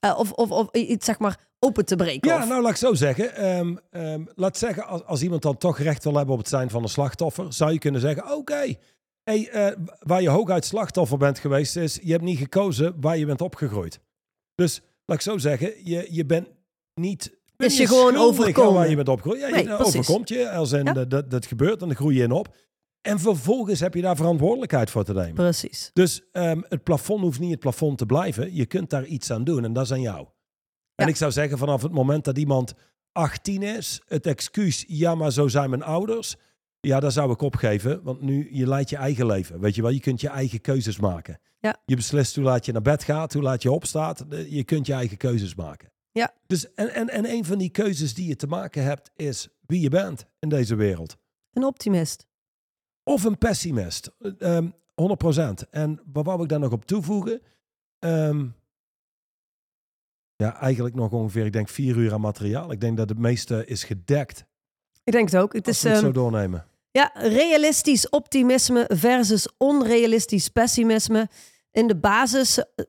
Eh, 0.01 0.17
of, 0.17 0.31
of, 0.31 0.49
of 0.51 0.71
iets, 0.71 1.05
zeg 1.05 1.19
maar, 1.19 1.37
open 1.59 1.85
te 1.85 1.95
breken? 1.95 2.29
Ja, 2.29 2.41
of- 2.41 2.47
nou 2.47 2.61
laat 2.61 2.71
ik 2.71 2.77
zo 2.77 2.93
zeggen. 2.93 3.35
Ehm, 3.35 3.75
ehm, 3.91 4.23
laat 4.35 4.57
zeggen, 4.57 4.85
als, 4.87 5.03
als 5.03 5.21
iemand 5.21 5.41
dan 5.41 5.57
toch 5.57 5.79
recht 5.79 6.03
wil 6.03 6.15
hebben 6.15 6.33
op 6.33 6.39
het 6.39 6.49
zijn 6.49 6.69
van 6.69 6.83
een 6.83 6.89
slachtoffer, 6.89 7.53
zou 7.53 7.71
je 7.71 7.79
kunnen 7.79 8.01
zeggen: 8.01 8.35
Oké, 8.35 8.73
hey, 9.23 9.49
eh, 9.49 9.75
waar 9.99 10.21
je 10.21 10.29
hooguit 10.29 10.65
slachtoffer 10.65 11.17
bent 11.17 11.39
geweest, 11.39 11.75
is 11.75 11.99
je 12.03 12.11
hebt 12.11 12.23
niet 12.23 12.37
gekozen 12.37 12.93
waar 13.01 13.17
je 13.17 13.25
bent 13.25 13.41
opgegroeid. 13.41 13.99
Dus 14.55 14.81
laat 15.05 15.17
ik 15.17 15.23
zo 15.23 15.37
zeggen, 15.37 15.73
je, 15.83 16.07
je 16.09 16.25
bent 16.25 16.47
niet. 16.93 17.39
Is 17.57 17.77
je 17.77 17.87
gewoon 17.87 18.15
overkomen? 18.15 18.73
Waar 18.73 18.89
je 18.89 18.95
bent 18.95 19.09
opgegroeid. 19.09 19.41
Ja, 19.41 19.47
je 19.47 19.53
Nee, 19.63 19.77
overkomt 19.77 20.29
je. 20.29 20.49
Als 20.51 20.71
in, 20.71 20.83
Ja. 20.85 21.05
dat, 21.05 21.31
dat 21.31 21.45
gebeurt 21.45 21.81
en 21.81 21.87
dan 21.87 21.95
groei 21.95 22.17
je 22.17 22.23
in 22.23 22.31
op. 22.31 22.55
En 23.01 23.19
vervolgens 23.19 23.79
heb 23.79 23.93
je 23.93 24.01
daar 24.01 24.15
verantwoordelijkheid 24.15 24.89
voor 24.89 25.03
te 25.03 25.13
nemen. 25.13 25.33
Precies. 25.33 25.89
Dus 25.93 26.21
ehm, 26.31 26.61
het 26.69 26.83
plafond 26.83 27.21
hoeft 27.21 27.39
niet 27.39 27.51
het 27.51 27.59
plafond 27.59 27.97
te 27.97 28.05
blijven. 28.05 28.55
Je 28.55 28.65
kunt 28.65 28.89
daar 28.89 29.05
iets 29.05 29.31
aan 29.31 29.43
doen 29.43 29.63
en 29.63 29.73
dat 29.73 29.83
is 29.83 29.91
aan 29.91 30.01
jou. 30.01 30.27
En 30.95 31.07
ik 31.07 31.15
zou 31.15 31.31
zeggen, 31.31 31.57
vanaf 31.57 31.81
het 31.81 31.91
moment 31.91 32.25
dat 32.25 32.37
iemand 32.37 32.73
18 33.11 33.63
is, 33.63 34.01
het 34.07 34.25
excuus, 34.25 34.85
ja, 34.87 35.15
maar 35.15 35.31
zo 35.31 35.47
zijn 35.47 35.69
mijn 35.69 35.83
ouders. 35.83 36.35
Ja, 36.79 36.99
daar 36.99 37.11
zou 37.11 37.31
ik 37.31 37.41
opgeven, 37.41 38.03
want 38.03 38.21
nu 38.21 38.47
je 38.51 38.67
leidt 38.67 38.89
je 38.89 38.95
eigen 38.95 39.25
leven. 39.25 39.59
Weet 39.59 39.75
je 39.75 39.81
wel, 39.81 39.91
je 39.91 39.99
kunt 39.99 40.21
je 40.21 40.29
eigen 40.29 40.61
keuzes 40.61 40.99
maken. 40.99 41.39
Ja. 41.59 41.75
Je 41.85 41.95
beslist 41.95 42.35
hoe 42.35 42.43
laat 42.43 42.65
je 42.65 42.71
naar 42.71 42.81
bed 42.81 43.03
gaat, 43.03 43.33
hoe 43.33 43.41
laat 43.41 43.61
je 43.61 43.71
opstaat. 43.71 44.25
Je 44.49 44.63
kunt 44.63 44.87
je 44.87 44.93
eigen 44.93 45.17
keuzes 45.17 45.55
maken. 45.55 45.91
Ja. 46.11 46.33
Dus, 46.47 46.73
en, 46.73 46.93
en, 46.93 47.09
en 47.09 47.29
een 47.29 47.45
van 47.45 47.57
die 47.57 47.69
keuzes 47.69 48.13
die 48.13 48.27
je 48.27 48.35
te 48.35 48.47
maken 48.47 48.83
hebt 48.83 49.11
is 49.15 49.49
wie 49.65 49.81
je 49.81 49.89
bent 49.89 50.25
in 50.39 50.49
deze 50.49 50.75
wereld. 50.75 51.17
Een 51.53 51.63
optimist. 51.63 52.27
Of 53.11 53.23
een 53.23 53.37
pessimist. 53.37 54.11
Ehm 54.39 54.67
100%. 55.01 55.67
En 55.69 55.99
wat 56.13 56.25
wou 56.25 56.43
ik 56.43 56.49
daar 56.49 56.59
nog 56.59 56.71
op 56.71 56.85
toevoegen? 56.85 57.41
Ehm, 57.99 58.47
ja, 60.35 60.55
eigenlijk 60.59 60.95
nog 60.95 61.11
ongeveer, 61.11 61.45
ik 61.45 61.53
denk 61.53 61.69
vier 61.69 61.95
uur 61.95 62.13
aan 62.13 62.21
materiaal. 62.21 62.71
Ik 62.71 62.81
denk 62.81 62.97
dat 62.97 63.09
het 63.09 63.17
meeste 63.17 63.65
is 63.65 63.83
gedekt. 63.83 64.45
Ik 65.03 65.13
denk 65.13 65.29
het 65.31 65.41
ook. 65.41 65.53
Het 65.53 65.67
Als 65.67 65.75
is 65.75 65.83
het 65.83 65.91
ehm, 65.93 66.01
zo 66.01 66.11
doornemen. 66.11 66.65
ja, 66.91 67.11
realistisch 67.13 68.09
optimisme 68.09 68.85
versus 68.93 69.47
onrealistisch 69.57 70.49
pessimisme. 70.49 71.29
In 71.71 71.87
de 71.87 71.95
basis, 71.95 72.57
eh, 72.57 72.85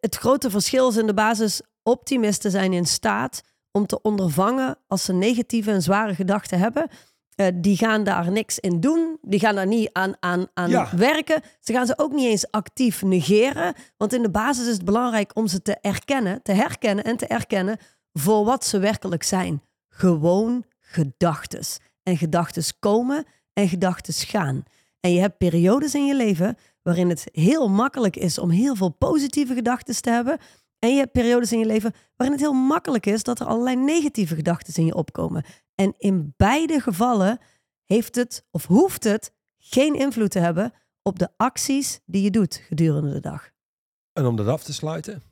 het 0.00 0.16
grote 0.16 0.50
verschil 0.50 0.88
is 0.88 0.96
in 0.96 1.06
de 1.06 1.14
basis, 1.14 1.62
optimisten 1.82 2.50
zijn 2.50 2.72
in 2.72 2.86
staat 2.86 3.42
om 3.70 3.86
te 3.86 4.02
ondervangen 4.02 4.78
als 4.86 5.04
ze 5.04 5.12
negatieve 5.12 5.70
en 5.70 5.82
zware 5.82 6.14
gedachten 6.14 6.58
hebben. 6.58 6.88
Eh, 7.36 7.46
die 7.54 7.76
gaan 7.76 8.04
daar 8.04 8.30
niks 8.32 8.58
in 8.58 8.80
doen. 8.80 9.18
Die 9.22 9.40
gaan 9.40 9.54
daar 9.54 9.66
niet 9.66 9.90
aan, 9.92 10.14
aan, 10.20 10.46
aan 10.54 10.70
Ja. 10.70 10.88
werken. 10.96 11.42
Ze 11.60 11.72
gaan 11.72 11.86
ze 11.86 11.98
ook 11.98 12.12
niet 12.12 12.26
eens 12.26 12.50
actief 12.50 13.02
negeren. 13.02 13.74
Want 13.96 14.12
in 14.12 14.22
de 14.22 14.30
basis 14.30 14.66
is 14.66 14.72
het 14.72 14.84
belangrijk 14.84 15.30
om 15.34 15.46
ze 15.46 15.62
te 15.62 15.76
erkennen, 15.80 16.42
te 16.42 16.52
herkennen 16.52 17.04
en 17.04 17.16
te 17.16 17.26
erkennen 17.26 17.78
voor 18.12 18.44
wat 18.44 18.64
ze 18.64 18.78
werkelijk 18.78 19.22
zijn. 19.22 19.62
Gewoon 19.88 20.64
gedachtes. 20.80 21.78
En 22.02 22.16
gedachtes 22.16 22.78
komen 22.78 23.24
en 23.52 23.68
gedachtes 23.68 24.24
gaan. 24.24 24.62
En 25.00 25.12
je 25.12 25.20
hebt 25.20 25.38
periodes 25.38 25.94
in 25.94 26.06
je 26.06 26.14
leven 26.16 26.56
waarin 26.82 27.08
het 27.08 27.28
heel 27.32 27.68
makkelijk 27.68 28.16
is 28.16 28.38
om 28.38 28.50
heel 28.50 28.76
veel 28.76 28.88
positieve 28.90 29.54
gedachten 29.54 30.02
te 30.02 30.10
hebben. 30.10 30.38
En 30.78 30.90
je 30.92 30.98
hebt 30.98 31.12
periodes 31.12 31.52
in 31.52 31.58
je 31.58 31.66
leven 31.66 31.92
waarin 32.16 32.36
het 32.36 32.44
heel 32.46 32.54
makkelijk 32.54 33.06
is 33.06 33.22
dat 33.22 33.40
er 33.40 33.46
allerlei 33.46 33.76
negatieve 33.76 34.34
gedachten 34.34 34.74
in 34.76 34.86
je 34.86 34.94
opkomen. 34.94 35.44
En 35.76 35.94
in 35.98 36.34
beide 36.36 36.80
gevallen 36.80 37.38
heeft 37.84 38.14
het 38.14 38.46
of 38.50 38.66
hoeft 38.66 39.04
het 39.04 39.32
geen 39.58 39.94
invloed 39.94 40.30
te 40.30 40.38
hebben 40.38 40.72
op 41.02 41.18
de 41.18 41.28
acties 41.36 42.00
die 42.04 42.22
je 42.22 42.30
doet 42.30 42.54
gedurende 42.54 43.12
de 43.12 43.20
dag. 43.20 43.50
En 44.12 44.26
om 44.26 44.36
dat 44.36 44.46
af 44.46 44.64
te 44.64 44.72
sluiten, 44.72 45.22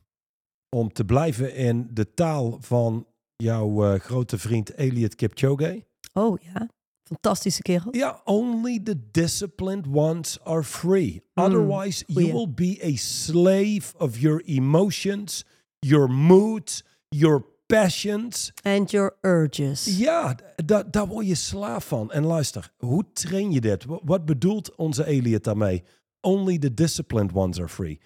om 0.68 0.92
te 0.92 1.04
blijven 1.04 1.54
in 1.54 1.88
de 1.90 2.14
taal 2.14 2.56
van 2.60 3.06
jouw 3.36 3.84
eh, 3.84 4.00
grote 4.00 4.38
vriend 4.38 4.74
Elliot 4.74 5.14
Kipchoge. 5.14 5.84
Oh 6.12 6.42
ja, 6.42 6.68
fantastische 7.02 7.62
kerel. 7.62 7.96
Ja, 7.96 8.20
only 8.24 8.80
the 8.80 9.10
disciplined 9.10 9.86
ones 9.86 10.40
are 10.40 10.62
free. 10.62 11.22
Otherwise, 11.34 12.04
you 12.06 12.32
will 12.32 12.54
be 12.54 12.80
a 12.82 12.96
slave 12.96 13.96
of 13.98 14.18
your 14.18 14.42
emotions, 14.44 15.44
your 15.78 16.10
moods, 16.10 16.84
your 17.08 17.53
passions. 17.66 18.52
And 18.62 18.90
your 18.90 19.16
urges. 19.20 19.96
Ja, 19.98 20.36
da- 20.64 20.82
daar 20.82 21.06
word 21.06 21.26
je 21.26 21.34
slaaf 21.34 21.86
van. 21.88 22.12
En 22.12 22.24
luister, 22.24 22.72
hoe 22.76 23.04
train 23.12 23.50
je 23.52 23.60
dit? 23.60 23.84
Wa- 23.84 24.00
Wat 24.04 24.24
bedoelt 24.24 24.74
onze 24.74 25.04
Elliot 25.04 25.44
daarmee? 25.44 25.82
Only 26.20 26.58
the 26.58 26.74
disciplined 26.74 27.32
ones 27.32 27.58
are 27.58 27.68
free. 27.68 28.00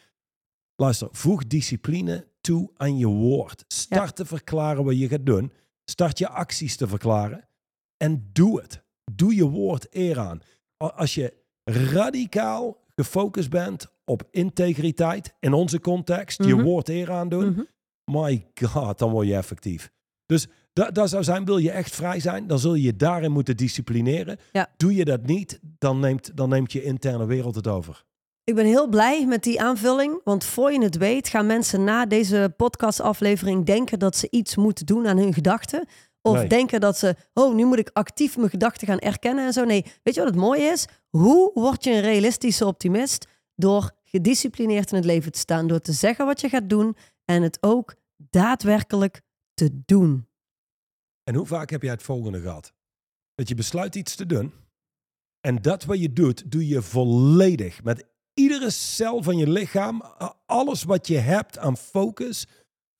Luister, 0.77 1.09
voeg 1.11 1.47
discipline 1.47 2.27
toe 2.40 2.71
aan 2.77 2.99
je 2.99 3.07
woord. 3.07 3.64
Start 3.68 4.16
te 4.16 4.25
verklaren 4.25 4.85
wat 4.85 4.99
je 4.99 5.09
gaat 5.09 5.27
doen. 5.27 5.53
Start 5.85 6.18
je 6.18 6.29
acties 6.29 6.77
te 6.77 6.88
verklaren. 6.88 7.49
En 7.97 8.31
doe 8.33 8.61
het. 8.61 8.83
Doe 9.12 9.35
je 9.35 9.44
woord 9.49 9.87
eer 9.90 10.18
aan. 10.18 10.40
Als 10.77 11.14
je 11.14 11.35
radicaal 11.64 12.85
gefocust 12.94 13.51
bent 13.51 13.87
op 14.05 14.23
integriteit, 14.31 15.35
in 15.40 15.53
onze 15.53 15.81
context, 15.81 16.44
je 16.44 16.55
Mhm. 16.55 16.62
woord 16.64 16.88
eer 16.88 17.11
aandoen, 17.12 17.51
Mhm. 17.51 17.61
My 18.09 18.47
god, 18.64 18.99
dan 18.99 19.11
word 19.11 19.27
je 19.27 19.35
effectief. 19.37 19.90
Dus 20.27 20.47
dat, 20.73 20.94
dat 20.94 21.09
zou 21.09 21.25
zijn, 21.25 21.44
wil 21.44 21.59
je 21.59 21.71
echt 21.71 21.94
vrij 21.94 22.21
zijn, 22.21 22.47
dan 22.47 22.59
zul 22.59 22.75
je 22.75 22.83
je 22.83 22.97
daarin 22.97 23.33
moeten 23.33 23.57
disciplineren. 23.57 24.38
Ja. 24.53 24.68
Doe 24.77 24.94
je 24.94 25.05
dat 25.05 25.27
niet, 25.27 25.61
dan 25.79 26.01
neemt, 26.01 26.37
dan 26.37 26.49
neemt 26.49 26.73
je 26.73 26.83
interne 26.83 27.27
wereld 27.27 27.55
het 27.55 27.66
over. 27.66 28.05
Ik 28.44 28.55
ben 28.55 28.66
heel 28.66 28.88
blij 28.88 29.27
met 29.27 29.42
die 29.42 29.61
aanvulling, 29.61 30.21
want 30.25 30.44
voor 30.44 30.73
je 30.73 30.83
het 30.83 30.97
weet 30.97 31.29
gaan 31.29 31.47
mensen 31.47 31.85
na 31.85 32.07
deze 32.07 32.55
podcastaflevering 32.57 33.66
denken 33.66 33.99
dat 33.99 34.16
ze 34.16 34.27
iets 34.31 34.57
moeten 34.57 34.87
doen 34.87 35.07
aan 35.07 35.18
hun 35.18 35.35
gedachten. 35.35 35.87
Of 36.23 36.35
Nee. 36.35 36.47
denken 36.49 36.81
dat 36.81 36.99
ze, 36.99 37.14
oh, 37.35 37.55
nu 37.55 37.64
moet 37.64 37.79
ik 37.79 37.90
actief 37.92 38.37
mijn 38.37 38.51
gedachten 38.51 38.87
gaan 38.87 38.99
erkennen 38.99 39.47
en 39.47 39.53
zo. 39.53 39.64
Nee, 39.64 39.85
weet 40.03 40.14
je 40.14 40.21
wat 40.21 40.31
het 40.31 40.38
mooie 40.38 40.62
is? 40.62 40.87
Hoe 41.09 41.51
word 41.55 41.85
je 41.85 41.90
een 41.92 42.01
realistische 42.01 42.66
optimist? 42.66 43.27
Door 43.55 43.90
gedisciplineerd 44.05 44.90
in 44.90 44.97
het 44.97 45.07
leven 45.07 45.33
te 45.33 45.38
staan, 45.38 45.66
door 45.66 45.81
te 45.81 45.92
zeggen 45.92 46.27
wat 46.27 46.40
je 46.40 46.49
gaat 46.49 46.68
doen 46.68 46.97
en 47.31 47.43
het 47.43 47.59
ook 47.61 47.95
daadwerkelijk 48.17 49.23
te 49.55 49.83
doen. 49.85 50.29
En 51.23 51.35
hoe 51.35 51.47
vaak 51.47 51.71
heb 51.71 51.83
jij 51.83 51.91
het 51.91 52.03
volgende 52.03 52.41
gehad? 52.41 52.73
Dat 53.35 53.49
je 53.49 53.55
besluit 53.55 53.95
iets 53.95 54.17
te 54.17 54.27
doen. 54.27 54.53
En 55.41 55.62
dat 55.62 55.85
wat 55.85 56.01
je 56.01 56.12
doet, 56.12 56.51
doe 56.51 56.69
je 56.69 56.83
volledig. 56.83 57.83
Met 57.83 58.07
iedere 58.35 58.71
cel 58.71 59.23
van 59.23 59.37
je 59.37 59.51
lichaam. 59.51 60.03
Alles 60.47 60.83
wat 60.83 61.07
je 61.07 61.17
hebt 61.19 61.59
aan 61.59 61.77
focus. 61.77 62.47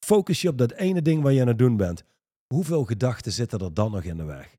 Focus 0.05 0.43
je 0.43 0.49
op 0.49 0.59
dat 0.59 0.73
ene 0.73 1.03
ding 1.03 1.23
waar 1.23 1.33
je 1.33 1.41
aan 1.41 1.47
het 1.47 1.59
doen 1.59 1.77
bent. 1.77 2.03
Hoeveel 2.55 2.85
gedachten 2.85 3.33
zitten 3.33 3.59
er 3.59 3.75
dan 3.75 3.91
nog 3.91 4.03
in 4.03 4.17
de 4.17 4.25
weg? 4.25 4.57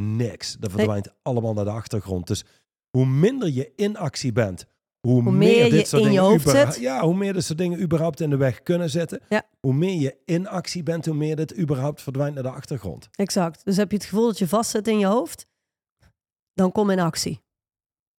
Niks. 0.00 0.56
Dat 0.58 0.70
verdwijnt 0.72 1.14
allemaal 1.22 1.54
naar 1.54 1.64
de 1.64 1.70
achtergrond. 1.70 2.26
Dus 2.26 2.44
hoe 2.90 3.06
minder 3.06 3.48
je 3.48 3.72
in 3.76 3.96
actie 3.96 4.32
bent, 4.32 4.66
hoe, 5.08 5.22
Hoe 5.22 5.32
meer, 5.32 5.32
meer 5.32 5.70
dit 5.70 5.80
je 5.80 5.86
soort 5.86 6.02
in 6.02 6.12
je 6.12 6.18
hoofd 6.18 6.48
zit. 6.48 6.76
Ja, 6.76 7.02
hoe 7.02 7.14
meer 7.14 7.32
dit 7.32 7.44
soort 7.44 7.58
dingen 7.58 7.80
überhaupt 7.80 8.20
in 8.20 8.30
de 8.30 8.36
weg 8.36 8.62
kunnen 8.62 8.90
zitten. 8.90 9.20
Ja. 9.28 9.42
Hoe 9.60 9.74
meer 9.74 10.00
je 10.00 10.16
in 10.24 10.48
actie 10.48 10.82
bent, 10.82 11.06
hoe 11.06 11.14
meer 11.14 11.36
dit 11.36 11.58
überhaupt 11.58 12.02
verdwijnt 12.02 12.34
naar 12.34 12.42
de 12.42 12.50
achtergrond. 12.50 13.08
Exact. 13.12 13.64
Dus 13.64 13.76
heb 13.76 13.90
je 13.90 13.96
het 13.96 14.06
gevoel 14.06 14.26
dat 14.26 14.38
je 14.38 14.48
vastzit 14.48 14.88
in 14.88 14.98
je 14.98 15.06
hoofd, 15.06 15.46
dan 16.54 16.72
kom 16.72 16.90
in 16.90 17.00
actie. 17.00 17.40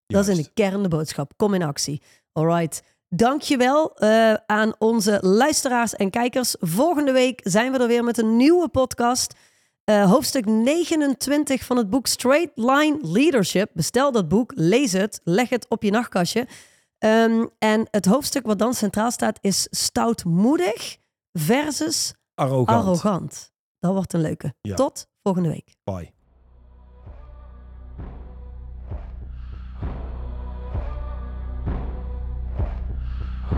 Dat 0.07 0.27
is 0.27 0.37
in 0.37 0.43
de 0.43 0.49
kern 0.53 0.83
de 0.83 0.89
boodschap. 0.89 1.33
Kom 1.35 1.53
in 1.53 1.63
actie. 1.63 2.01
Alright. 2.31 2.83
Dankjewel 3.09 3.95
uh, 3.97 4.33
aan 4.33 4.73
onze 4.77 5.17
luisteraars 5.21 5.95
en 5.95 6.09
kijkers. 6.09 6.55
Volgende 6.59 7.11
week 7.11 7.39
zijn 7.43 7.71
we 7.71 7.77
er 7.77 7.87
weer 7.87 8.03
met 8.03 8.17
een 8.17 8.37
nieuwe 8.37 8.69
podcast. 8.69 9.33
Uh, 9.85 10.11
hoofdstuk 10.11 10.45
29 10.45 11.63
van 11.63 11.77
het 11.77 11.89
boek 11.89 12.07
Straight 12.07 12.51
Line 12.55 12.97
Leadership. 13.01 13.69
Bestel 13.73 14.11
dat 14.11 14.27
boek, 14.27 14.51
lees 14.55 14.91
het, 14.91 15.21
leg 15.23 15.49
het 15.49 15.65
op 15.69 15.83
je 15.83 15.91
nachtkastje. 15.91 16.47
Um, 17.05 17.49
en 17.57 17.87
het 17.91 18.05
hoofdstuk 18.05 18.45
wat 18.45 18.59
dan 18.59 18.73
centraal 18.73 19.11
staat 19.11 19.37
is 19.41 19.67
stoutmoedig 19.69 20.97
versus 21.31 22.13
Arrogant. 22.35 22.69
arrogant. 22.85 23.51
Dat 23.79 23.93
wordt 23.93 24.13
een 24.13 24.21
leuke. 24.21 24.53
Ja. 24.61 24.75
Tot 24.75 25.07
volgende 25.23 25.49
week. 25.49 25.75
Bye. 25.83 26.11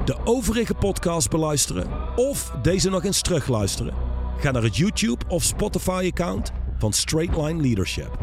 De 0.05 0.17
overige 0.23 0.73
podcast 0.73 1.29
beluisteren 1.29 1.87
of 2.15 2.51
deze 2.61 2.89
nog 2.89 3.03
eens 3.03 3.21
terugluisteren? 3.21 3.93
Ga 4.37 4.51
naar 4.51 4.63
het 4.63 4.77
YouTube 4.77 5.25
of 5.27 5.43
Spotify 5.43 6.09
account 6.11 6.51
van 6.77 6.93
Straight 6.93 7.37
Line 7.37 7.61
Leadership. 7.61 8.17